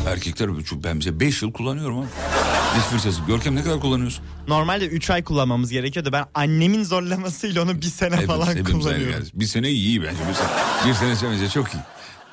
Erkekler 0.07 0.49
ben 0.83 0.99
bize 0.99 1.19
5 1.19 1.41
yıl 1.41 1.51
kullanıyorum 1.51 1.97
ha. 1.97 2.05
Diş 2.75 2.83
fırçası. 2.83 3.21
Görkem 3.27 3.55
ne 3.55 3.63
kadar 3.63 3.79
kullanıyorsun? 3.79 4.25
Normalde 4.47 4.87
3 4.87 5.09
ay 5.09 5.23
kullanmamız 5.23 5.71
gerekiyordu. 5.71 6.09
Ben 6.11 6.25
annemin 6.33 6.83
zorlamasıyla 6.83 7.63
onu 7.63 7.81
bir 7.81 7.85
sene 7.85 8.15
Hepimiz- 8.15 8.27
falan 8.27 8.63
kullanıyorum. 8.63 9.27
Bir 9.33 9.45
sene 9.45 9.69
iyi 9.69 10.03
bence. 10.03 10.19
Bir 10.29 10.33
sene, 10.33 10.47
bir 10.87 10.93
sene 10.93 11.15
sevmece 11.15 11.49
çok 11.49 11.67
iyi. 11.67 11.81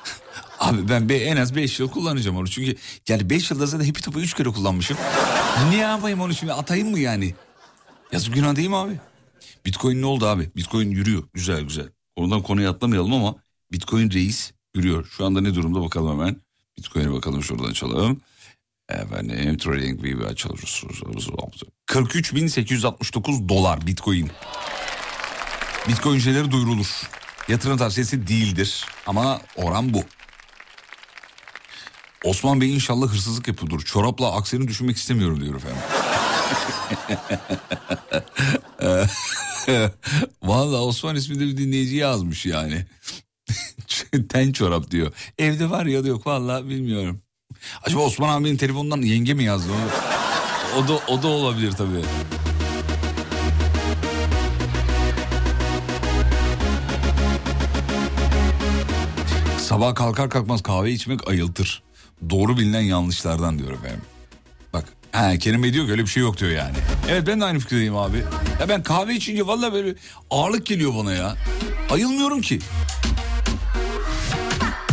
Abi 0.59 0.89
ben 0.89 1.09
be, 1.09 1.15
en 1.15 1.37
az 1.37 1.55
5 1.55 1.79
yıl 1.79 1.89
kullanacağım 1.89 2.37
onu. 2.37 2.47
Çünkü 2.47 2.75
yani 3.07 3.29
5 3.29 3.51
yılda 3.51 3.65
zaten 3.65 3.85
hepi 3.85 4.01
topu 4.01 4.19
3 4.19 4.33
kere 4.33 4.49
kullanmışım. 4.49 4.97
ne 5.69 5.75
yapayım 5.77 6.21
onu 6.21 6.33
şimdi 6.33 6.53
atayım 6.53 6.91
mı 6.91 6.99
yani? 6.99 7.33
Yazık 8.13 8.33
günah 8.33 8.55
değil 8.55 8.69
mi 8.69 8.75
abi? 8.75 8.99
Bitcoin 9.65 10.01
ne 10.01 10.05
oldu 10.05 10.27
abi? 10.27 10.51
Bitcoin 10.55 10.89
yürüyor. 10.89 11.23
Güzel 11.33 11.61
güzel. 11.61 11.89
Oradan 12.15 12.41
konuya 12.43 12.69
atlamayalım 12.69 13.13
ama 13.13 13.35
Bitcoin 13.71 14.11
reis 14.11 14.51
yürüyor. 14.75 15.05
Şu 15.17 15.25
anda 15.25 15.41
ne 15.41 15.55
durumda 15.55 15.81
bakalım 15.81 16.19
hemen. 16.19 16.35
Bitcoin'e 16.77 17.11
bakalım 17.11 17.43
şuradan 17.43 17.69
açalım. 17.69 18.21
Efendim 18.89 19.57
trading 19.57 20.03
bir 20.03 20.19
açıyoruz. 20.19 20.83
43.869 21.87 23.49
dolar 23.49 23.87
Bitcoin. 23.87 24.31
Bitcoin'cileri 25.87 26.51
duyurulur. 26.51 27.01
Yatırım 27.47 27.77
tavsiyesi 27.77 28.27
değildir 28.27 28.85
ama 29.07 29.41
oran 29.55 29.93
bu. 29.93 30.03
Osman 32.23 32.61
Bey 32.61 32.75
inşallah 32.75 33.07
hırsızlık 33.07 33.47
yapıyordur. 33.47 33.81
Çorapla 33.81 34.35
aksini 34.35 34.67
düşünmek 34.67 34.97
istemiyorum 34.97 35.41
diyor 35.41 35.55
efendim. 35.55 35.81
Valla 40.43 40.81
Osman 40.81 41.15
isminde 41.15 41.47
bir 41.47 41.57
dinleyici 41.57 41.95
yazmış 41.95 42.45
yani. 42.45 42.85
Ten 44.29 44.51
çorap 44.51 44.91
diyor. 44.91 45.11
Evde 45.37 45.69
var 45.69 45.85
ya 45.85 46.03
da 46.03 46.07
yok 46.07 46.27
valla 46.27 46.69
bilmiyorum. 46.69 47.21
Acaba 47.83 48.01
Osman 48.01 48.29
abinin 48.29 48.57
telefonundan 48.57 49.01
yenge 49.01 49.33
mi 49.33 49.43
yazdı? 49.43 49.71
O, 50.75 50.79
o 50.79 50.87
da 50.87 50.93
o 51.07 51.23
da 51.23 51.27
olabilir 51.27 51.71
tabii. 51.71 52.01
Sabah 59.57 59.95
kalkar 59.95 60.29
kalkmaz 60.29 60.63
kahve 60.63 60.91
içmek 60.91 61.27
ayıltır. 61.27 61.83
Doğru 62.29 62.57
bilinen 62.57 62.81
yanlışlardan 62.81 63.59
diyor 63.59 63.71
efendim. 63.71 64.01
Ha, 65.13 65.37
Kerim 65.37 65.63
Bey 65.63 65.73
diyor 65.73 65.85
ki 65.85 65.91
öyle 65.91 66.01
bir 66.01 66.07
şey 66.07 66.23
yok 66.23 66.37
diyor 66.37 66.51
yani. 66.51 66.75
Evet 67.09 67.27
ben 67.27 67.41
de 67.41 67.45
aynı 67.45 67.59
fikirdeyim 67.59 67.95
abi. 67.97 68.17
Ya 68.59 68.69
ben 68.69 68.83
kahve 68.83 69.15
içince 69.15 69.47
valla 69.47 69.73
böyle 69.73 69.95
ağırlık 70.29 70.65
geliyor 70.65 70.93
bana 70.97 71.13
ya. 71.13 71.35
Ayılmıyorum 71.89 72.41
ki. 72.41 72.59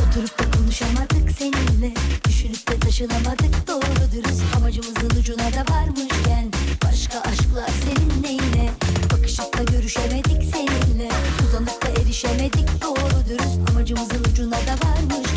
Oturup 0.09 0.39
da 0.39 0.59
konuşamadık 0.59 1.31
seninle 1.39 1.95
Düşünüp 2.29 2.69
de 2.71 2.79
taşınamadık 2.81 3.69
doğru 3.69 4.13
dürüst 4.13 4.43
Amacımızın 4.57 5.11
ucuna 5.21 5.39
da 5.53 5.75
varmışken 5.75 6.51
Başka 6.85 7.21
aşklar 7.21 7.71
senin 7.85 8.23
neyine 8.23 8.71
Bakışıp 9.13 9.59
da 9.59 9.63
görüşemedik 9.73 10.55
seninle 10.55 11.09
Uzanıp 11.49 11.83
da 11.83 12.03
erişemedik 12.03 12.83
doğru 12.83 13.29
dürüst 13.29 13.71
Amacımızın 13.71 14.25
ucuna 14.33 14.57
da 14.57 14.75
varmışken 14.87 15.30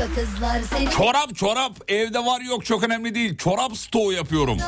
Başka 0.00 0.14
kızlar 0.14 0.60
senin 0.60 0.90
Çorap 0.90 1.36
çorap 1.36 1.72
evde 1.88 2.18
var 2.18 2.40
yok 2.40 2.64
çok 2.64 2.82
önemli 2.82 3.14
değil. 3.14 3.36
Çorap 3.36 3.76
stoğu 3.76 4.12
yapıyorum. 4.12 4.58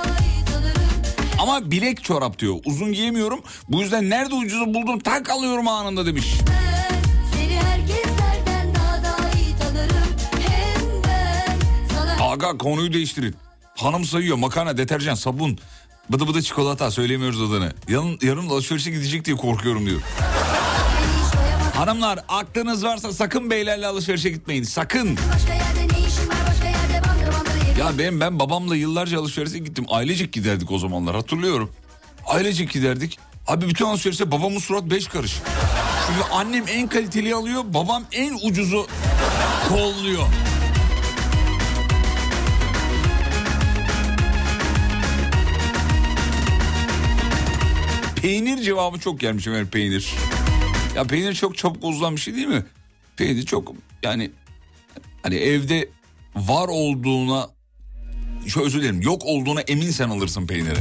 Ama 1.39 1.70
bilek 1.70 2.05
çorap 2.05 2.39
diyor. 2.39 2.55
Uzun 2.64 2.93
giyemiyorum. 2.93 3.41
Bu 3.68 3.81
yüzden 3.81 4.11
nerede 4.11 4.35
ucuzu 4.35 4.74
buldum 4.74 4.99
tak 4.99 5.31
alıyorum 5.31 5.68
anında 5.68 6.07
demiş. 6.07 6.35
Seni 7.35 7.61
Aga 12.20 12.59
konuyu 12.59 12.93
değiştirin. 12.93 13.37
Hanım 13.76 14.05
sayıyor 14.05 14.37
makarna, 14.37 14.76
deterjan, 14.76 15.14
sabun, 15.14 15.59
bıdı 16.11 16.29
bıdı 16.29 16.43
çikolata 16.43 16.91
söyleyemiyoruz 16.91 17.43
adını. 17.43 17.72
Yarın, 17.89 18.18
yarın 18.22 18.49
alışverişe 18.49 18.91
gidecek 18.91 19.24
diye 19.24 19.37
korkuyorum 19.37 19.87
diyor. 19.87 20.01
Hanımlar 21.79 22.18
aklınız 22.29 22.85
varsa 22.85 23.12
sakın 23.12 23.51
beylerle 23.51 23.87
alışverişe 23.87 24.31
gitmeyin. 24.31 24.62
Sakın. 24.62 25.18
Ya 27.79 27.99
ben 27.99 28.20
ben 28.20 28.39
babamla 28.39 28.76
yıllarca 28.76 29.20
alışverişe 29.20 29.59
gittim. 29.59 29.85
Ailecek 29.89 30.33
giderdik 30.33 30.70
o 30.70 30.79
zamanlar 30.79 31.16
hatırlıyorum. 31.16 31.72
Ailecek 32.26 32.70
giderdik. 32.70 33.18
Abi 33.47 33.68
bütün 33.68 33.85
alışverişte 33.85 34.31
babamın 34.31 34.59
surat 34.59 34.85
beş 34.85 35.09
karış. 35.09 35.39
Çünkü 36.07 36.31
annem 36.33 36.64
en 36.68 36.89
kaliteli 36.89 37.35
alıyor, 37.35 37.64
babam 37.66 38.05
en 38.12 38.39
ucuzu 38.43 38.87
kolluyor. 39.68 40.26
Peynir 48.22 48.62
cevabı 48.62 48.99
çok 48.99 49.20
gelmiş 49.20 49.47
Ömer 49.47 49.66
peynir. 49.66 50.14
Ya 50.99 51.05
peynir 51.05 51.34
çok 51.34 51.59
çabuk 51.59 51.82
bozulan 51.82 52.16
bir 52.16 52.20
şey 52.20 52.34
değil 52.34 52.46
mi? 52.46 52.64
Peynir 53.16 53.46
çok 53.46 53.72
yani 54.03 54.30
hani 55.22 55.34
evde 55.34 55.88
var 56.36 56.68
olduğuna 56.68 57.49
şu 58.46 58.62
özür 58.62 58.80
dilerim 58.80 59.03
yok 59.03 59.22
olduğuna 59.24 59.61
emin 59.61 59.90
sen 59.90 60.09
alırsın 60.09 60.46
peyniri. 60.46 60.78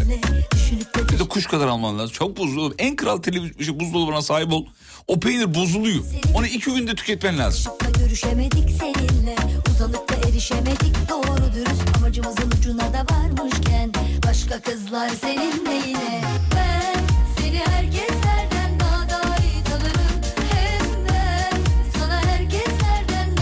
Bir 1.12 1.20
de 1.20 1.28
kuş 1.30 1.46
kadar 1.46 1.68
alman 1.68 2.00
lazım. 2.00 2.14
Çok 2.14 2.38
bozuluyor. 2.38 2.72
En 2.78 2.96
kral 2.96 3.18
televizyon 3.18 3.80
buzdolabına 3.80 4.22
sahip 4.22 4.54
ol. 4.54 4.66
O 5.08 5.20
peynir 5.20 5.56
bozuluyor. 5.56 6.04
Onu 6.36 6.48
iki 6.48 6.74
günde 6.74 6.96
tüketmen 6.96 7.38
lazım. 7.38 7.74
Görüşemedik 8.00 8.70
seninle 8.80 9.36
Uzanıp 9.70 10.26
erişemedik 10.28 11.10
doğru 11.10 11.54
dürüst 11.56 11.98
Amacımızın 11.98 12.52
ucuna 12.60 12.94
da 12.94 13.06
varmışken 13.12 13.92
Başka 14.28 14.62
kızlar 14.62 15.10
seninle 15.10 15.88
yine 15.88 16.22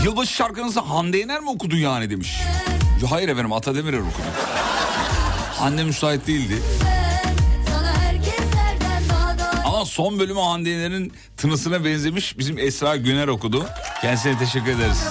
Yılbaşı 0.05 0.33
şarkınızı 0.33 0.79
Hande 0.79 1.17
Yener 1.17 1.41
mi 1.41 1.49
okudu 1.49 1.77
yani 1.77 2.09
demiş. 2.09 2.37
Yo, 3.01 3.07
Hayır 3.11 3.29
efendim 3.29 3.53
Ata 3.53 3.75
Demirer 3.75 3.99
okudu. 3.99 4.25
Anne 5.59 5.83
müsait 5.83 6.27
değildi. 6.27 6.61
Ama 9.65 9.85
son 9.85 10.19
bölümü 10.19 10.39
Hande 10.39 10.69
Yener'in 10.69 11.13
tınısına 11.37 11.85
benzemiş. 11.85 12.37
Bizim 12.39 12.57
Esra 12.57 12.95
Güner 12.95 13.27
okudu. 13.27 13.65
Kendisine 14.01 14.37
teşekkür 14.37 14.71
ederiz. 14.71 15.03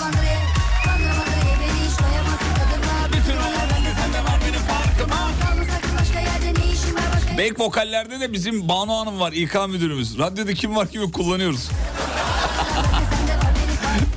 Back 7.38 7.60
vokallerde 7.60 8.20
de 8.20 8.32
bizim 8.32 8.68
Banu 8.68 8.98
Hanım 8.98 9.20
var 9.20 9.32
İK 9.32 9.68
müdürümüz. 9.68 10.18
Radyoda 10.18 10.54
kim 10.54 10.76
var 10.76 10.88
kimi 10.88 11.12
kullanıyoruz. 11.12 11.70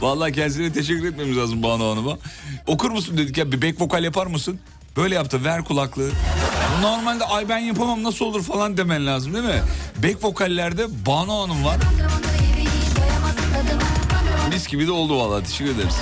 Vallahi 0.01 0.31
kendisine 0.31 0.73
teşekkür 0.73 1.07
etmemiz 1.07 1.37
lazım 1.37 1.63
Banu 1.63 1.91
Hanım'a. 1.91 2.17
Okur 2.67 2.91
musun 2.91 3.17
dedik 3.17 3.37
ya 3.37 3.51
bir 3.51 3.61
back 3.61 3.81
vokal 3.81 4.03
yapar 4.03 4.25
mısın? 4.27 4.59
Böyle 4.97 5.15
yaptı 5.15 5.43
ver 5.43 5.63
kulaklığı. 5.63 6.09
Normalde 6.81 7.23
ay 7.25 7.49
ben 7.49 7.57
yapamam 7.57 8.03
nasıl 8.03 8.25
olur 8.25 8.43
falan 8.43 8.77
demen 8.77 9.05
lazım 9.07 9.33
değil 9.33 9.45
mi? 9.45 9.61
Back 10.03 10.23
vokallerde 10.23 11.05
Banu 11.05 11.41
Hanım 11.41 11.65
var. 11.65 11.77
Mis 14.49 14.67
gibi 14.67 14.87
de 14.87 14.91
oldu 14.91 15.19
vallahi 15.19 15.43
teşekkür 15.43 15.75
ederiz. 15.75 15.95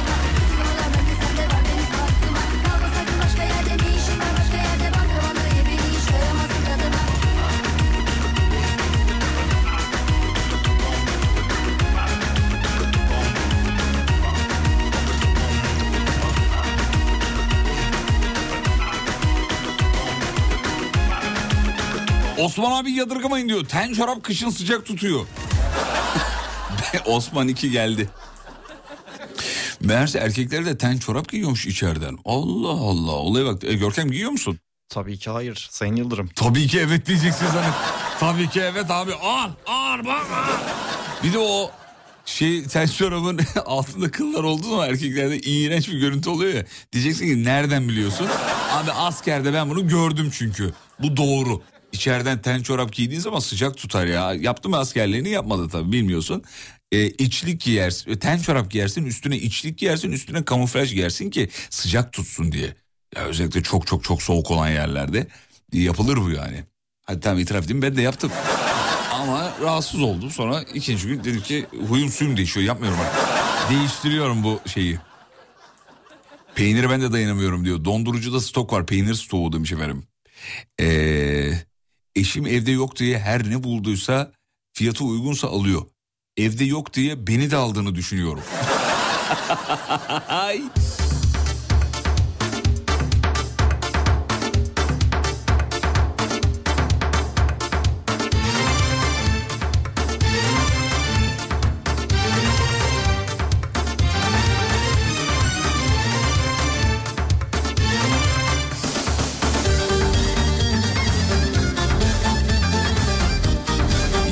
Osman 22.58 22.72
abi 22.72 22.92
yadırgamayın 22.92 23.50
diyor. 23.50 23.66
Ten 23.66 23.94
çorap 23.94 24.24
kışın 24.24 24.50
sıcak 24.50 24.86
tutuyor. 24.86 25.26
Osman 27.06 27.48
2 27.48 27.72
geldi. 27.72 28.10
Meğerse 29.80 30.20
erkekler 30.20 30.66
de 30.66 30.78
ten 30.78 30.98
çorap 30.98 31.30
giyiyormuş 31.30 31.66
içeriden. 31.66 32.18
Allah 32.26 32.70
Allah. 32.70 33.12
Olaya 33.12 33.46
bak. 33.46 33.64
E, 33.64 33.74
Görkem 33.74 34.12
giyiyor 34.12 34.32
musun? 34.32 34.60
Tabii 34.90 35.18
ki 35.18 35.30
hayır 35.30 35.68
Sayın 35.72 35.96
Yıldırım. 35.96 36.30
Tabii 36.36 36.68
ki 36.68 36.80
evet 36.80 37.06
diyeceksiniz 37.06 37.52
hani. 37.52 37.74
Tabii 38.20 38.50
ki 38.50 38.62
evet 38.62 38.92
abi. 38.92 39.14
Al 39.14 39.50
al 39.66 40.06
bak 40.06 40.26
al. 40.32 40.58
Bir 41.24 41.34
de 41.34 41.38
o 41.40 41.72
şey 42.26 42.64
ten 42.68 42.88
çorabın 42.88 43.40
altında 43.66 44.12
kıllar 44.12 44.44
olduğu 44.44 44.70
zaman 44.70 44.90
erkeklerde 44.90 45.40
iğrenç 45.40 45.88
bir 45.90 45.98
görüntü 45.98 46.30
oluyor 46.30 46.54
ya. 46.54 46.66
Diyeceksin 46.94 47.26
ki 47.26 47.44
nereden 47.44 47.88
biliyorsun? 47.90 48.28
Abi 48.72 48.92
askerde 48.92 49.54
ben 49.54 49.70
bunu 49.70 49.88
gördüm 49.88 50.30
çünkü. 50.34 50.74
Bu 51.00 51.18
doğru. 51.18 51.62
İçeriden 51.96 52.42
ten 52.42 52.62
çorap 52.62 52.94
giydiğin 52.94 53.22
zaman 53.22 53.40
sıcak 53.40 53.78
tutar 53.78 54.06
ya. 54.06 54.34
Yaptı 54.34 54.70
mı 54.70 54.78
askerliğini 54.78 55.30
yapmadı 55.30 55.70
tabii 55.70 55.92
bilmiyorsun. 55.92 56.44
Ee, 56.92 57.08
içlik 57.08 57.62
giyersin, 57.62 58.16
ten 58.18 58.38
çorap 58.38 58.72
giyersin, 58.72 59.06
üstüne 59.06 59.38
içlik 59.38 59.78
giyersin, 59.78 60.12
üstüne 60.12 60.46
kamuflaj 60.46 60.94
giyersin 60.94 61.30
ki 61.30 61.50
sıcak 61.70 62.14
tutsun 62.14 62.52
diye. 62.52 62.76
Ya 63.16 63.24
özellikle 63.24 63.64
çok 63.64 63.88
çok 63.88 64.04
çok 64.04 64.24
soğuk 64.24 64.52
olan 64.52 64.70
yerlerde 64.70 65.28
yapılır 65.74 66.18
bu 66.18 66.32
yani. 66.32 66.64
Hadi 67.06 67.20
tamam 67.20 67.40
itiraf 67.40 67.66
edeyim 67.66 67.82
ben 67.82 67.96
de 67.96 68.02
yaptım. 68.02 68.32
Ama 69.12 69.54
rahatsız 69.62 70.02
oldum. 70.02 70.32
Sonra 70.32 70.62
ikinci 70.74 71.08
gün 71.08 71.24
dedim 71.24 71.42
ki 71.42 71.66
huyum 71.88 72.10
suyum 72.10 72.38
değişiyor. 72.38 72.66
Yapmıyorum 72.66 73.00
artık. 73.00 73.70
Değiştiriyorum 73.70 74.44
bu 74.44 74.60
şeyi. 74.66 75.00
Peynire 76.56 76.90
ben 76.90 77.02
de 77.02 77.12
dayanamıyorum 77.12 77.66
diyor. 77.66 77.86
Dondurucuda 77.86 78.42
stok 78.42 78.74
var. 78.74 78.86
Peynir 78.86 79.14
stoğu 79.14 79.54
demiş 79.54 79.72
efendim. 79.72 80.04
Ee, 80.82 81.54
eşim 82.16 82.48
evde 82.48 82.72
yok 82.72 82.96
diye 82.96 83.20
her 83.20 83.50
ne 83.50 83.64
bulduysa 83.64 84.32
fiyatı 84.74 85.04
uygunsa 85.04 85.48
alıyor. 85.48 85.82
Evde 86.38 86.66
yok 86.66 86.94
diye 86.94 87.28
beni 87.28 87.52
de 87.52 87.56
aldığını 87.56 87.96
düşünüyorum. 87.96 88.44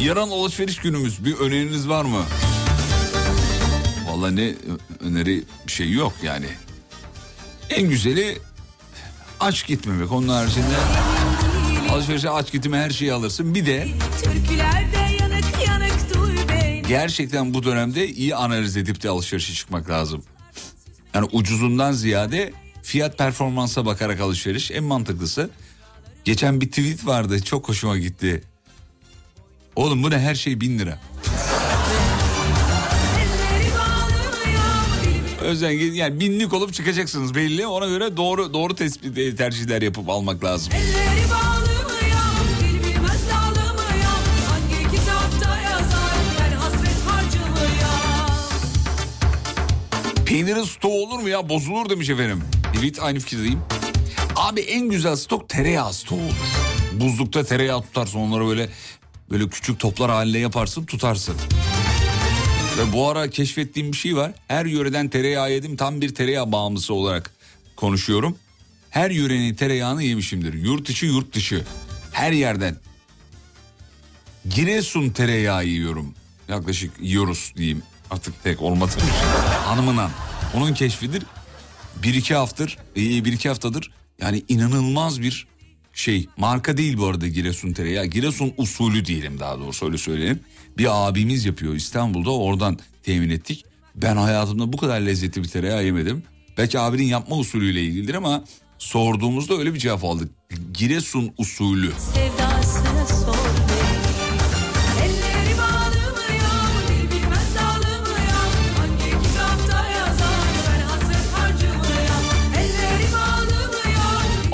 Yarın 0.03 0.29
alışveriş 0.29 0.77
günümüz. 0.77 1.25
Bir 1.25 1.35
öneriniz 1.35 1.89
var 1.89 2.05
mı? 2.05 2.23
Vallahi 4.07 4.35
ne 4.35 4.53
öneri 4.99 5.43
bir 5.67 5.71
şey 5.71 5.91
yok 5.91 6.13
yani. 6.23 6.45
En 7.69 7.89
güzeli 7.89 8.37
aç 9.39 9.67
gitmemek. 9.67 10.11
Onun 10.11 10.27
haricinde 10.27 10.75
alışverişe 11.91 12.29
aç 12.29 12.51
gitme 12.51 12.77
her 12.77 12.89
şeyi 12.89 13.13
alırsın. 13.13 13.55
Bir 13.55 13.65
de 13.65 13.71
yanık 13.71 15.11
yanık 15.61 16.87
gerçekten 16.87 17.53
bu 17.53 17.63
dönemde 17.63 18.07
iyi 18.07 18.35
analiz 18.35 18.77
edip 18.77 19.03
de 19.03 19.09
alışverişe 19.09 19.53
çıkmak 19.53 19.89
lazım. 19.89 20.23
Yani 21.13 21.29
ucuzundan 21.31 21.91
ziyade 21.91 22.53
fiyat 22.83 23.17
performansa 23.17 23.85
bakarak 23.85 24.21
alışveriş 24.21 24.71
en 24.71 24.83
mantıklısı. 24.83 25.49
Geçen 26.23 26.61
bir 26.61 26.69
tweet 26.69 27.05
vardı 27.05 27.43
çok 27.43 27.69
hoşuma 27.69 27.97
gitti. 27.97 28.43
Oğlum 29.75 30.03
bu 30.03 30.09
ne 30.09 30.19
her 30.19 30.35
şey 30.35 30.61
bin 30.61 30.79
lira. 30.79 30.99
Özen 35.41 35.71
yani 35.71 36.19
binlik 36.19 36.53
olup 36.53 36.73
çıkacaksınız 36.73 37.35
belli 37.35 37.67
ona 37.67 37.87
göre 37.87 38.17
doğru 38.17 38.53
doğru 38.53 38.75
tespit 38.75 39.17
e, 39.17 39.35
tercihler 39.35 39.81
yapıp 39.81 40.09
almak 40.09 40.43
lazım. 40.43 40.73
Peynirin 50.25 50.63
stoğu 50.63 51.03
olur 51.03 51.19
mu 51.19 51.29
ya 51.29 51.49
bozulur 51.49 51.89
demiş 51.89 52.09
efendim. 52.09 52.43
Evet 52.79 52.99
aynı 53.01 53.19
fikirdeyim. 53.19 53.59
Abi 54.35 54.61
en 54.61 54.89
güzel 54.89 55.15
stok 55.15 55.49
tereyağı 55.49 55.93
stoğu 55.93 56.19
olur. 56.19 56.33
Buzlukta 56.93 57.43
tereyağı 57.43 57.81
tutarsın 57.81 58.19
onları 58.19 58.47
böyle 58.47 58.69
böyle 59.31 59.49
küçük 59.49 59.79
toplar 59.79 60.11
haline 60.11 60.37
yaparsın 60.37 60.85
tutarsın. 60.85 61.35
Ve 62.77 62.93
bu 62.93 63.07
ara 63.07 63.29
keşfettiğim 63.29 63.91
bir 63.91 63.97
şey 63.97 64.15
var. 64.15 64.31
Her 64.47 64.65
yöreden 64.65 65.09
tereyağı 65.09 65.51
yedim 65.51 65.75
tam 65.75 66.01
bir 66.01 66.15
tereyağı 66.15 66.51
bağımlısı 66.51 66.93
olarak 66.93 67.31
konuşuyorum. 67.75 68.37
Her 68.89 69.11
yörenin 69.11 69.55
tereyağını 69.55 70.03
yemişimdir. 70.03 70.53
Yurt 70.53 70.89
içi 70.89 71.05
yurt 71.05 71.35
dışı. 71.35 71.65
Her 72.11 72.31
yerden. 72.31 72.75
Giresun 74.49 75.09
tereyağı 75.09 75.65
yiyorum. 75.65 76.13
Yaklaşık 76.49 76.91
yiyoruz 77.01 77.53
diyeyim. 77.57 77.83
Artık 78.11 78.43
tek 78.43 78.61
olmadı. 78.61 78.91
Hanımından. 79.65 80.11
Onun 80.53 80.73
keşfidir. 80.73 81.23
Bir 82.03 82.13
iki 82.13 82.35
haftadır, 82.35 82.77
e, 82.95 83.25
bir 83.25 83.33
iki 83.33 83.49
haftadır 83.49 83.91
yani 84.21 84.43
inanılmaz 84.49 85.21
bir 85.21 85.47
şey. 85.93 86.27
Marka 86.37 86.77
değil 86.77 86.97
bu 86.97 87.05
arada 87.05 87.27
Giresun 87.27 87.73
tereyağı. 87.73 88.05
Giresun 88.05 88.53
usulü 88.57 89.05
diyelim 89.05 89.39
daha 89.39 89.59
doğrusu 89.59 89.85
öyle 89.85 89.97
söyleyelim. 89.97 90.39
Bir 90.77 91.07
abimiz 91.07 91.45
yapıyor 91.45 91.75
İstanbul'da 91.75 92.31
oradan 92.31 92.79
temin 93.03 93.29
ettik. 93.29 93.65
Ben 93.95 94.15
hayatımda 94.17 94.73
bu 94.73 94.77
kadar 94.77 95.01
lezzetli 95.01 95.43
bir 95.43 95.47
tereyağı 95.47 95.85
yemedim. 95.85 96.23
Belki 96.57 96.79
abinin 96.79 97.03
yapma 97.05 97.35
usulüyle 97.35 97.83
ilgilidir 97.83 98.13
ama 98.13 98.43
sorduğumuzda 98.77 99.57
öyle 99.57 99.73
bir 99.73 99.79
cevap 99.79 100.03
aldık. 100.03 100.31
Giresun 100.73 101.33
usulü. 101.37 101.91
Sevdasına 101.91 102.42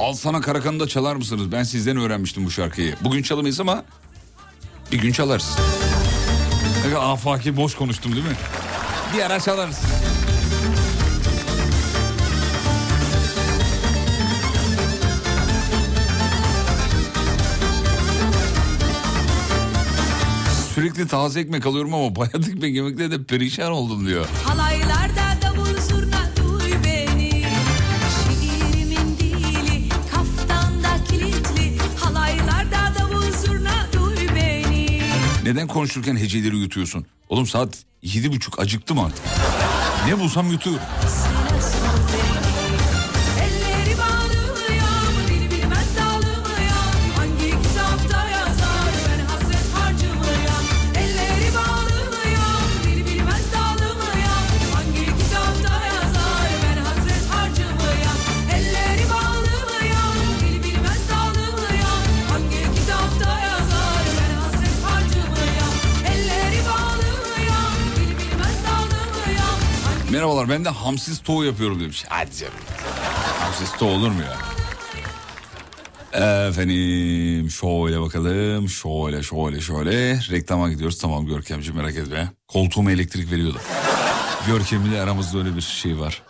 bağlımıyor 0.10 0.14
Al 0.14 0.14
sana 0.14 0.42
Karakan'ı 0.42 0.80
da 0.80 0.88
çalar 0.88 1.16
mısınız? 1.16 1.52
Ben 1.52 1.64
sizden 1.64 1.98
öğrenmiştim 1.98 2.46
bu 2.46 2.52
şarkıyı. 2.52 2.96
Bugün 3.02 3.24
çalamayız 3.24 3.60
ama 3.60 3.84
bir 4.92 5.00
gün 5.00 5.12
çalarız. 5.12 5.58
Afaki 7.00 7.58
boş 7.58 7.76
konuştum 7.76 8.12
değil 8.12 8.26
mi? 8.26 8.36
Bir 9.14 9.22
ara 9.22 9.40
çalarız. 9.40 9.80
Sürekli 20.76 21.08
taze 21.08 21.40
ekmek 21.40 21.66
alıyorum 21.66 21.94
ama 21.94 22.16
bayat 22.16 22.48
ekmek 22.48 22.76
yemekle 22.76 23.12
de 23.12 23.24
perişan 23.24 23.72
oldum 23.72 24.08
diyor. 24.08 24.26
Halaylarda 24.44 25.19
Neden 35.50 35.68
konuşurken 35.68 36.16
heceleri 36.16 36.58
yutuyorsun? 36.58 37.06
Oğlum 37.30 37.48
saat 37.48 37.84
yedi 38.04 38.32
buçuk 38.32 38.60
acıktım 38.60 39.00
artık. 39.00 39.26
Ne 40.08 40.20
bulsam 40.20 40.52
yutuyorum. 40.52 40.82
Merhabalar 70.20 70.50
ben 70.50 70.66
de 70.66 70.70
hamsiz 70.70 71.20
toğu 71.20 71.46
yapıyorum 71.46 71.80
demiş. 71.80 72.06
Hadi 72.10 72.36
canım. 72.36 72.54
Hamsiz 73.40 73.72
toğu 73.72 73.90
olur 73.90 74.12
mu 74.12 74.22
ya? 74.22 74.38
Efendim 76.48 77.50
şöyle 77.50 78.02
bakalım 78.02 78.70
şöyle 78.70 79.24
şöyle 79.24 79.62
şöyle 79.62 80.20
reklama 80.32 80.70
gidiyoruz 80.70 80.98
tamam 80.98 81.26
Görkemciğim 81.26 81.78
merak 81.78 81.96
etme 81.96 82.32
koltuğuma 82.48 82.92
elektrik 82.92 83.32
veriyordu. 83.32 83.58
Görkem'le 84.48 85.00
aramızda 85.04 85.38
öyle 85.38 85.56
bir 85.56 85.62
şey 85.62 86.00
var. 86.00 86.24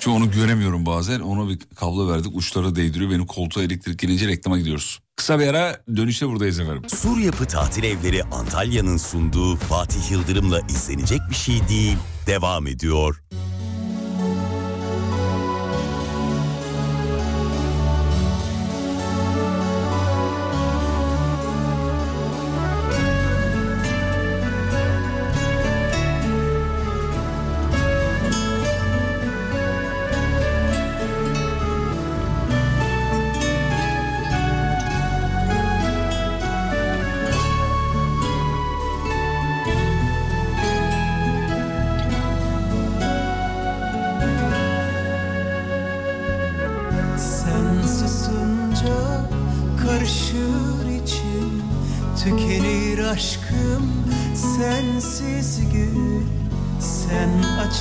Çünkü 0.00 0.16
onu 0.16 0.30
göremiyorum 0.30 0.86
bazen 0.86 1.20
ona 1.20 1.48
bir 1.48 1.58
kablo 1.76 2.08
verdik 2.12 2.36
uçları 2.36 2.76
değdiriyor 2.76 3.10
benim 3.10 3.26
koltuğa 3.26 3.62
elektrik 3.62 3.98
gelince 3.98 4.28
reklama 4.28 4.58
gidiyoruz. 4.58 4.98
Kısa 5.16 5.38
bir 5.38 5.46
ara 5.46 5.80
dönüşte 5.96 6.28
buradayız 6.28 6.60
efendim. 6.60 6.82
Sur 6.88 7.18
Yapı 7.18 7.46
Tatil 7.46 7.84
Evleri 7.84 8.24
Antalya'nın 8.24 8.96
sunduğu 8.96 9.56
Fatih 9.56 10.10
Yıldırım'la 10.10 10.60
izlenecek 10.60 11.20
bir 11.30 11.34
şey 11.34 11.68
değil. 11.68 11.96
Devam 12.26 12.66
ediyor. 12.66 13.22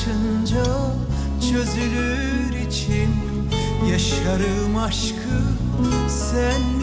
Açınca 0.10 0.64
çözülür 1.51 2.68
içim 2.68 3.16
Yaşarım 3.92 4.78
aşkı 4.78 5.42
senle 6.08 6.79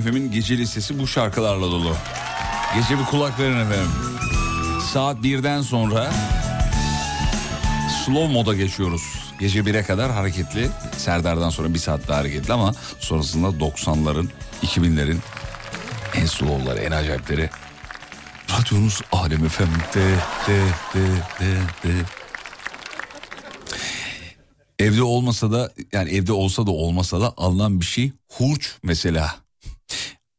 Efem'in 0.00 0.30
gece 0.30 0.58
listesi 0.58 0.98
bu 0.98 1.06
şarkılarla 1.06 1.66
dolu. 1.66 1.96
Gece 2.74 2.98
bir 2.98 3.04
kulak 3.04 3.38
verin 3.38 3.60
efendim. 3.60 3.90
Saat 4.92 5.22
birden 5.22 5.62
sonra 5.62 6.12
slow 8.04 8.32
moda 8.32 8.54
geçiyoruz. 8.54 9.02
Gece 9.40 9.60
1'e 9.60 9.82
kadar 9.82 10.12
hareketli. 10.12 10.68
Serdar'dan 10.96 11.50
sonra 11.50 11.74
bir 11.74 11.78
saat 11.78 12.08
daha 12.08 12.18
hareketli 12.18 12.52
ama 12.52 12.74
sonrasında 12.98 13.46
90'ların, 13.46 14.26
2000'lerin 14.62 15.18
en 16.14 16.26
slow'ları, 16.26 16.78
en 16.78 16.90
acayipleri. 16.90 17.50
Radyonuz 18.50 19.00
Alem 19.12 19.48
FM'de 19.48 20.16
de 20.46 20.64
de 20.94 21.06
de 21.40 21.56
de. 21.88 22.04
Evde 24.78 25.02
olmasa 25.02 25.52
da 25.52 25.72
yani 25.92 26.10
evde 26.10 26.32
olsa 26.32 26.66
da 26.66 26.70
olmasa 26.70 27.20
da 27.20 27.34
alınan 27.36 27.80
bir 27.80 27.86
şey 27.86 28.12
hurç 28.28 28.76
mesela. 28.82 29.34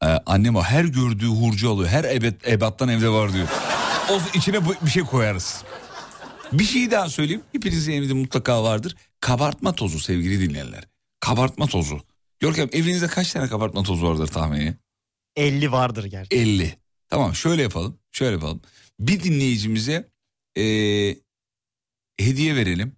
Ee, 0.04 0.08
annem 0.08 0.56
o 0.56 0.62
her 0.64 0.86
gördüğü 0.86 1.28
hurcu 1.28 1.70
alıyor. 1.70 1.90
Her 1.90 2.04
ebed, 2.04 2.42
ebattan 2.48 2.90
evde 2.90 3.10
var 3.10 3.34
diyor. 3.34 3.48
O 4.12 4.38
içine 4.38 4.60
bir 4.82 4.90
şey 4.90 5.04
koyarız. 5.04 5.64
Bir 6.54 6.64
şey 6.64 6.92
daha 6.92 7.10
söyleyeyim. 7.10 7.42
Hepinizin 7.52 7.92
evinde 7.92 8.14
mutlaka 8.14 8.64
vardır. 8.64 8.96
Kabartma 9.20 9.76
tozu 9.76 10.00
sevgili 10.00 10.50
dinleyenler. 10.50 10.84
Kabartma 11.20 11.68
tozu. 11.68 12.02
Görkem 12.40 12.70
evinizde 12.72 13.08
kaç 13.08 13.32
tane 13.32 13.48
kabartma 13.48 13.84
tozu 13.84 14.08
vardır 14.08 14.28
tahmini? 14.28 14.76
50 15.36 15.72
vardır 15.72 16.06
gerçi. 16.06 16.36
50. 16.36 16.78
Tamam 17.10 17.36
şöyle 17.36 17.62
yapalım. 17.62 18.00
Şöyle 18.12 18.32
yapalım. 18.32 18.62
Bir 19.00 19.24
dinleyicimize 19.24 20.10
eee, 20.56 21.20
hediye 22.20 22.56
verelim. 22.56 22.96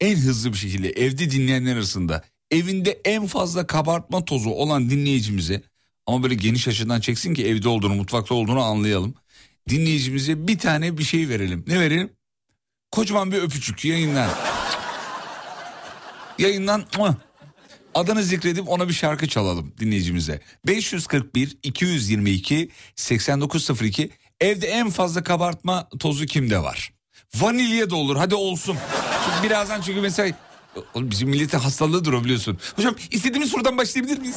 En 0.00 0.16
hızlı 0.16 0.52
bir 0.52 0.58
şekilde 0.58 0.90
evde 0.90 1.30
dinleyenler 1.30 1.76
arasında 1.76 2.24
evinde 2.50 3.00
en 3.04 3.26
fazla 3.26 3.66
kabartma 3.66 4.24
tozu 4.24 4.50
olan 4.50 4.90
dinleyicimize 4.90 5.62
ama 6.06 6.22
böyle 6.22 6.34
geniş 6.34 6.68
açıdan 6.68 7.00
çeksin 7.00 7.34
ki 7.34 7.46
evde 7.46 7.68
olduğunu 7.68 7.94
mutfakta 7.94 8.34
olduğunu 8.34 8.62
anlayalım. 8.62 9.14
Dinleyicimize 9.68 10.48
bir 10.48 10.58
tane 10.58 10.98
bir 10.98 11.04
şey 11.04 11.28
verelim. 11.28 11.64
Ne 11.66 11.80
verelim? 11.80 12.12
Kocaman 12.90 13.32
bir 13.32 13.38
öpücük 13.38 13.84
yayından. 13.84 14.30
yayından 16.38 16.84
adını 17.94 18.22
zikredip 18.22 18.68
ona 18.68 18.88
bir 18.88 18.92
şarkı 18.92 19.28
çalalım 19.28 19.72
dinleyicimize. 19.80 20.40
541 20.66 21.58
222 21.62 22.70
8902 22.96 24.10
evde 24.40 24.66
en 24.66 24.90
fazla 24.90 25.22
kabartma 25.22 25.88
tozu 25.98 26.26
kimde 26.26 26.58
var? 26.62 26.92
Vanilya 27.34 27.90
da 27.90 27.96
olur 27.96 28.16
hadi 28.16 28.34
olsun. 28.34 28.76
Çünkü 29.24 29.48
birazdan 29.48 29.80
çünkü 29.80 30.00
mesela 30.00 30.36
Oğlum 30.94 31.10
bizim 31.10 31.28
milletin 31.28 31.58
hastalığıdır 31.58 32.12
o 32.12 32.24
biliyorsun. 32.24 32.58
Hocam 32.76 32.94
istediğimiz 33.10 33.50
sorudan 33.50 33.78
başlayabilir 33.78 34.18
miyiz? 34.18 34.36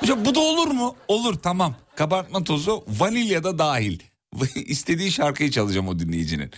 Hocam 0.00 0.24
bu 0.24 0.34
da 0.34 0.40
olur 0.40 0.66
mu? 0.68 0.96
Olur 1.08 1.34
tamam. 1.34 1.74
Kabartma 1.96 2.44
tozu 2.44 2.84
vanilya 2.88 3.44
da 3.44 3.58
dahil. 3.58 3.98
İstediği 4.54 5.12
şarkıyı 5.12 5.50
çalacağım 5.50 5.88
o 5.88 5.98
dinleyicinin. 5.98 6.50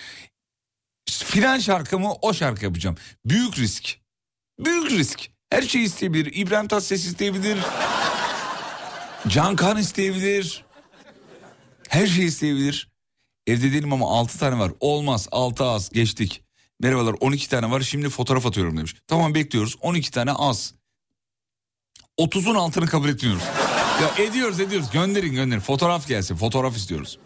Filan 1.10 1.58
şarkımı 1.58 2.12
o 2.22 2.34
şarkı 2.34 2.64
yapacağım. 2.64 2.96
Büyük 3.24 3.58
risk. 3.58 3.96
Büyük 4.58 4.90
risk. 4.90 5.30
Her 5.50 5.62
şey 5.62 5.82
isteyebilir. 5.84 6.32
İbrahim 6.34 6.68
Tatlıses 6.68 7.06
isteyebilir. 7.06 7.58
Can 9.28 9.56
Kan 9.56 9.78
isteyebilir. 9.78 10.64
Her 11.88 12.06
şey 12.06 12.24
isteyebilir. 12.24 12.88
Evde 13.46 13.72
değilim 13.72 13.92
ama 13.92 14.18
6 14.18 14.38
tane 14.38 14.58
var. 14.58 14.72
Olmaz 14.80 15.28
6 15.32 15.64
az 15.64 15.90
geçtik. 15.90 16.42
Merhabalar 16.80 17.14
12 17.20 17.48
tane 17.48 17.70
var 17.70 17.80
şimdi 17.80 18.08
fotoğraf 18.08 18.46
atıyorum 18.46 18.76
demiş. 18.76 18.94
Tamam 19.06 19.34
bekliyoruz 19.34 19.76
12 19.80 20.10
tane 20.10 20.32
az. 20.32 20.74
30'un 22.20 22.54
altını 22.54 22.86
kabul 22.86 23.08
etmiyoruz. 23.08 23.42
Ya 24.02 24.24
ediyoruz 24.24 24.60
ediyoruz 24.60 24.90
gönderin 24.90 25.34
gönderin 25.34 25.60
fotoğraf 25.60 26.08
gelsin 26.08 26.36
fotoğraf 26.36 26.76
istiyoruz. 26.76 27.18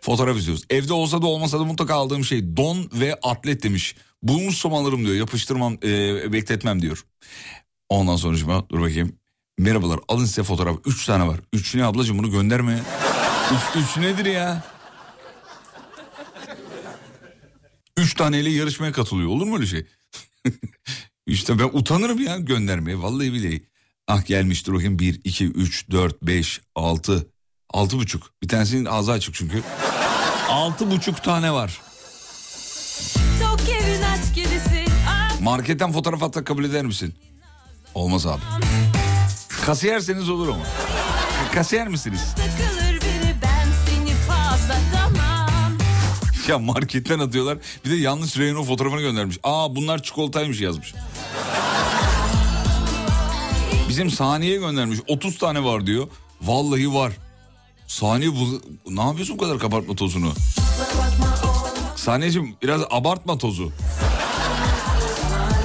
Fotoğraf 0.00 0.38
istiyoruz. 0.38 0.64
Evde 0.70 0.92
olsa 0.92 1.22
da 1.22 1.26
olmasa 1.26 1.60
da 1.60 1.64
mutlaka 1.64 1.94
aldığım 1.94 2.24
şey 2.24 2.56
don 2.56 2.90
ve 2.92 3.18
atlet 3.22 3.62
demiş. 3.62 3.96
Bulmuşsam 4.22 4.74
alırım 4.74 5.04
diyor 5.04 5.16
yapıştırmam 5.16 5.78
e, 5.84 6.32
bekletmem 6.32 6.82
diyor. 6.82 7.04
Ondan 7.88 8.16
sonra 8.16 8.64
dur 8.70 8.80
bakayım. 8.80 9.18
Merhabalar 9.58 10.00
alın 10.08 10.24
size 10.24 10.42
fotoğraf. 10.42 10.76
Üç 10.86 11.06
tane 11.06 11.26
var. 11.26 11.40
Üç 11.52 11.74
ne 11.74 11.84
ablacığım 11.84 12.18
bunu 12.18 12.30
gönderme. 12.30 12.80
Üç, 13.52 13.82
üç 13.82 13.96
nedir 13.96 14.24
ya? 14.24 14.64
Üç 17.96 18.14
taneyle 18.14 18.50
yarışmaya 18.50 18.92
katılıyor. 18.92 19.28
Olur 19.28 19.46
mu 19.46 19.56
öyle 19.56 19.66
şey? 19.66 19.86
işte 21.26 21.58
ben 21.58 21.70
utanırım 21.72 22.22
ya 22.22 22.38
göndermeye. 22.38 23.02
Vallahi 23.02 23.32
billahi. 23.32 23.73
Ah 24.08 24.26
gelmiştir 24.26 24.72
bakayım. 24.72 24.98
Bir, 24.98 25.20
iki, 25.24 25.46
üç, 25.46 25.90
dört, 25.90 26.22
beş, 26.22 26.60
altı. 26.74 27.26
Altı 27.70 27.98
buçuk. 27.98 28.30
Bir 28.42 28.48
tanesinin 28.48 28.84
ağzı 28.84 29.12
açık 29.12 29.34
çünkü. 29.34 29.62
Altı 30.48 30.90
buçuk 30.90 31.24
tane 31.24 31.52
var. 31.52 31.80
Ah, 35.08 35.40
Marketten 35.40 35.92
fotoğraf 35.92 36.22
atmak 36.22 36.46
kabul 36.46 36.64
eder 36.64 36.84
misin? 36.84 37.14
Olmaz 37.94 38.26
abi. 38.26 38.40
Kasiyerseniz 39.66 40.28
olur 40.30 40.48
ama. 40.48 40.64
Kasiyer 41.54 41.88
misiniz? 41.88 42.20
Ya 46.48 46.58
marketten 46.58 47.18
atıyorlar. 47.18 47.58
Bir 47.84 47.90
de 47.90 47.94
yanlış 47.94 48.36
reyon 48.38 48.64
fotoğrafını 48.64 49.00
göndermiş. 49.00 49.38
Aa 49.42 49.76
bunlar 49.76 50.02
çikolataymış 50.02 50.60
yazmış. 50.60 50.94
Bizim 53.94 54.10
saniye 54.10 54.56
göndermiş. 54.56 54.98
30 55.08 55.38
tane 55.38 55.64
var 55.64 55.86
diyor. 55.86 56.08
Vallahi 56.42 56.94
var. 56.94 57.12
Saniye 57.86 58.30
bu... 58.32 58.62
Ne 58.86 59.00
yapıyorsun 59.00 59.38
bu 59.38 59.42
kadar 59.42 59.58
kabartma 59.58 59.96
tozunu? 59.96 60.32
Saniyeciğim 61.96 62.56
biraz 62.62 62.82
abartma 62.90 63.38
tozu. 63.38 63.72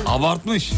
Abartmış. 0.05 0.71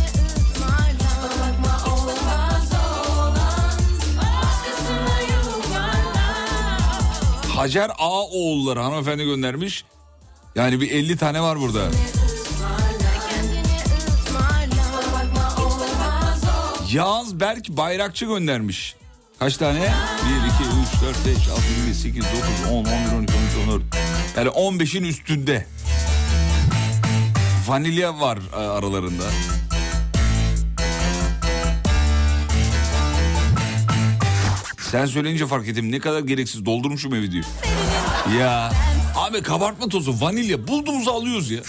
Hacer 7.55 7.91
Ağoğulları 7.97 8.79
hanımefendi 8.79 9.23
göndermiş. 9.23 9.83
Yani 10.55 10.81
bir 10.81 10.91
50 10.91 11.17
tane 11.17 11.41
var 11.41 11.59
burada. 11.59 11.81
Yağız 16.93 17.39
Berk 17.39 17.69
Bayrakçı 17.69 18.25
göndermiş. 18.25 18.95
Kaç 19.39 19.57
tane? 19.57 19.79
1, 19.79 19.85
2, 19.85 19.91
3, 20.95 21.01
4, 21.01 21.37
5, 21.37 21.47
6, 21.47 21.61
7, 21.87 21.95
8, 21.95 22.23
9, 22.23 22.71
10, 22.71 22.75
11, 22.75 22.85
12, 22.85 23.13
13, 23.15 23.33
14. 23.69 23.83
Yani 24.37 24.49
15'in 24.49 25.03
üstünde. 25.03 25.65
Vanilya 27.67 28.19
var 28.19 28.39
e, 28.53 28.55
aralarında. 28.55 29.23
Sen 34.91 35.05
söyleyince 35.05 35.47
fark 35.47 35.67
ettim 35.67 35.91
ne 35.91 35.99
kadar 35.99 36.19
gereksiz 36.19 36.65
doldurmuşum 36.65 37.15
evi 37.15 37.31
diyor. 37.31 37.45
Ya 38.39 38.71
abi 39.15 39.41
kabartma 39.41 39.87
tozu 39.87 40.21
vanilya 40.21 40.67
bulduğumuzu 40.67 41.11
alıyoruz 41.11 41.51
ya. 41.51 41.61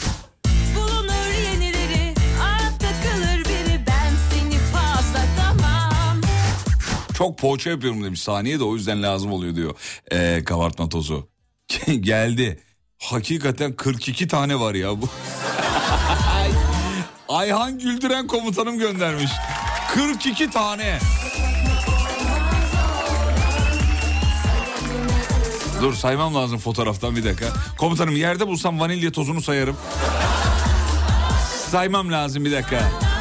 Çok 7.23 7.39
poğaça 7.39 7.71
yapıyorum 7.71 8.05
demiş 8.05 8.23
saniye 8.23 8.59
de 8.59 8.65
o 8.65 8.75
yüzden 8.75 9.03
lazım 9.03 9.33
oluyor 9.33 9.55
diyor. 9.55 9.75
Ee, 10.13 10.43
kabartma 10.45 10.89
tozu. 10.89 11.29
Geldi. 12.01 12.61
Hakikaten 12.99 13.73
42 13.73 14.29
tane 14.29 14.61
var 14.61 14.75
ya 14.75 15.03
bu. 15.03 15.09
Ayhan 17.29 17.79
Güldüren 17.79 18.27
komutanım 18.27 18.79
göndermiş. 18.79 19.31
42 19.95 20.51
tane. 20.51 20.99
Dur 25.83 25.95
saymam 25.95 26.35
lazım 26.35 26.59
fotoğraftan 26.59 27.17
bir 27.17 27.25
dakika. 27.25 27.47
Komutanım 27.79 28.17
yerde 28.17 28.47
bulsam 28.47 28.81
vanilya 28.81 29.13
tozunu 29.13 29.43
sayarım. 29.43 29.77
Saymam 31.71 32.13
lazım 32.13 32.45
bir 32.45 32.53
dakika. 32.53 33.12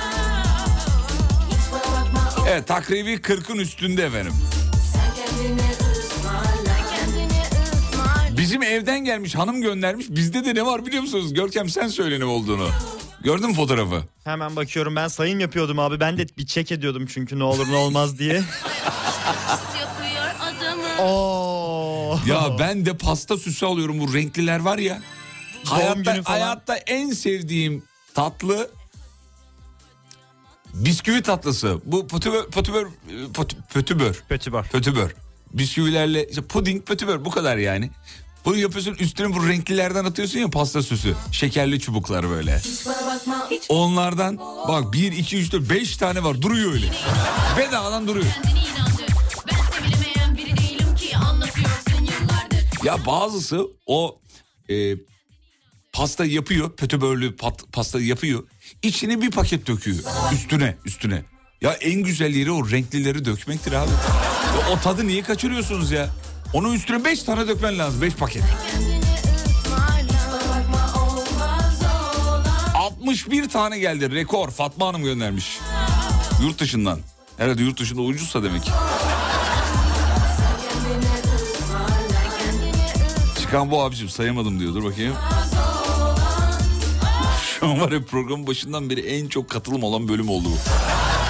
Evet 2.51 2.67
takribi 2.67 3.13
40'ın 3.13 3.57
üstünde 3.57 4.03
efendim. 4.03 4.33
Bizim 8.37 8.63
evden 8.63 9.05
gelmiş 9.05 9.35
hanım 9.35 9.61
göndermiş. 9.61 10.05
Bizde 10.09 10.45
de 10.45 10.55
ne 10.55 10.65
var 10.65 10.85
biliyor 10.85 11.01
musunuz? 11.01 11.33
Görkem 11.33 11.69
sen 11.69 11.87
söyle 11.87 12.19
ne 12.19 12.25
olduğunu. 12.25 12.69
Gördün 13.23 13.49
mü 13.49 13.55
fotoğrafı? 13.55 14.03
Hemen 14.23 14.55
bakıyorum 14.55 14.95
ben 14.95 15.07
sayım 15.07 15.39
yapıyordum 15.39 15.79
abi. 15.79 15.99
Ben 15.99 16.17
de 16.17 16.25
bir 16.37 16.45
çek 16.45 16.71
ediyordum 16.71 17.05
çünkü 17.05 17.39
ne 17.39 17.43
olur 17.43 17.67
ne 17.71 17.75
olmaz 17.75 18.19
diye. 18.19 18.41
Oo. 20.99 22.19
Ya 22.27 22.55
ben 22.59 22.85
de 22.85 22.97
pasta 22.97 23.37
süsü 23.37 23.65
alıyorum 23.65 23.99
bu 23.99 24.13
renkliler 24.13 24.59
var 24.59 24.77
ya. 24.77 25.01
Doğum 25.65 25.79
Hayatta, 25.79 26.31
hayatta 26.31 26.75
en 26.75 27.09
sevdiğim 27.11 27.83
tatlı 28.13 28.69
Bisküvi 30.73 31.22
tatlısı. 31.22 31.81
Bu 31.85 32.07
pötübör, 32.07 32.45
pötübör, 32.49 32.88
pötü- 33.34 33.56
pötübör. 33.73 34.23
Pötübör. 34.30 34.64
Pötübör. 34.64 35.15
Bisküvilerle 35.53 36.27
işte 36.30 36.41
puding, 36.41 36.85
pötübör 36.85 37.26
bu 37.26 37.31
kadar 37.31 37.57
yani. 37.57 37.89
Bunu 38.45 38.57
yapıyorsun 38.57 38.93
üstüne 38.93 39.35
bu 39.35 39.48
renklilerden 39.48 40.06
atıyorsun 40.06 40.39
ya 40.39 40.48
pasta 40.49 40.84
süsü. 40.84 41.15
Şekerli 41.31 41.80
çubuklar 41.80 42.30
böyle. 42.30 42.61
Bakma 42.85 43.49
Onlardan 43.69 44.38
bak 44.68 44.93
1, 44.93 45.11
2, 45.11 45.38
3, 45.38 45.52
4, 45.53 45.69
5 45.69 45.98
tane 45.98 46.23
var 46.23 46.41
duruyor 46.41 46.73
öyle. 46.73 46.85
Bedavadan 47.57 48.07
duruyor. 48.07 48.26
Ya 52.84 53.06
bazısı 53.06 53.68
o 53.85 54.19
e, 54.69 54.95
pasta 55.93 56.26
yapıyor, 56.26 56.76
pötübörlü 56.76 57.35
pat, 57.35 57.64
pasta 57.73 58.02
yapıyor. 58.02 58.43
İçine 58.83 59.21
bir 59.21 59.31
paket 59.31 59.67
döküyor. 59.67 59.97
Üstüne, 60.33 60.77
üstüne. 60.85 61.23
Ya 61.61 61.73
en 61.73 62.03
güzel 62.03 62.35
yeri 62.35 62.51
o 62.51 62.69
renklileri 62.69 63.25
dökmektir 63.25 63.71
abi. 63.71 63.89
Ya 64.59 64.69
o 64.71 64.79
tadı 64.79 65.07
niye 65.07 65.21
kaçırıyorsunuz 65.23 65.91
ya? 65.91 66.09
Onun 66.53 66.73
üstüne 66.73 67.05
5 67.05 67.23
tane 67.23 67.47
dökmen 67.47 67.79
lazım. 67.79 68.01
5 68.01 68.13
paket. 68.13 68.43
61 72.75 73.49
tane 73.49 73.79
geldi 73.79 74.11
rekor. 74.11 74.51
Fatma 74.51 74.87
Hanım 74.87 75.03
göndermiş. 75.03 75.59
Yurt 76.43 76.59
dışından. 76.59 76.99
Herhalde 77.37 77.63
yurt 77.63 77.79
dışında 77.79 78.01
ucuzsa 78.01 78.43
demek. 78.43 78.63
Çıkan 83.41 83.71
bu 83.71 83.81
abicim 83.83 84.09
sayamadım 84.09 84.59
diyor. 84.59 84.73
Dur 84.73 84.83
bakayım. 84.83 85.15
An 87.61 87.81
var 87.81 87.91
ya 87.91 88.05
programın 88.05 88.47
başından 88.47 88.89
beri 88.89 88.99
en 89.01 89.27
çok 89.27 89.49
katılım 89.49 89.83
olan 89.83 90.07
bölüm 90.07 90.29
oldu 90.29 90.47
bu. 90.49 90.57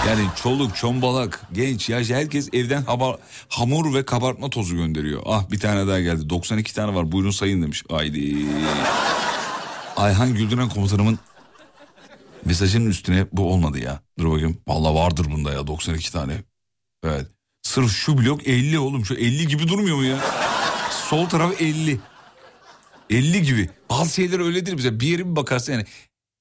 Yani 0.08 0.22
çoluk, 0.44 0.76
çombalak, 0.76 1.42
genç, 1.54 1.90
yaş 1.90 2.10
herkes 2.10 2.50
evden 2.54 2.82
haba- 2.84 3.18
hamur 3.50 3.94
ve 3.94 4.06
kabartma 4.06 4.50
tozu 4.50 4.76
gönderiyor. 4.76 5.22
Ah 5.26 5.52
bir 5.52 5.60
tane 5.60 5.88
daha 5.88 6.00
geldi. 6.00 6.30
92 6.30 6.74
tane 6.76 6.96
var 6.96 7.12
buyurun 7.12 7.32
sayın 7.32 7.62
demiş. 7.62 7.84
Haydi. 7.92 8.36
Ayhan 9.98 10.34
Güldüren 10.34 10.70
komutanımın 10.70 11.20
mesajının 12.46 12.90
üstüne 12.90 13.26
bu 13.32 13.54
olmadı 13.54 13.80
ya. 13.80 14.00
Dur 14.20 14.32
bakayım. 14.32 14.58
Vallahi 14.68 14.96
vardır 14.96 15.26
bunda 15.32 15.54
ya 15.54 15.68
92 15.68 16.12
tane. 16.12 16.34
Evet. 17.04 17.28
Sırf 17.64 17.92
şu 17.92 18.18
blok 18.18 18.48
50 18.48 18.80
oğlum. 18.80 19.06
Şu 19.06 19.14
50 19.14 19.48
gibi 19.48 19.68
durmuyor 19.68 19.98
mu 19.98 20.04
ya? 20.04 20.18
Sol 21.10 21.26
taraf 21.26 21.62
50. 21.62 22.00
50 23.10 23.42
gibi. 23.44 23.70
Bazı 23.90 24.14
şeyler 24.14 24.40
öyledir 24.40 24.78
bize. 24.78 25.00
Bir 25.00 25.08
yere 25.08 25.30
bir 25.32 25.36
bakarsın 25.36 25.74
yani. 25.74 25.86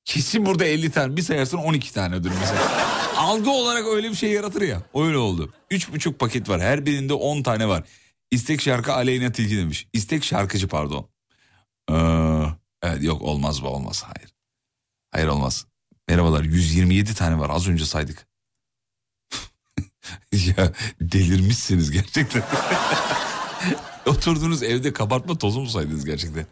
Kesin 0.05 0.47
burada 0.47 0.65
50 0.65 0.91
tane. 0.91 1.17
Bir 1.17 1.23
sayarsın 1.23 1.57
12 1.59 1.93
tanedir 1.93 2.33
mesela. 2.41 2.91
Algı 3.17 3.51
olarak 3.51 3.87
öyle 3.87 4.11
bir 4.11 4.15
şey 4.15 4.31
yaratır 4.31 4.63
ya. 4.63 4.83
Öyle 4.95 5.17
oldu. 5.17 5.53
3,5 5.71 6.13
paket 6.13 6.49
var. 6.49 6.61
Her 6.61 6.87
birinde 6.87 7.13
10 7.15 7.43
tane 7.43 7.69
var. 7.69 7.85
İstek 8.31 8.61
şarkı 8.61 8.93
Aleyna 8.93 9.33
Tilki 9.33 9.57
demiş. 9.57 9.89
İstek 9.93 10.25
şarkıcı 10.25 10.69
pardon. 10.69 11.09
Ee, 11.91 11.95
evet 12.83 13.03
yok 13.03 13.23
olmaz 13.23 13.63
bu 13.63 13.69
olmaz. 13.69 14.03
Hayır. 14.07 14.31
Hayır 15.11 15.27
olmaz. 15.27 15.67
Merhabalar 16.09 16.45
127 16.45 17.15
tane 17.15 17.39
var 17.39 17.51
az 17.51 17.69
önce 17.69 17.85
saydık. 17.85 18.27
ya 20.33 20.73
delirmişsiniz 21.01 21.91
gerçekten. 21.91 22.43
Oturduğunuz 24.07 24.63
evde 24.63 24.93
kabartma 24.93 25.39
tozu 25.39 25.61
mu 25.61 25.69
saydınız 25.69 26.05
gerçekten? 26.05 26.47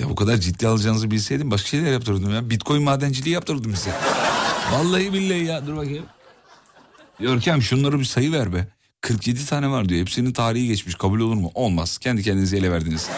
Ya 0.00 0.08
bu 0.08 0.14
kadar 0.14 0.36
ciddi 0.36 0.68
alacağınızı 0.68 1.10
bilseydim 1.10 1.50
başka 1.50 1.68
şeyler 1.68 1.92
yaptırırdım 1.92 2.34
ya. 2.34 2.50
Bitcoin 2.50 2.82
madenciliği 2.82 3.34
yaptırırdım 3.34 3.76
size. 3.76 3.90
Vallahi 4.72 5.12
billahi 5.12 5.44
ya 5.44 5.66
dur 5.66 5.76
bakayım. 5.76 6.04
Görkem 7.20 7.62
şunları 7.62 7.98
bir 8.00 8.04
sayı 8.04 8.32
ver 8.32 8.52
be. 8.52 8.66
47 9.00 9.46
tane 9.46 9.68
var 9.70 9.88
diyor. 9.88 10.00
Hepsinin 10.00 10.32
tarihi 10.32 10.66
geçmiş. 10.68 10.94
Kabul 10.94 11.20
olur 11.20 11.34
mu? 11.34 11.50
Olmaz. 11.54 11.98
Kendi 11.98 12.22
kendinize 12.22 12.56
ele 12.56 12.72
verdiniz. 12.72 13.08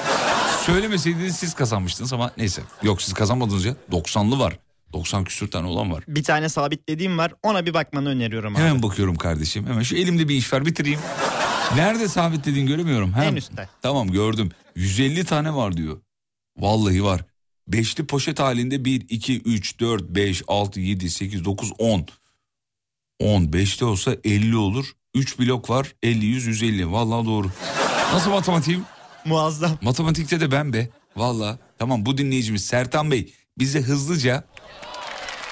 Söylemeseydiniz 0.66 1.36
siz 1.36 1.55
kazanmıştınız 1.55 2.12
ama 2.12 2.30
neyse. 2.36 2.62
Yok 2.82 3.02
siz 3.02 3.14
kazanmadınız 3.14 3.64
ya. 3.64 3.74
90'lı 3.92 4.38
var. 4.38 4.59
90 4.92 5.24
küsür 5.24 5.50
tane 5.50 5.66
olan 5.66 5.92
var. 5.92 6.05
Bir 6.09 6.22
tane 6.24 6.48
sabitlediğim 6.48 7.18
var. 7.18 7.32
Ona 7.42 7.66
bir 7.66 7.74
bakmanı 7.74 8.09
öneriyorum 8.09 8.56
abi. 8.56 8.62
Hemen 8.62 8.82
bakıyorum 8.82 9.16
kardeşim. 9.16 9.66
Hemen 9.66 9.82
şu 9.82 9.96
elimde 9.96 10.28
bir 10.28 10.34
iş 10.34 10.52
var 10.52 10.66
bitireyim. 10.66 11.00
Nerede 11.76 12.09
sabitlediğin 12.09 12.66
göremiyorum. 12.66 13.12
Ha? 13.12 13.24
En 13.24 13.36
üstte. 13.36 13.68
Tamam 13.82 14.10
gördüm. 14.10 14.50
150 14.76 15.24
tane 15.24 15.55
var 15.55 15.76
diyor. 15.76 16.00
Vallahi 16.59 17.05
var. 17.05 17.24
Beşli 17.68 18.06
poşet 18.06 18.40
halinde 18.40 18.85
1, 18.85 19.06
2, 19.09 19.40
3, 19.40 19.80
4, 19.80 20.02
5, 20.02 20.43
6, 20.48 20.80
7, 20.80 21.10
8, 21.10 21.44
9, 21.44 21.72
10. 21.78 22.06
10. 23.18 23.52
Beşli 23.52 23.86
olsa 23.86 24.16
50 24.24 24.56
olur. 24.56 24.93
3 25.14 25.39
blok 25.39 25.70
var. 25.70 25.94
50, 26.02 26.26
100, 26.26 26.47
150. 26.47 26.93
Vallahi 26.93 27.26
doğru. 27.26 27.51
Nasıl 28.12 28.30
matematiğim? 28.30 28.85
Muazzam. 29.24 29.78
Matematikte 29.82 30.40
de 30.40 30.52
ben 30.52 30.72
be. 30.72 30.89
Vallahi. 31.16 31.59
Tamam 31.78 32.06
bu 32.06 32.18
dinleyicimiz 32.18 32.64
Sertan 32.66 33.10
Bey 33.10 33.32
bize 33.59 33.80
hızlıca 33.80 34.44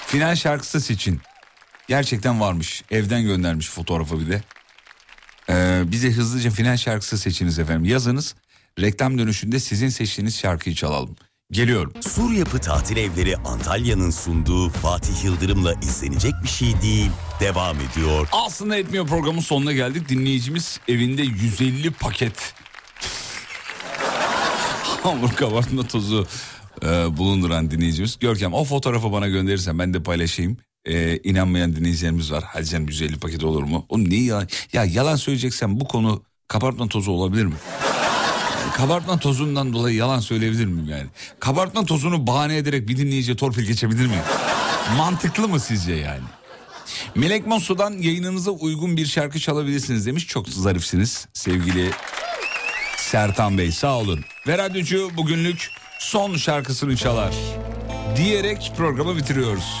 final 0.07 0.35
şarkısı 0.35 0.81
seçin. 0.81 1.21
Gerçekten 1.87 2.39
varmış. 2.39 2.83
Evden 2.91 3.23
göndermiş 3.23 3.69
fotoğrafı 3.69 4.19
bir 4.19 4.29
de. 4.29 4.43
Ee, 5.49 5.83
bize 5.91 6.11
hızlıca 6.11 6.51
final 6.51 6.77
şarkısı 6.77 7.17
seçiniz 7.17 7.59
efendim. 7.59 7.85
Yazınız. 7.85 8.35
Reklam 8.81 9.17
dönüşünde 9.17 9.59
sizin 9.59 9.89
seçtiğiniz 9.89 10.37
şarkıyı 10.37 10.75
çalalım. 10.75 11.15
Geliyorum. 11.51 11.93
Sur 12.01 12.31
Yapı 12.31 12.59
Tatil 12.59 12.97
Evleri 12.97 13.37
Antalya'nın 13.37 14.09
sunduğu 14.09 14.69
Fatih 14.69 15.23
Yıldırım'la 15.23 15.73
izlenecek 15.73 16.33
bir 16.43 16.47
şey 16.47 16.81
değil. 16.81 17.09
Devam 17.39 17.77
ediyor. 17.79 18.27
Aslında 18.31 18.77
etmiyor 18.77 19.07
programın 19.07 19.39
sonuna 19.39 19.73
geldik. 19.73 20.09
Dinleyicimiz 20.09 20.79
evinde 20.87 21.21
150 21.21 21.91
paket 21.91 22.33
hamur 25.03 25.33
kabartma 25.33 25.87
tozu 25.87 26.27
e, 26.83 27.17
bulunduran 27.17 27.71
dinleyicimiz. 27.71 28.19
Görkem 28.19 28.53
o 28.53 28.63
fotoğrafı 28.63 29.11
bana 29.11 29.27
gönderirsen 29.27 29.79
ben 29.79 29.93
de 29.93 30.03
paylaşayım. 30.03 30.57
E, 30.85 31.17
inanmayan 31.17 31.75
dinleyicilerimiz 31.75 32.31
var. 32.31 32.43
Hadi 32.47 32.65
canım 32.65 32.87
150 32.87 33.19
paket 33.19 33.43
olur 33.43 33.63
mu? 33.63 33.85
Oğlum 33.89 34.09
niye 34.09 34.23
ya? 34.23 34.47
Ya 34.73 34.85
yalan 34.85 35.15
söyleyeceksen 35.15 35.79
bu 35.79 35.87
konu 35.87 36.23
kabartma 36.47 36.87
tozu 36.87 37.11
olabilir 37.11 37.45
mi? 37.45 37.55
Kabartma 38.77 39.19
tozundan 39.19 39.73
dolayı 39.73 39.95
yalan 39.95 40.19
söyleyebilir 40.19 40.65
miyim 40.65 40.89
yani? 40.89 41.05
Kabartma 41.39 41.85
tozunu 41.85 42.27
bahane 42.27 42.57
ederek 42.57 42.87
bir 42.87 42.97
dinleyiciye 42.97 43.37
torpil 43.37 43.63
geçebilir 43.63 44.05
miyim? 44.05 44.21
Mantıklı 44.97 45.47
mı 45.47 45.59
sizce 45.59 45.93
yani? 45.93 46.23
Melek 47.15 47.47
Mosso'dan 47.47 47.91
yayınınıza 47.91 48.51
uygun 48.51 48.97
bir 48.97 49.05
şarkı 49.05 49.39
çalabilirsiniz 49.39 50.05
demiş. 50.05 50.27
Çok 50.27 50.49
zarifsiniz 50.49 51.27
sevgili 51.33 51.91
Sertan 52.97 53.57
Bey 53.57 53.71
sağ 53.71 53.97
olun. 53.97 54.25
Ve 54.47 54.57
radyocu 54.57 55.11
bugünlük 55.17 55.71
son 55.99 56.35
şarkısını 56.35 56.97
çalar. 56.97 57.33
Diyerek 58.15 58.71
programı 58.77 59.17
bitiriyoruz. 59.17 59.77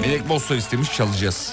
Melek 0.00 0.26
Mosso 0.26 0.54
istemiş 0.54 0.92
çalacağız. 0.92 1.52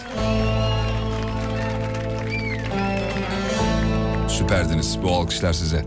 Süperdiniz 4.35 4.97
bu 5.03 5.11
alkışlar 5.11 5.53
size. 5.53 5.85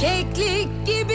Keklik 0.00 0.86
gibi 0.86 1.13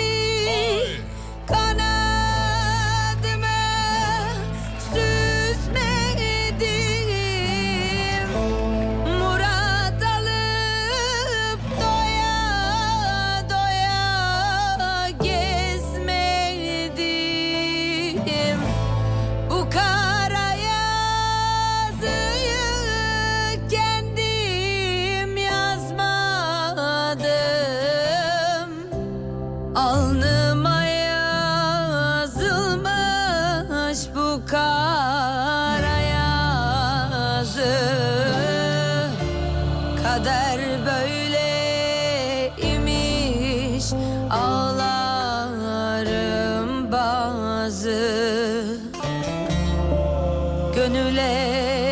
Gönüle 50.80 51.89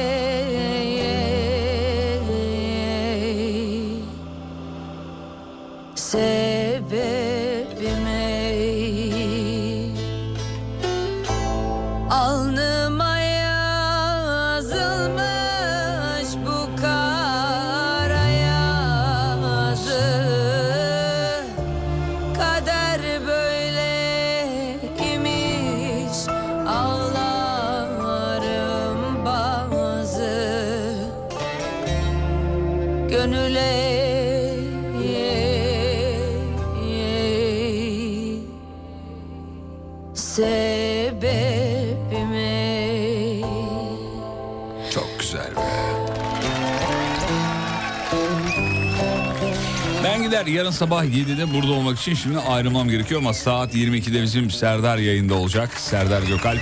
Gider 50.47 50.59
yarın 50.59 50.71
sabah 50.71 51.05
7'de 51.05 51.53
burada 51.53 51.71
olmak 51.71 51.99
için 51.99 52.13
şimdi 52.13 52.39
ayrılmam 52.39 52.89
gerekiyor 52.89 53.21
ama 53.21 53.33
saat 53.33 53.75
22'de 53.75 54.21
bizim 54.21 54.51
Serdar 54.51 54.97
yayında 54.97 55.35
olacak. 55.35 55.73
Serdar 55.79 56.23
Gökalp. 56.23 56.61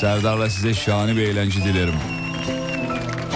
Serdar'la 0.00 0.50
size 0.50 0.74
şahane 0.74 1.16
bir 1.16 1.22
eğlence 1.22 1.64
dilerim. 1.64 1.94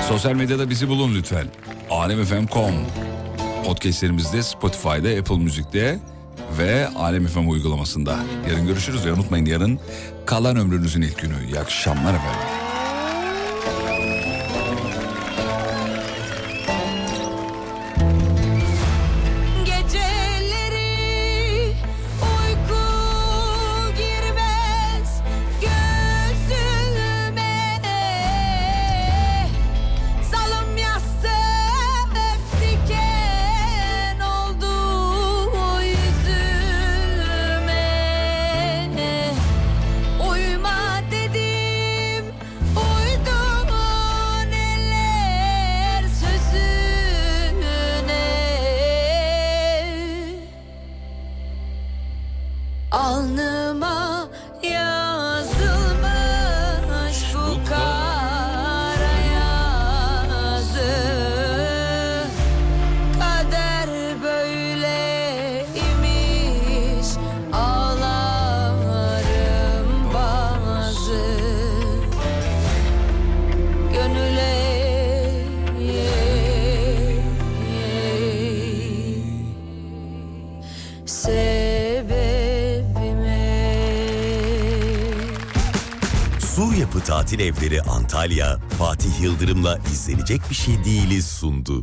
Sosyal 0.09 0.33
medyada 0.33 0.71
bizi 0.71 0.89
bulun 0.89 1.15
lütfen. 1.15 1.47
alemfm.com 1.91 2.75
Podcastlerimizde 3.65 4.43
Spotify'da, 4.43 5.21
Apple 5.21 5.39
Müzik'te 5.39 5.99
ve 6.59 6.89
Alem 6.89 7.27
FM 7.27 7.49
uygulamasında. 7.49 8.17
Yarın 8.51 8.67
görüşürüz 8.67 9.07
ve 9.07 9.13
unutmayın 9.13 9.47
yarın 9.47 9.81
kalan 10.27 10.57
ömrünüzün 10.57 11.03
ilk 11.03 11.19
günü. 11.19 11.35
İyi 11.47 11.61
akşamlar 11.61 12.15
efendim. 12.15 12.44
Antalya, 88.25 88.59
Fatih 88.79 89.23
Yıldırım'la 89.23 89.79
izlenecek 89.93 90.41
bir 90.51 90.55
şey 90.55 90.85
değiliz 90.85 91.27
sundu. 91.27 91.83